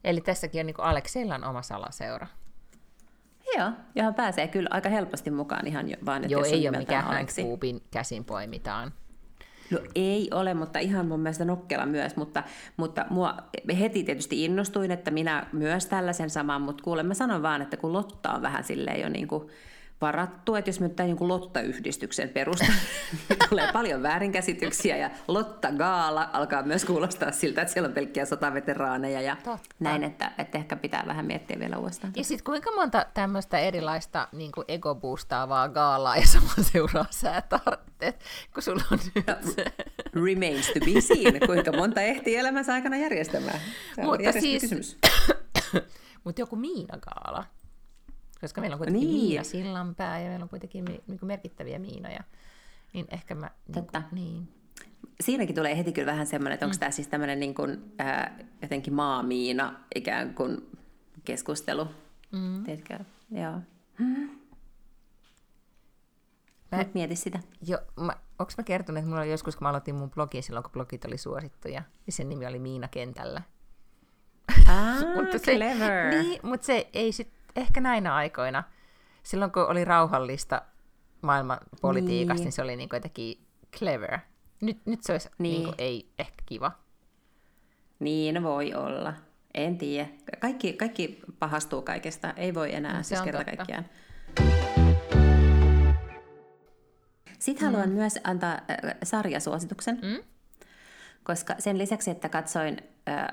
Eli 0.03 0.21
tässäkin 0.21 0.59
on 0.59 0.65
niin 0.65 0.75
Aleksilla 0.77 1.36
on 1.36 1.43
oma 1.43 1.61
salaseura. 1.61 2.27
Joo, 3.57 3.71
johon 3.95 4.13
pääsee 4.13 4.47
kyllä 4.47 4.69
aika 4.71 4.89
helposti 4.89 5.31
mukaan 5.31 5.67
ihan 5.67 5.89
jo, 5.89 5.97
vaan, 6.05 6.23
että 6.23 6.33
Joo, 6.33 6.43
ei 6.43 6.69
ole 6.69 6.77
mikään 6.77 7.03
Hank 7.03 7.29
käsin 7.91 8.25
poimitaan. 8.25 8.93
No 9.71 9.79
ei 9.95 10.29
ole, 10.33 10.53
mutta 10.53 10.79
ihan 10.79 11.07
mun 11.07 11.19
mielestä 11.19 11.45
nokkela 11.45 11.86
myös, 11.86 12.15
mutta, 12.15 12.43
mutta 12.77 13.05
mua 13.09 13.38
heti 13.79 14.03
tietysti 14.03 14.45
innostuin, 14.45 14.91
että 14.91 15.11
minä 15.11 15.47
myös 15.51 15.86
tällaisen 15.86 16.29
saman, 16.29 16.61
mutta 16.61 16.83
kuule 16.83 17.03
mä 17.03 17.13
sanon 17.13 17.41
vaan, 17.41 17.61
että 17.61 17.77
kun 17.77 17.93
Lotta 17.93 18.31
on 18.31 18.41
vähän 18.41 18.63
silleen 18.63 19.01
jo 19.01 19.09
niin 19.09 19.27
kuin 19.27 19.49
varattu, 20.06 20.56
että 20.56 20.70
jos 20.70 20.80
me 20.80 20.89
tämän 20.89 21.10
jonkun 21.10 21.28
Lotta-yhdistyksen 21.28 22.30
perusta, 22.30 22.66
niin 23.30 23.39
tulee 23.49 23.72
paljon 23.74 24.03
väärinkäsityksiä 24.03 24.97
ja 24.97 25.10
Lotta 25.28 25.72
Gaala 25.72 26.30
alkaa 26.34 26.64
myös 26.64 26.86
kuulostaa 26.86 27.32
siltä, 27.32 27.62
että 27.62 27.74
siellä 27.74 27.88
on 27.88 27.93
pelkkiä 27.93 28.26
sotaveteraaneja 28.26 29.22
ja 29.22 29.36
Totta. 29.36 29.76
näin, 29.80 30.03
että, 30.03 30.32
että 30.38 30.58
ehkä 30.58 30.76
pitää 30.76 31.03
vähän 31.08 31.26
miettiä 31.26 31.60
vielä 31.60 31.78
uudestaan. 31.78 32.14
Ja 32.16 32.24
sitten 32.24 32.45
kuinka 32.45 32.72
monta 32.72 33.06
tämmöistä 33.14 33.60
erilaista 33.60 34.28
niin 34.32 34.51
ego-boostaavaa 34.68 35.70
gaalaa 35.70 36.18
ja 36.18 36.28
samaa 36.28 36.56
seuraa 36.72 37.06
sä 37.10 37.41
tarvitset, 37.41 38.24
kun 38.53 38.64
sulla 38.64 38.84
on 38.91 38.99
nyt 39.16 39.28
no, 39.28 39.36
se. 39.56 39.66
Remains 40.26 40.68
to 40.68 40.80
be 40.80 41.01
seen, 41.01 41.39
kuinka 41.45 41.72
monta 41.72 42.01
ehtii 42.01 42.36
elämänsä 42.36 42.74
aikana 42.74 42.97
järjestämään. 42.97 43.60
Mutta 44.01 44.32
siis, 44.32 44.62
kysymys. 44.62 44.97
Mutta 46.26 46.41
joku 46.41 46.56
Miina 46.56 46.97
Gaala, 46.97 47.43
koska 48.41 48.61
meillä 48.61 48.75
on 48.75 48.77
kuitenkin 48.77 49.07
niin. 49.07 49.27
Miina 49.27 49.43
Sillanpää 49.43 50.19
ja 50.19 50.29
meillä 50.29 50.43
on 50.43 50.49
kuitenkin 50.49 50.86
niin 50.86 51.19
kuin 51.19 51.27
merkittäviä 51.27 51.79
miinoja. 51.79 52.23
Niin 52.93 53.05
ehkä 53.11 53.36
mä... 53.36 53.51
Niin, 53.67 53.86
niin. 54.11 54.47
Siinäkin 55.21 55.55
tulee 55.55 55.77
heti 55.77 55.91
kyllä 55.91 56.11
vähän 56.11 56.27
semmoinen, 56.27 56.53
että 56.53 56.65
onko 56.65 56.75
mm. 56.75 56.79
tämä 56.79 56.91
siis 56.91 57.07
tämmöinen 57.07 57.39
niin 57.39 57.55
kuin, 57.55 57.93
äh, 58.01 58.31
jotenkin 58.61 58.93
maamiina 58.93 59.79
ikään 59.95 60.33
kuin 60.33 60.77
keskustelu. 61.25 61.88
Mm. 62.31 62.63
Tiedätkö? 62.63 62.99
Joo. 63.31 63.59
Mm. 63.99 64.29
Mä, 66.71 66.86
mieti 66.93 67.15
sitä. 67.15 67.39
Jo, 67.67 67.77
mä, 67.99 68.13
onko 68.39 68.51
mä 68.57 68.63
kertonut, 68.63 68.97
että 68.97 69.09
mulla 69.09 69.21
oli 69.21 69.31
joskus, 69.31 69.55
kun 69.55 69.65
mä 69.65 69.69
aloitin 69.69 69.95
mun 69.95 70.11
blogi 70.11 70.41
silloin, 70.41 70.63
kun 70.63 70.71
blogit 70.71 71.05
oli 71.05 71.17
suosittuja, 71.17 71.83
niin 72.05 72.13
sen 72.13 72.29
nimi 72.29 72.45
oli 72.45 72.59
Miina 72.59 72.88
Kentällä. 72.88 73.41
Ah, 74.67 74.99
mutta 75.15 75.38
se, 75.38 75.55
clever. 75.55 76.09
Niin, 76.09 76.39
mutta 76.43 76.65
se 76.65 76.89
ei 76.93 77.11
sit 77.11 77.31
ehkä 77.56 77.82
näinä 77.82 78.16
aikoina, 78.16 78.64
silloin 79.24 79.51
kun 79.51 79.68
oli 79.68 79.86
rauhallista 79.86 80.62
maailman 81.22 81.58
politiikasta, 81.82 82.34
niin, 82.34 82.43
niin 82.43 82.51
se 82.51 82.62
oli 82.62 82.76
niin 82.76 82.89
jotenkin 82.93 83.47
clever. 83.78 84.20
Nyt, 84.62 84.86
nyt 84.86 85.03
se 85.03 85.12
olisi 85.12 85.30
niin. 85.38 85.53
Niin 85.53 85.64
kuin, 85.64 85.76
ei 85.78 86.14
ehkä 86.20 86.43
kiva. 86.45 86.72
Niin 87.99 88.43
voi 88.43 88.74
olla. 88.74 89.14
En 89.53 89.78
tiedä. 89.78 90.08
Kaikki, 90.39 90.74
kaikki 90.74 91.20
pahastuu 91.39 91.82
kaikesta. 91.82 92.34
Ei 92.38 92.53
voi 92.53 92.74
enää 92.74 92.97
no, 92.97 93.03
siis 93.03 93.22
kerta 93.22 93.43
totta. 93.43 93.56
kaikkiaan. 93.56 93.86
Sitten 97.39 97.68
mm. 97.68 97.72
haluan 97.72 97.89
myös 97.89 98.20
antaa 98.24 98.53
äh, 98.53 98.95
sarjasuosituksen, 99.03 99.99
mm? 100.01 100.24
koska 101.24 101.56
sen 101.60 101.78
lisäksi, 101.78 102.12
että 102.12 102.30
katsoin 102.30 102.78
äh, 103.10 103.28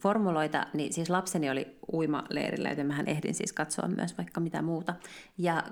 formuloita, 0.00 0.66
niin 0.72 0.92
siis 0.92 1.10
lapseni 1.10 1.50
oli 1.50 1.76
uimaleirillä, 1.92 2.68
joten 2.68 2.86
mähän 2.86 3.08
ehdin 3.08 3.34
siis 3.34 3.52
katsoa 3.52 3.88
myös 3.88 4.18
vaikka 4.18 4.40
mitä 4.40 4.62
muuta. 4.62 4.94
Ja 5.38 5.62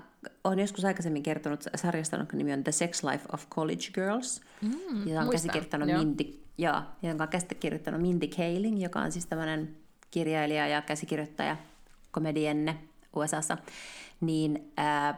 olen 0.43 0.59
joskus 0.59 0.85
aikaisemmin 0.85 1.23
kertonut 1.23 1.63
sarjasta, 1.75 2.17
jonka 2.17 2.37
nimi 2.37 2.53
on 2.53 2.63
The 2.63 2.71
Sex 2.71 3.03
Life 3.03 3.25
of 3.33 3.49
College 3.49 3.91
Girls, 3.93 4.41
mm, 4.61 5.07
jota 5.07 5.21
on 5.21 5.29
käsikirjoittanut 5.29 5.87
Mindy, 5.87 6.39
joo, 6.57 6.81
jonka 7.01 7.23
on 7.23 7.29
käsikirjoittanut 7.29 8.01
Mindy 8.01 8.27
Kaling, 8.27 8.83
joka 8.83 8.99
on 8.99 9.11
siis 9.11 9.25
tämmöinen 9.25 9.75
kirjailija 10.11 10.67
ja 10.67 10.81
käsikirjoittaja, 10.81 11.57
komedienne 12.11 12.77
USAssa. 13.15 13.57
Niin 14.21 14.71
äh, 14.79 15.15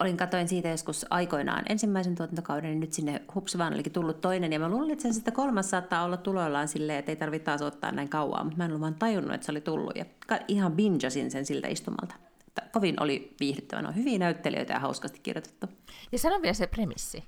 olin 0.00 0.16
katoin 0.16 0.48
siitä 0.48 0.68
joskus 0.68 1.06
aikoinaan 1.10 1.64
ensimmäisen 1.68 2.14
tuotantokauden, 2.14 2.70
niin 2.70 2.80
nyt 2.80 2.92
sinne 2.92 3.22
hups 3.34 3.58
vaan 3.58 3.74
olikin 3.74 3.92
tullut 3.92 4.20
toinen. 4.20 4.52
Ja 4.52 4.58
mä 4.58 4.68
luulin, 4.68 4.92
että 4.92 5.12
sitä 5.12 5.30
kolmas 5.30 5.70
saattaa 5.70 6.04
olla 6.04 6.16
tuloillaan 6.16 6.68
silleen, 6.68 6.98
että 6.98 7.12
ei 7.12 7.16
tarvitse 7.16 7.44
taas 7.44 7.62
ottaa 7.62 7.92
näin 7.92 8.08
kauan, 8.08 8.46
mutta 8.46 8.58
mä 8.58 8.64
en 8.64 8.70
ollut 8.70 8.80
vaan 8.80 8.94
tajunnut, 8.94 9.34
että 9.34 9.44
se 9.44 9.52
oli 9.52 9.60
tullut. 9.60 9.96
Ja 9.96 10.04
ihan 10.48 10.72
binjasin 10.72 11.30
sen 11.30 11.46
siltä 11.46 11.68
istumalta. 11.68 12.14
Että 12.48 12.62
kovin 12.72 13.02
oli 13.02 13.34
viihdyttävä. 13.40 13.82
No, 13.82 13.92
hyviä 13.92 14.18
näyttelijöitä 14.18 14.72
ja 14.72 14.80
hauskasti 14.80 15.20
kirjoitettu. 15.22 15.66
Ja 16.12 16.18
sano 16.18 16.42
vielä 16.42 16.54
se 16.54 16.66
premissi. 16.66 17.24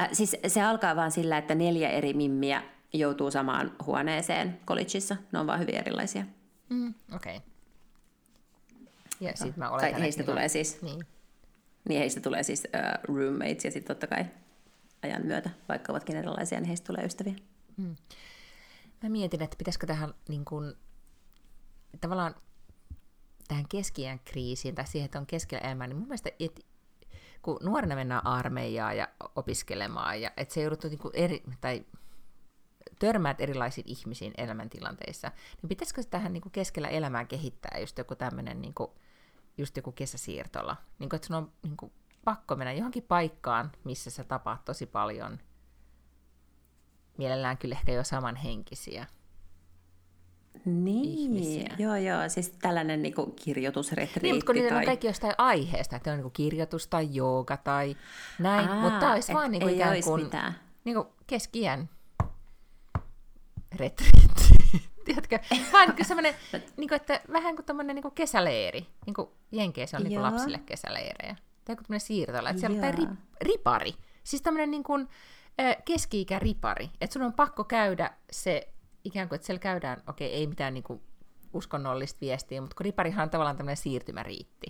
Äh, 0.00 0.08
siis 0.12 0.36
se 0.46 0.62
alkaa 0.62 0.96
vaan 0.96 1.10
sillä, 1.10 1.38
että 1.38 1.54
neljä 1.54 1.88
eri 1.88 2.14
mimmiä 2.14 2.62
joutuu 2.92 3.30
samaan 3.30 3.72
huoneeseen 3.86 4.60
collegeissa. 4.66 5.16
Ne 5.32 5.38
on 5.38 5.46
vaan 5.46 5.60
hyvin 5.60 5.74
erilaisia. 5.74 6.24
Mm, 6.68 6.94
Okei. 7.14 7.36
Okay. 7.36 7.53
Ja 9.20 9.32
sit 9.34 9.56
mä 9.56 9.70
oletan, 9.70 10.00
heistä 10.00 10.22
tulee 10.22 10.48
siis, 10.48 10.82
niin. 10.82 11.06
niin 11.88 11.98
heistä 11.98 12.20
tulee 12.20 12.42
siis 12.42 12.62
uh, 12.64 13.14
roommates 13.16 13.64
ja 13.64 13.70
sitten 13.70 13.96
totta 13.96 14.06
kai 14.06 14.26
ajan 15.02 15.26
myötä, 15.26 15.50
vaikka 15.68 15.92
ovatkin 15.92 16.16
erilaisia, 16.16 16.60
niin 16.60 16.68
heistä 16.68 16.86
tulee 16.86 17.04
ystäviä. 17.04 17.34
Mm. 17.76 17.96
Mä 19.02 19.08
mietin, 19.08 19.42
että 19.42 19.56
pitäisikö 19.56 19.86
tähän 19.86 20.14
niin 20.28 20.44
kun, 20.44 20.76
tavallaan 22.00 22.34
tähän 23.48 23.68
keskiään 23.68 24.20
kriisiin 24.24 24.74
tai 24.74 24.86
siihen, 24.86 25.04
että 25.04 25.18
on 25.18 25.26
keskellä 25.26 25.68
elämää, 25.68 25.86
niin 25.86 25.96
mun 25.96 26.08
mielestä, 26.08 26.30
että 26.40 26.62
kun 27.42 27.58
nuorena 27.62 27.94
mennään 27.94 28.26
armeijaan 28.26 28.96
ja 28.96 29.08
opiskelemaan, 29.36 30.20
ja 30.20 30.30
että 30.36 30.54
se 30.54 30.62
joudut 30.62 30.84
niin 30.84 31.00
eri, 31.12 31.42
tai 31.60 31.86
törmäät 32.98 33.40
erilaisiin 33.40 33.88
ihmisiin 33.88 34.34
elämäntilanteissa, 34.38 35.32
niin 35.62 35.68
pitäisikö 35.68 36.02
tähän 36.10 36.32
niin 36.32 36.42
kuin 36.42 36.52
keskellä 36.52 36.88
elämää 36.88 37.24
kehittää 37.24 37.78
just 37.80 37.98
joku 37.98 38.14
tämmöinen 38.14 38.60
niin 38.60 38.74
kuin 38.74 38.90
just 39.58 39.76
joku 39.76 39.92
kesäsiirtola. 39.92 40.76
Niin 40.98 41.08
kuin, 41.08 41.16
että 41.16 41.26
sun 41.26 41.36
on 41.36 41.52
niin 41.62 41.76
kuin, 41.76 41.92
pakko 42.24 42.56
mennä 42.56 42.72
johonkin 42.72 43.02
paikkaan, 43.02 43.72
missä 43.84 44.10
sä 44.10 44.24
tapaat 44.24 44.64
tosi 44.64 44.86
paljon 44.86 45.38
mielellään 47.18 47.58
kyllä 47.58 47.74
ehkä 47.74 47.92
jo 47.92 48.04
samanhenkisiä 48.04 49.06
niin, 50.64 51.18
ihmisiä. 51.18 51.76
joo 51.78 51.96
joo, 51.96 52.28
siis 52.28 52.54
tällainen 52.62 53.02
niin 53.02 53.14
kuin 53.14 53.32
kirjoitusretriitti. 53.32 54.20
Niin, 54.22 54.34
mutta 54.34 54.52
kun 54.52 54.62
tai... 54.68 54.78
on 54.78 54.84
kaikki 54.84 55.06
jostain 55.06 55.34
aiheesta, 55.38 55.96
että 55.96 56.10
on 56.10 56.16
niin 56.16 56.22
kuin 56.22 56.32
kirjoitus 56.32 56.86
tai 56.86 57.08
jooga 57.12 57.56
tai 57.56 57.96
näin, 58.38 58.68
Aa, 58.68 58.80
mutta 58.80 59.00
tämä 59.00 59.12
olisi 59.12 59.32
vaan 59.32 59.50
niin 59.50 59.62
kuin 59.62 59.74
ikään 59.74 60.02
kuin, 60.04 60.30
niin 60.84 60.94
kuin 60.94 61.08
keskiän 61.26 61.88
retriitti. 63.76 64.23
Tiedätkö? 65.04 65.38
Vaan 65.72 65.88
niin 65.88 66.04
semmoinen, 66.14 66.34
niin 66.76 66.88
kuin, 66.88 66.96
että 66.96 67.20
vähän 67.32 67.56
kuin 67.56 67.66
tämmöinen 67.66 67.96
niin 67.96 68.12
kesäleiri. 68.14 68.86
Niin 69.06 69.14
kuin 69.14 69.28
Jenkeissä 69.52 69.96
on 69.96 70.02
niin 70.02 70.12
kuin 70.12 70.22
lapsille 70.22 70.58
kesäleirejä. 70.58 71.36
Tai 71.64 71.72
joku 71.72 71.82
tämmöinen 71.82 72.00
siirtola. 72.00 72.50
Että 72.50 72.60
siellä 72.60 72.86
on 72.86 72.94
rip, 72.94 73.10
ripari. 73.40 73.94
Siis 74.24 74.42
tämmöinen 74.42 74.70
niin 74.70 74.82
kuin, 74.82 75.08
keski-ikä 75.84 76.38
ripari. 76.38 76.90
Että 77.00 77.12
sun 77.14 77.22
on 77.22 77.32
pakko 77.32 77.64
käydä 77.64 78.10
se, 78.32 78.68
ikään 79.04 79.28
kuin, 79.28 79.36
että 79.36 79.46
siellä 79.46 79.60
käydään, 79.60 80.02
okei, 80.06 80.32
ei 80.32 80.46
mitään 80.46 80.74
niin 80.74 80.84
kuin 80.84 81.02
uskonnollista 81.52 82.20
viestiä, 82.20 82.60
mutta 82.60 82.76
kun 82.76 82.84
riparihan 82.84 83.22
on 83.22 83.30
tavallaan 83.30 83.56
tämmöinen 83.56 83.76
siirtymäriitti. 83.76 84.66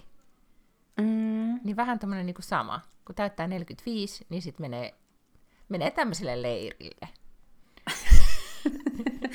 Mm. 1.01 1.61
Niin 1.64 1.76
vähän 1.76 1.99
tämmöinen 1.99 2.26
niin 2.26 2.35
kuin 2.35 2.45
sama. 2.45 2.80
Kun 3.05 3.14
täyttää 3.14 3.47
45, 3.47 4.26
niin 4.28 4.43
sitten 4.43 4.64
menee, 4.64 4.95
menee 5.68 5.91
tämmöiselle 5.91 6.43
leirille. 6.43 7.09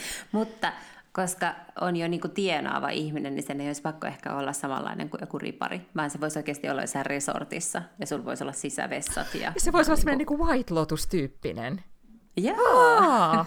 Mutta 0.31 0.73
koska 1.11 1.55
on 1.81 1.95
jo 1.95 2.07
niin 2.07 2.21
kuin 2.21 2.31
tienaava 2.31 2.89
ihminen, 2.89 3.35
niin 3.35 3.47
sen 3.47 3.61
ei 3.61 3.67
olisi 3.67 3.81
pakko 3.81 4.07
ehkä 4.07 4.35
olla 4.35 4.53
samanlainen 4.53 5.09
kuin 5.09 5.21
joku 5.21 5.39
ripari, 5.39 5.81
vaan 5.95 6.09
se 6.09 6.21
voisi 6.21 6.39
oikeasti 6.39 6.69
olla 6.69 6.81
jossain 6.81 7.05
resortissa, 7.05 7.81
ja 7.99 8.07
sulla 8.07 8.25
voisi 8.25 8.43
olla 8.43 8.53
sisävessat. 8.53 9.35
Ja, 9.35 9.53
se 9.57 9.71
voisi 9.71 9.91
olla 9.91 9.97
semmoinen 9.97 10.17
niin 10.17 10.25
kuin 10.25 10.39
White 10.39 10.73
Lotus-tyyppinen. 10.73 11.83
Joo! 12.37 13.45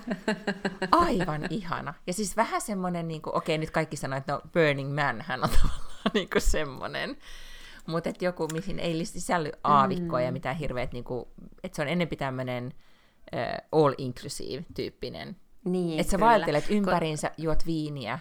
Aivan 0.91 1.47
ihana. 1.51 1.95
Ja 2.07 2.13
siis 2.13 2.37
vähän 2.37 2.61
semmoinen, 2.61 3.09
niin 3.09 3.23
kuin, 3.23 3.37
okei 3.37 3.59
nyt 3.59 3.71
kaikki 3.71 3.97
sanoo, 3.97 4.19
että 4.19 4.33
no 4.33 4.41
Burning 4.53 4.95
Man 4.95 5.21
hän 5.21 5.45
on 5.45 5.51
tavallaan 5.63 6.11
niin 6.15 6.31
kuin 6.31 6.43
semmoinen. 6.43 7.17
Mutta 7.87 8.11
että 8.11 8.25
joku, 8.25 8.49
mihin 8.53 8.79
ei 8.79 9.05
sisälly 9.05 9.53
aavikkoja 9.65 10.23
mm. 10.23 10.27
ja 10.27 10.33
mitään 10.33 10.57
hirveät, 10.57 10.93
niin 10.93 11.05
kuin, 11.05 11.25
että 11.65 11.77
se 11.77 11.83
on 11.83 11.89
ennen 11.89 12.09
tämmöinen 12.19 12.75
uh, 13.33 13.81
all-inclusive 13.81 14.65
tyyppinen 14.75 15.37
niin, 15.65 16.01
Että 16.01 16.11
sä 16.11 16.17
kyllä. 16.17 16.31
vaeltelet 16.31 16.65
ympäriinsä, 16.71 17.31
juot 17.39 17.67
viiniä 17.67 18.19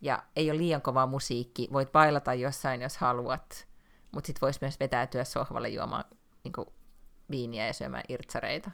ja 0.00 0.22
ei 0.36 0.50
ole 0.50 0.58
liian 0.58 0.82
kova 0.82 1.06
musiikki. 1.06 1.68
Voit 1.72 1.92
bailata 1.92 2.34
jossain, 2.34 2.82
jos 2.82 2.96
haluat, 2.96 3.68
mutta 4.12 4.26
sit 4.26 4.42
vois 4.42 4.60
myös 4.60 4.80
vetäytyä 4.80 5.24
sohvalle 5.24 5.68
juomaan 5.68 6.04
niin 6.44 6.52
kuin, 6.52 6.66
viiniä 7.30 7.66
ja 7.66 7.72
syömään 7.72 8.04
irtsareita. 8.08 8.70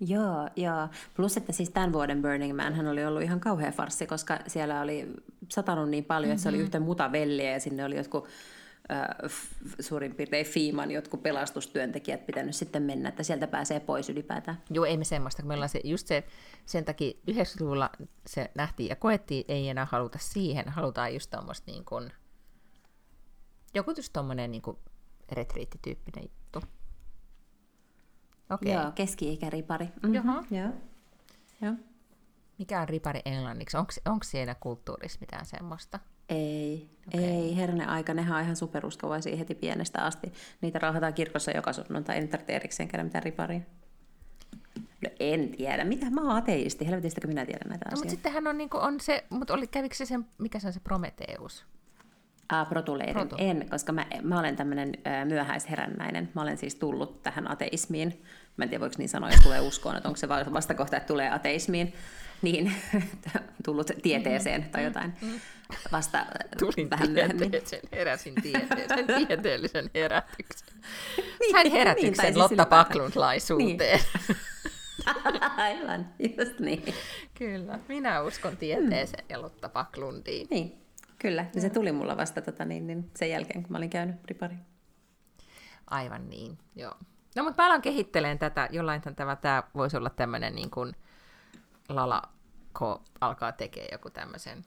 Joo, 0.00 0.48
joo. 0.56 0.88
Plus, 1.16 1.36
että 1.36 1.52
siis 1.52 1.70
tämän 1.70 1.92
vuoden 1.92 2.22
Burning 2.22 2.56
Man 2.56 2.74
hän 2.74 2.86
oli 2.86 3.04
ollut 3.04 3.22
ihan 3.22 3.40
kauhea 3.40 3.72
farsi, 3.72 4.06
koska 4.06 4.38
siellä 4.46 4.80
oli 4.80 5.08
satanut 5.48 5.88
niin 5.88 6.04
paljon, 6.04 6.28
mm-hmm. 6.28 6.32
että 6.32 6.42
se 6.42 6.48
oli 6.48 6.56
mm-hmm. 6.56 6.64
yhtä 6.64 6.80
mutavelliä 6.80 7.50
ja 7.50 7.60
sinne 7.60 7.84
oli 7.84 7.96
jotkut 7.96 8.28
suurin 9.80 10.14
piirtein 10.14 10.46
Fiiman 10.46 10.90
jotkut 10.90 11.22
pelastustyöntekijät 11.22 12.26
pitänyt 12.26 12.56
sitten 12.56 12.82
mennä, 12.82 13.08
että 13.08 13.22
sieltä 13.22 13.46
pääsee 13.46 13.80
pois 13.80 14.08
ylipäätään. 14.10 14.62
Joo, 14.70 14.84
ei 14.84 14.96
me 14.96 15.04
semmoista, 15.04 15.42
kun 15.42 15.48
meillä 15.48 15.62
on 15.62 15.68
se, 15.68 15.80
just 15.84 16.06
se, 16.06 16.24
sen 16.66 16.84
takia 16.84 17.12
90-luvulla 17.30 17.90
se 18.26 18.50
nähtiin 18.54 18.88
ja 18.88 18.96
koettiin, 18.96 19.44
ei 19.48 19.68
enää 19.68 19.86
haluta 19.90 20.18
siihen, 20.18 20.68
halutaan 20.68 21.14
just 21.14 21.30
tuommoista 21.30 21.70
niin 21.70 21.84
kuin, 21.84 22.12
joku 23.74 23.94
just 23.96 24.12
tuommoinen 24.12 24.50
niin 24.50 24.62
kuin 24.62 24.76
retriittityyppinen 25.32 26.24
juttu. 26.24 26.62
Okay. 28.50 28.72
Joo, 28.72 28.92
keski 28.94 29.38
ripari. 29.48 29.84
Mm-hmm. 29.84 30.14
Joo. 30.14 30.72
Joo. 31.60 31.74
Mikä 32.58 32.80
on 32.80 32.88
ripari 32.88 33.20
englanniksi? 33.24 33.76
Onko 34.04 34.24
siellä 34.24 34.54
kulttuurissa 34.54 35.20
mitään 35.20 35.46
semmoista? 35.46 35.98
Ei, 36.28 36.90
okay. 37.08 37.24
ei. 37.24 37.56
Hernen 37.56 37.88
aika, 37.88 38.14
nehän 38.14 38.36
on 38.36 38.42
ihan 38.42 38.56
superuskovaisia 38.56 39.36
heti 39.36 39.54
pienestä 39.54 40.04
asti. 40.04 40.32
Niitä 40.60 40.78
rauhataan 40.78 41.14
kirkossa 41.14 41.50
joka 41.50 41.72
sunnuntai, 41.72 42.18
en 42.18 42.28
tarvitse 42.28 42.56
erikseen 42.56 42.88
käydä 42.88 43.04
mitään 43.04 43.22
riparia. 43.22 43.60
No 45.04 45.10
en 45.20 45.48
tiedä. 45.48 45.84
Mitä? 45.84 46.10
Mä 46.10 46.20
oon 46.20 46.36
ateisti. 46.36 46.86
Helvetistäkö 46.86 47.28
minä 47.28 47.46
tiedän 47.46 47.68
näitä 47.68 47.84
no, 47.84 47.88
asioita? 47.88 48.04
Mutta 48.04 48.10
sittenhän 48.10 48.46
on, 48.46 48.58
niin 48.58 48.70
kuin, 48.70 48.82
on 48.82 49.00
se, 49.00 49.24
mutta 49.30 49.54
oli, 49.54 49.66
kävikö 49.66 49.94
se 49.94 50.06
sen, 50.06 50.26
mikä 50.38 50.58
se 50.58 50.66
on 50.66 50.72
se 50.72 50.80
Prometeus? 50.80 51.64
Ah, 52.48 52.68
protuleirin. 52.68 53.14
Protu. 53.14 53.36
En, 53.38 53.66
koska 53.70 53.92
mä, 53.92 54.06
mä 54.22 54.38
olen 54.38 54.56
tämmöinen 54.56 54.92
myöhäisherännäinen. 55.24 56.28
Mä 56.34 56.42
olen 56.42 56.58
siis 56.58 56.74
tullut 56.74 57.22
tähän 57.22 57.50
ateismiin. 57.50 58.22
Mä 58.56 58.64
en 58.64 58.68
tiedä, 58.68 58.80
voiko 58.80 58.94
niin 58.98 59.08
sanoa, 59.08 59.30
jos 59.30 59.40
tulee 59.40 59.60
uskoon, 59.60 59.96
että 59.96 60.08
onko 60.08 60.16
se 60.16 60.28
vastakohta, 60.28 60.96
että 60.96 61.06
tulee 61.06 61.30
ateismiin. 61.30 61.92
Niin, 62.44 62.72
tullut 63.64 63.90
tieteeseen 64.02 64.64
tai 64.64 64.84
jotain. 64.84 65.14
Mm, 65.20 65.28
mm 65.28 65.40
vasta 65.92 66.26
Tulin 66.58 66.90
vähän 66.90 67.10
myöhemmin. 67.10 67.50
heräsin 67.92 68.34
tieteeseen, 68.42 69.06
tieteellisen 69.26 69.90
herätyksen. 69.94 70.68
niin, 71.40 71.52
Sain 71.52 71.72
herätyksen 71.72 72.10
niin, 72.10 72.34
siis 72.34 72.36
Lotta 72.36 72.66
Paklundlaisuuteen. 72.66 74.00
Niin. 74.28 74.38
Aivan, 75.56 76.06
just 76.38 76.58
niin. 76.60 76.94
Kyllä, 77.34 77.78
minä 77.88 78.22
uskon 78.22 78.56
tieteeseen 78.56 79.24
mm. 79.24 79.30
ja 79.30 79.42
Lotta 79.42 79.68
Paklundiin. 79.68 80.46
Niin, 80.50 80.78
kyllä. 81.18 81.46
Ja 81.54 81.60
se 81.60 81.70
tuli 81.70 81.92
mulla 81.92 82.16
vasta 82.16 82.40
tota, 82.40 82.64
niin, 82.64 82.86
niin 82.86 83.10
sen 83.16 83.30
jälkeen, 83.30 83.62
kun 83.62 83.72
mä 83.72 83.78
olin 83.78 83.90
käynyt 83.90 84.16
ripari. 84.24 84.56
Aivan 85.86 86.30
niin, 86.30 86.58
joo. 86.76 86.94
No 87.36 87.44
mutta 87.44 87.62
mä 87.62 87.66
alan 87.66 87.82
kehitteleen 87.82 88.38
tätä, 88.38 88.68
jollain 88.72 89.02
tämä, 89.16 89.36
tämä 89.36 89.62
voisi 89.74 89.96
olla 89.96 90.10
tämmöinen 90.10 90.54
niin 90.54 90.70
kuin 90.70 90.94
Lala, 91.88 92.22
kun 92.78 93.00
alkaa 93.20 93.52
tekemään 93.52 93.88
joku 93.92 94.10
tämmöisen 94.10 94.64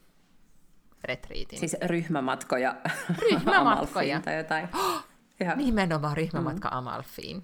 retriitin. 1.03 1.59
Siis 1.59 1.75
ryhmämatkoja, 1.85 2.75
ryhmämatkoja. 3.21 4.19
tai 4.19 4.37
jotain. 4.37 4.69
Oh, 5.49 5.55
Nimenomaan 5.55 6.17
ryhmämatka 6.17 6.69
mm. 6.69 6.77
Amalfiin. 6.77 7.43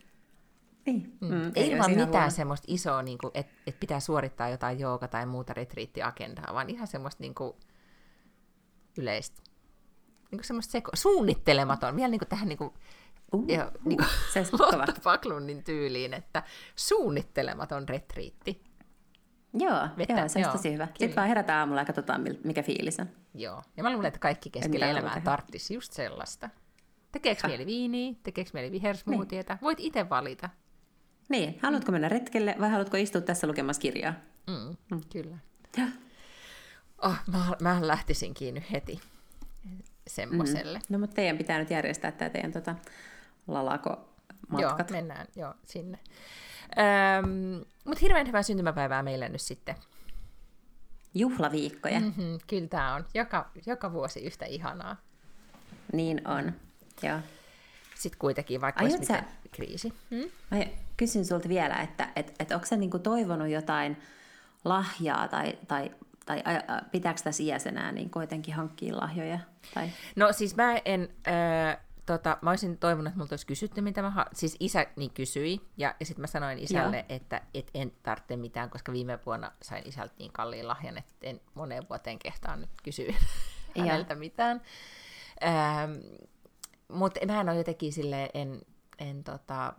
Niin. 0.86 1.18
Mm. 1.22 1.28
Mm. 1.28 1.52
Ei 1.56 1.72
Ilman 1.72 1.92
mitään 1.92 2.10
huono. 2.10 2.30
semmoista 2.30 2.66
isoa, 2.70 3.02
niin 3.02 3.18
että 3.34 3.54
et 3.68 3.80
pitää 3.80 4.00
suorittaa 4.00 4.50
jotain 4.50 4.80
jooga 4.80 5.08
tai 5.08 5.26
muuta 5.26 5.54
retriittiagendaa, 5.54 6.54
vaan 6.54 6.70
ihan 6.70 6.88
semmoista 6.88 7.24
niin 7.24 7.36
kuin, 7.36 7.54
yleistä. 8.98 9.42
Niin 10.32 10.40
kuin 10.40 10.46
semmoista 10.46 10.78
seko- 10.78 10.92
suunnittelematon, 10.94 11.96
vielä 11.96 12.10
niin 12.10 12.20
kuin 12.20 12.30
tähän 12.30 12.48
niin 12.48 12.58
kuin, 12.58 12.74
uh, 13.34 13.46
ja, 13.50 13.66
uh, 13.66 13.86
niin 13.86 13.98
kuin 13.98 14.10
se 14.34 14.46
Lotta 14.60 15.02
Paklundin 15.04 15.64
tyyliin, 15.64 16.14
että 16.14 16.44
suunnittelematon 16.76 17.90
retriitti. 17.90 18.64
Joo, 19.54 19.88
Vettä, 19.98 20.14
joo 20.14 20.28
se 20.28 20.46
on 20.46 20.52
tosi 20.52 20.74
hyvä. 20.74 20.86
Kyllä. 20.86 20.98
Sitten 21.00 21.16
vaan 21.16 21.28
herätään 21.28 21.60
aamulla 21.60 21.82
ja 21.82 21.86
katsotaan, 21.86 22.26
mikä 22.44 22.64
fiilis 22.64 23.00
on. 23.00 23.08
Joo, 23.34 23.64
ja 23.78 23.84
mä 23.84 23.92
luulen, 23.92 24.08
että 24.08 24.20
kaikki 24.20 24.50
keskellä 24.50 24.88
elämää 24.88 25.22
tarttisi 25.24 25.74
just 25.74 25.94
sellaista. 25.94 26.50
Tekeekö 27.12 27.42
ha. 27.44 27.48
mieli 27.48 27.66
viiniä, 27.66 28.14
tekeekö 28.24 28.50
mieli 28.54 28.72
vihersmoothieta, 28.72 29.54
niin. 29.54 29.62
voit 29.62 29.80
itse 29.80 30.10
valita. 30.10 30.50
Niin, 31.30 31.60
haluatko 31.62 31.92
mennä 31.92 32.10
retkelle 32.10 32.56
vai 32.60 32.70
haluatko 32.70 32.98
istua 32.98 33.22
tässä 33.22 33.48
lukemassa 33.48 33.82
kirjaa? 33.82 34.14
Mm, 34.48 34.76
mm. 34.92 35.02
Kyllä. 35.12 35.38
Ja. 35.78 35.86
Oh, 37.02 37.16
mä, 37.32 37.40
mä 37.62 37.88
lähtisinkin 37.88 38.54
nyt 38.54 38.72
heti 38.72 39.00
semmoiselle. 40.08 40.78
Mm. 40.78 40.86
No 40.90 41.00
mutta 41.00 41.16
teidän 41.16 41.38
pitää 41.38 41.60
nyt 41.60 41.70
järjestää 41.70 42.12
tämä 42.12 42.30
teidän 42.30 42.52
tota, 42.52 42.76
lalako-matkat. 43.48 44.90
Joo, 44.90 45.02
mennään 45.02 45.28
joo, 45.36 45.54
sinne. 45.66 46.00
Öm, 46.78 47.66
mutta 47.86 48.00
hirveän 48.02 48.28
hyvää 48.28 48.44
syntymäpäivää 48.44 49.04
meille 49.04 49.30
nyt 49.30 49.42
sitten. 49.42 49.76
Juhlaviikkoja. 51.14 52.00
Mm-hmm, 52.00 52.40
kyllä 52.48 52.68
tämä 52.68 52.96
on. 52.96 53.06
Joka, 53.14 53.50
joka 53.66 53.94
vuosi 53.94 54.26
yhtä 54.26 54.46
ihanaa. 54.46 54.96
Niin 55.94 56.28
on, 56.28 56.54
joo. 57.02 57.20
Sitten 57.96 58.20
kuitenkin, 58.20 58.62
vaikka 58.62 58.84
Aiot 58.84 58.94
olisi 58.94 59.08
sä... 59.08 59.24
kriisi. 59.52 59.94
Hmm? 60.12 60.32
Mä 60.52 60.66
kysyn 60.98 61.26
sulta 61.26 61.50
vielä, 61.50 61.76
että 61.76 62.10
et, 62.16 62.36
et 62.40 62.52
onko 62.52 62.66
sä 62.66 62.76
niinku 62.76 63.00
toivonut 63.00 63.50
jotain 63.50 63.98
lahjaa 64.66 65.28
tai, 65.28 65.58
tai, 65.68 65.92
tai 66.26 66.44
pitääkö 66.92 67.22
tässä 67.24 67.44
iässä 67.44 67.70
enää 67.70 67.92
niin 67.92 68.10
kuitenkin 68.10 68.54
hankkia 68.54 68.98
lahjoja? 68.98 69.40
Tai... 69.74 69.90
No 70.16 70.34
siis 70.34 70.56
mä 70.56 70.78
en... 70.86 71.10
Äh, 71.28 71.78
tota, 72.06 72.38
mä 72.42 72.50
olisin 72.50 72.78
toivonut, 72.78 73.08
että 73.08 73.18
multa 73.20 73.34
olisi 73.34 73.48
kysytty, 73.48 73.82
mitä 73.82 74.02
mä 74.02 74.10
ha- 74.10 74.26
Siis 74.34 74.58
isä 74.60 74.86
niin 74.96 75.12
kysyi, 75.12 75.62
ja, 75.78 75.96
ja 76.00 76.06
sitten 76.06 76.22
mä 76.22 76.28
sanoin 76.28 76.60
isälle, 76.60 76.98
Joo. 76.98 77.06
että 77.10 77.42
et 77.54 77.72
en 77.74 77.92
tarvitse 78.04 78.38
mitään, 78.38 78.70
koska 78.70 78.92
viime 78.92 79.20
vuonna 79.26 79.52
sain 79.62 79.88
isältä 79.88 80.14
niin 80.20 80.32
kalliin 80.32 80.68
lahjan, 80.68 80.98
että 80.98 81.14
en 81.22 81.42
moneen 81.54 81.90
vuoteen 81.90 82.20
kehtaan 82.20 82.62
nyt 82.62 82.70
kysyä 82.84 83.14
häneltä 83.80 84.16
mitään. 84.16 84.62
Ähm, 85.44 85.92
Mutta 86.88 87.20
mä 87.26 87.42
en 87.42 87.50
ole 87.50 87.58
jotenkin 87.58 87.94
silleen, 87.94 88.30
en, 88.34 88.62
en 89.00 89.24
tota, 89.24 89.74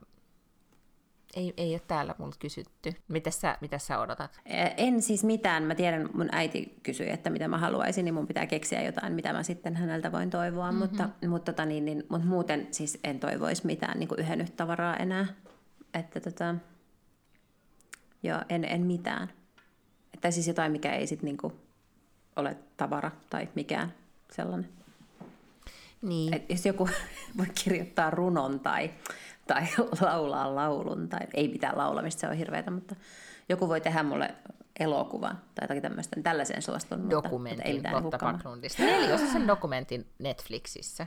ei, 1.36 1.54
ei 1.56 1.72
ole 1.74 1.80
täällä 1.86 2.14
multa 2.18 2.36
kysytty. 2.38 2.92
Mitä 3.08 3.30
sä, 3.30 3.58
mitä 3.60 3.78
sä 3.78 3.98
odotat? 3.98 4.40
En 4.76 5.02
siis 5.02 5.24
mitään. 5.24 5.62
Mä 5.62 5.74
tiedän, 5.74 6.10
mun 6.14 6.28
äiti 6.32 6.78
kysyi, 6.82 7.10
että 7.10 7.30
mitä 7.30 7.48
mä 7.48 7.58
haluaisin, 7.58 8.04
niin 8.04 8.14
mun 8.14 8.26
pitää 8.26 8.46
keksiä 8.46 8.82
jotain, 8.82 9.12
mitä 9.12 9.32
mä 9.32 9.42
sitten 9.42 9.76
häneltä 9.76 10.12
voin 10.12 10.30
toivoa. 10.30 10.72
Mm-hmm. 10.72 10.78
Mutta, 10.78 11.08
mutta, 11.28 11.52
tota, 11.52 11.64
niin, 11.64 11.84
niin, 11.84 12.04
mutta 12.08 12.26
muuten 12.26 12.68
siis 12.70 12.98
en 13.04 13.20
toivoisi 13.20 13.66
mitään 13.66 13.98
niin 13.98 14.08
yhtä 14.18 14.56
tavaraa 14.56 14.96
enää. 14.96 15.26
Että 15.94 16.20
tota, 16.20 16.54
joo, 18.22 18.40
en, 18.48 18.64
en 18.64 18.80
mitään. 18.80 19.28
Että 20.14 20.30
siis 20.30 20.48
jotain, 20.48 20.72
mikä 20.72 20.92
ei 20.92 21.06
sitten 21.06 21.26
niin 21.26 21.52
ole 22.36 22.56
tavara 22.76 23.10
tai 23.30 23.48
mikään 23.54 23.94
sellainen. 24.30 24.68
Niin. 26.02 26.34
Et 26.34 26.50
jos 26.50 26.66
joku 26.66 26.88
voi 27.38 27.46
kirjoittaa 27.64 28.10
runon 28.10 28.60
tai 28.60 28.90
tai 29.46 29.62
laulaa 30.00 30.54
laulun, 30.54 31.08
tai 31.08 31.20
ei 31.34 31.48
mitään 31.48 31.78
laulamista, 31.78 32.20
se 32.20 32.28
on 32.28 32.36
hirveätä, 32.36 32.70
mutta 32.70 32.96
joku 33.48 33.68
voi 33.68 33.80
tehdä 33.80 34.02
mulle 34.02 34.34
elokuvan 34.80 35.36
tai 35.54 35.64
jotakin 35.64 35.82
tämmöistä, 35.82 36.16
niin 36.16 36.24
tällaiseen 36.24 36.62
suostunut. 36.62 37.10
Dokumentin 37.10 37.74
mutta, 37.74 38.00
mutta 38.00 38.04
Lotta 38.04 38.18
Backlundista. 38.18 38.82
Neliosaisen 38.82 39.46
dokumentin 39.46 40.06
Netflixissä. 40.18 41.06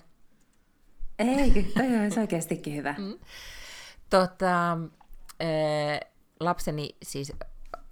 Eikö? 1.19 1.63
Toi 1.73 1.99
olisi 1.99 2.19
oikeastikin 2.19 2.75
hyvä. 2.75 2.95
Mm. 2.97 3.19
Tota, 4.09 4.71
äh, 5.41 5.99
lapseni 6.39 6.97
siis 7.03 7.33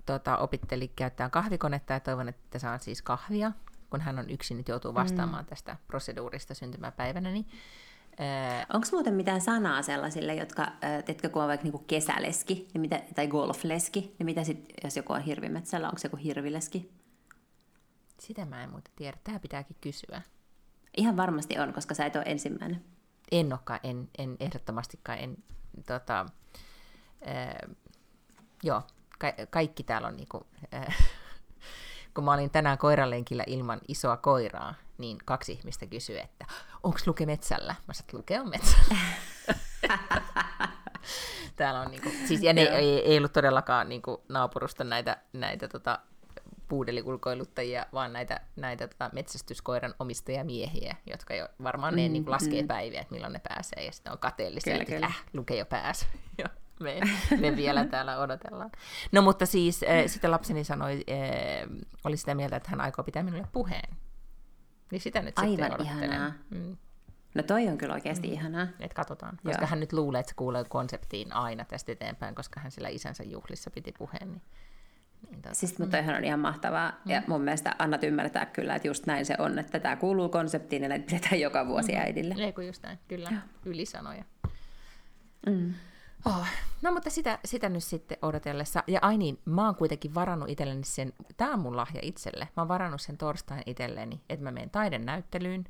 tota, 0.05 0.37
opitteli 0.37 0.87
käyttää 0.87 1.29
kahvikonetta 1.29 1.93
ja 1.93 1.99
toivon, 1.99 2.29
että 2.29 2.59
saan 2.59 2.79
siis 2.79 3.01
kahvia, 3.01 3.51
kun 3.89 4.01
hän 4.01 4.19
on 4.19 4.29
yksin 4.29 4.57
nyt 4.57 4.67
joutuu 4.67 4.93
vastaamaan 4.93 5.43
mm. 5.43 5.47
tästä 5.49 5.77
proseduurista 5.87 6.53
syntymäpäivänä. 6.53 7.31
Niin, 7.31 7.47
äh, 8.21 8.65
Onko 8.73 8.87
muuten 8.91 9.13
mitään 9.13 9.41
sanaa 9.41 9.81
sellaisille, 9.81 10.35
jotka, 10.35 10.67
teetkö 11.05 11.29
kun 11.29 11.41
on 11.41 11.47
vaikka 11.47 11.63
niinku 11.63 11.83
kesäleski 11.87 12.67
niin 12.73 12.81
mitä, 12.81 13.01
tai 13.15 13.27
golfleski, 13.27 14.15
niin 14.19 14.25
mitä 14.25 14.43
sit, 14.43 14.73
jos 14.83 14.97
joku 14.97 15.13
on 15.13 15.21
hirvimetsällä, 15.21 15.87
onko 15.87 15.97
se 15.97 16.05
joku 16.05 16.17
hirvileski? 16.17 16.91
Sitä 18.19 18.45
mä 18.45 18.63
en 18.63 18.69
muuta 18.69 18.91
tiedä. 18.95 19.17
Tämä 19.23 19.39
pitääkin 19.39 19.75
kysyä. 19.81 20.21
Ihan 20.97 21.17
varmasti 21.17 21.59
on, 21.59 21.73
koska 21.73 21.93
sä 21.93 22.05
et 22.05 22.15
ole 22.15 22.23
ensimmäinen. 22.27 22.85
En 23.31 23.53
olekaan, 23.53 23.79
en, 23.83 24.09
en 24.17 24.37
ehdottomastikaan. 24.39 25.19
En, 25.19 25.37
tota, 25.87 26.25
äh, 27.27 27.75
joo, 28.63 28.81
ka- 29.19 29.45
kaikki 29.49 29.83
täällä 29.83 30.07
on 30.07 30.15
niinku, 30.15 30.45
äh, 30.73 30.97
kun 32.13 32.23
mä 32.23 32.33
olin 32.33 32.49
tänään 32.49 32.77
koiralenkillä 32.77 33.43
ilman 33.47 33.79
isoa 33.87 34.17
koiraa, 34.17 34.73
niin 34.97 35.17
kaksi 35.25 35.51
ihmistä 35.51 35.85
kysyi, 35.85 36.19
että 36.19 36.45
onko 36.83 36.99
Luke 37.05 37.25
metsällä? 37.25 37.75
Mä 37.87 37.93
sanoin, 37.93 38.05
että 38.05 38.17
Luke 38.17 38.39
on 38.39 38.49
metsällä. 38.49 38.97
Täällä 41.55 41.79
on 41.79 41.91
niinku, 41.91 42.09
siis, 42.27 42.43
ja 42.43 42.53
ne 42.53 42.61
ei, 42.61 42.99
ei, 42.99 43.17
ollut 43.17 43.33
todellakaan 43.33 43.89
niinku 43.89 44.23
naapurusta 44.29 44.83
näitä, 44.83 45.17
näitä 45.33 45.67
tota, 45.67 45.99
puudelikulkoiluttajia, 46.67 47.85
vaan 47.93 48.13
näitä, 48.13 48.39
näitä 48.55 48.87
tota, 48.87 49.09
metsästyskoiran 49.13 49.93
omistajamiehiä, 49.99 50.95
jotka 51.07 51.35
jo 51.35 51.47
varmaan 51.63 51.93
mm, 51.93 51.97
ne 51.97 52.09
niin 52.09 52.31
laskee 52.31 52.61
mm. 52.61 52.67
päiviä, 52.67 53.01
että 53.01 53.13
milloin 53.13 53.33
ne 53.33 53.41
pääsee, 53.49 53.85
ja 53.85 53.91
sitten 53.91 54.13
on 54.13 54.19
kateellisia, 54.19 54.73
kyllä, 54.73 54.81
että 54.81 54.93
kyllä. 54.93 55.05
Äh, 55.05 55.23
Luke 55.33 55.55
jo 55.55 55.65
pääsi. 55.65 56.07
me, 56.79 56.99
me 57.41 57.55
vielä 57.55 57.85
täällä 57.85 58.17
odotellaan. 58.17 58.71
No 59.11 59.21
mutta 59.21 59.45
siis 59.45 59.83
äh, 59.83 60.03
sitten 60.07 60.31
lapseni 60.31 60.63
sanoi, 60.63 61.03
äh, 61.09 61.69
oli 62.03 62.17
sitä 62.17 62.35
mieltä, 62.35 62.55
että 62.55 62.69
hän 62.69 62.81
aikoo 62.81 63.03
pitää 63.03 63.23
minulle 63.23 63.47
puheen. 63.51 63.97
Niin 64.91 65.01
sitä 65.01 65.21
nyt 65.21 65.39
Aivan 65.39 65.51
sitten 65.51 65.73
odottelen. 65.73 66.03
Ihanaa. 66.03 66.31
Mm. 66.49 66.77
No 67.35 67.43
toi 67.43 67.67
on 67.67 67.77
kyllä 67.77 67.93
oikeasti 67.93 68.27
mm. 68.27 68.33
ihanaa. 68.33 68.67
Et 68.79 68.93
katsotaan, 68.93 69.37
koska 69.43 69.61
Joo. 69.61 69.67
hän 69.67 69.79
nyt 69.79 69.93
luulee, 69.93 70.19
että 70.19 70.29
se 70.29 70.35
kuulee 70.35 70.63
konseptiin 70.63 71.33
aina 71.33 71.65
tästä 71.65 71.91
eteenpäin, 71.91 72.35
koska 72.35 72.59
hän 72.59 72.71
sillä 72.71 72.89
isänsä 72.89 73.23
juhlissa 73.23 73.71
piti 73.71 73.93
puheen. 73.97 74.31
Niin, 74.31 74.41
niin 75.29 75.41
tota, 75.41 75.55
siis 75.55 75.79
mutta 75.79 75.97
toihan 75.97 76.15
on 76.15 76.23
ihan 76.23 76.39
mahtavaa. 76.39 76.91
Mm. 76.91 77.11
Ja 77.11 77.21
mun 77.27 77.41
mielestä 77.41 77.75
annat 77.79 78.03
ymmärtää 78.03 78.45
kyllä, 78.45 78.75
että 78.75 78.87
just 78.87 79.05
näin 79.05 79.25
se 79.25 79.35
on, 79.39 79.59
että 79.59 79.79
tämä 79.79 79.95
kuuluu 79.95 80.29
konseptiin 80.29 80.83
ja 80.83 80.89
näitä 80.89 81.05
pidetään 81.05 81.39
joka 81.41 81.67
vuosi 81.67 81.91
mm. 81.91 81.99
äidille. 81.99 82.35
Ei 82.37 82.53
kun 82.53 82.67
just 82.67 82.83
näin, 82.83 82.99
kyllä, 83.07 83.29
Joo. 83.31 83.41
ylisanoja. 83.65 84.23
Mm. 85.45 85.73
Oh, 86.25 86.45
no 86.81 86.91
mutta 86.91 87.09
sitä, 87.09 87.39
sitä 87.45 87.69
nyt 87.69 87.83
sitten 87.83 88.17
odotellessa. 88.21 88.83
Ja 88.87 88.99
ai 89.01 89.17
niin, 89.17 89.39
mä 89.45 89.65
oon 89.65 89.75
kuitenkin 89.75 90.15
varannut 90.15 90.49
itselleni 90.49 90.83
sen, 90.83 91.13
tää 91.37 91.49
on 91.49 91.59
mun 91.59 91.77
lahja 91.77 91.99
itselle, 92.03 92.47
mä 92.57 92.61
oon 92.61 92.67
varannut 92.67 93.01
sen 93.01 93.17
torstain 93.17 93.63
itselleni, 93.65 94.21
että 94.29 94.43
mä 94.43 94.51
menen 94.51 94.69
taidenäyttelyyn 94.69 95.65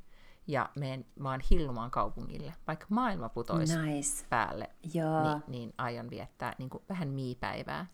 ja 0.47 0.69
menen 0.75 1.05
vaan 1.23 1.41
Hillumaan 1.51 1.91
kaupungille. 1.91 2.53
Vaikka 2.67 2.85
maailma 2.89 3.29
putoisi 3.29 3.77
nice. 3.81 4.25
päälle, 4.29 4.69
Joo. 4.93 5.23
Niin, 5.23 5.43
niin 5.47 5.73
aion 5.77 6.09
viettää 6.09 6.55
niin 6.57 6.69
kuin 6.69 6.83
vähän 6.89 7.07
miipäivää. 7.07 7.85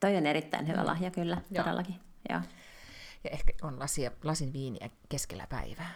Toi 0.00 0.16
on 0.16 0.26
erittäin 0.26 0.68
hyvä 0.68 0.80
mm. 0.80 0.86
lahja 0.86 1.10
kyllä, 1.10 1.42
Joo. 1.50 1.64
todellakin. 1.64 1.94
Joo. 2.30 2.40
Ja 3.24 3.30
ehkä 3.30 3.52
on 3.62 3.78
lasia, 3.78 4.10
lasin 4.24 4.52
viiniä 4.52 4.90
keskellä 5.08 5.46
päivää. 5.48 5.94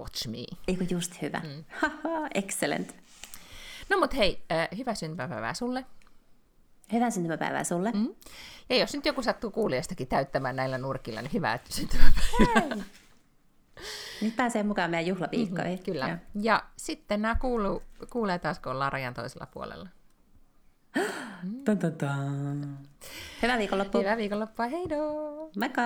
Watch 0.00 0.28
me. 0.28 0.38
Eikö 0.68 0.84
just 0.90 1.22
hyvä. 1.22 1.40
Mm. 1.44 1.64
Excellent. 2.34 2.94
No 3.90 3.98
mut 3.98 4.16
hei, 4.16 4.44
äh, 4.52 4.68
hyvää 4.76 4.94
syntymäpäivää 4.94 5.54
sulle. 5.54 5.84
Hyvää 6.92 7.10
syntymäpäivää 7.10 7.64
sulle. 7.64 7.92
Mm. 7.92 8.14
Ja 8.68 8.76
jos 8.76 8.94
nyt 8.94 9.06
joku 9.06 9.22
sattuu 9.22 9.50
kuulijastakin 9.50 10.08
täyttämään 10.08 10.56
näillä 10.56 10.78
nurkilla, 10.78 11.22
niin 11.22 11.32
hyvää 11.32 11.58
syntymäpäivää. 11.68 12.84
Nyt 14.22 14.36
pääsee 14.36 14.62
mukaan 14.62 14.90
meidän 14.90 15.06
juhlaviikkoihin. 15.06 15.72
Mm-hmm, 15.72 15.84
kyllä. 15.84 16.08
Ja, 16.08 16.18
ja 16.34 16.62
sitten 16.76 17.22
nämä 17.22 17.34
kuuluu, 17.34 17.82
kuulee 18.10 18.38
taas, 18.38 18.58
kun 18.58 18.72
ollaan 18.72 18.92
rajan 18.92 19.14
toisella 19.14 19.46
puolella. 19.46 19.88
Hyvää 23.42 23.58
viikonloppua. 23.58 24.00
Hyvää 24.00 24.16
viikonloppua, 24.16 24.66
heidoo! 24.66 25.50
Moikka! 25.58 25.82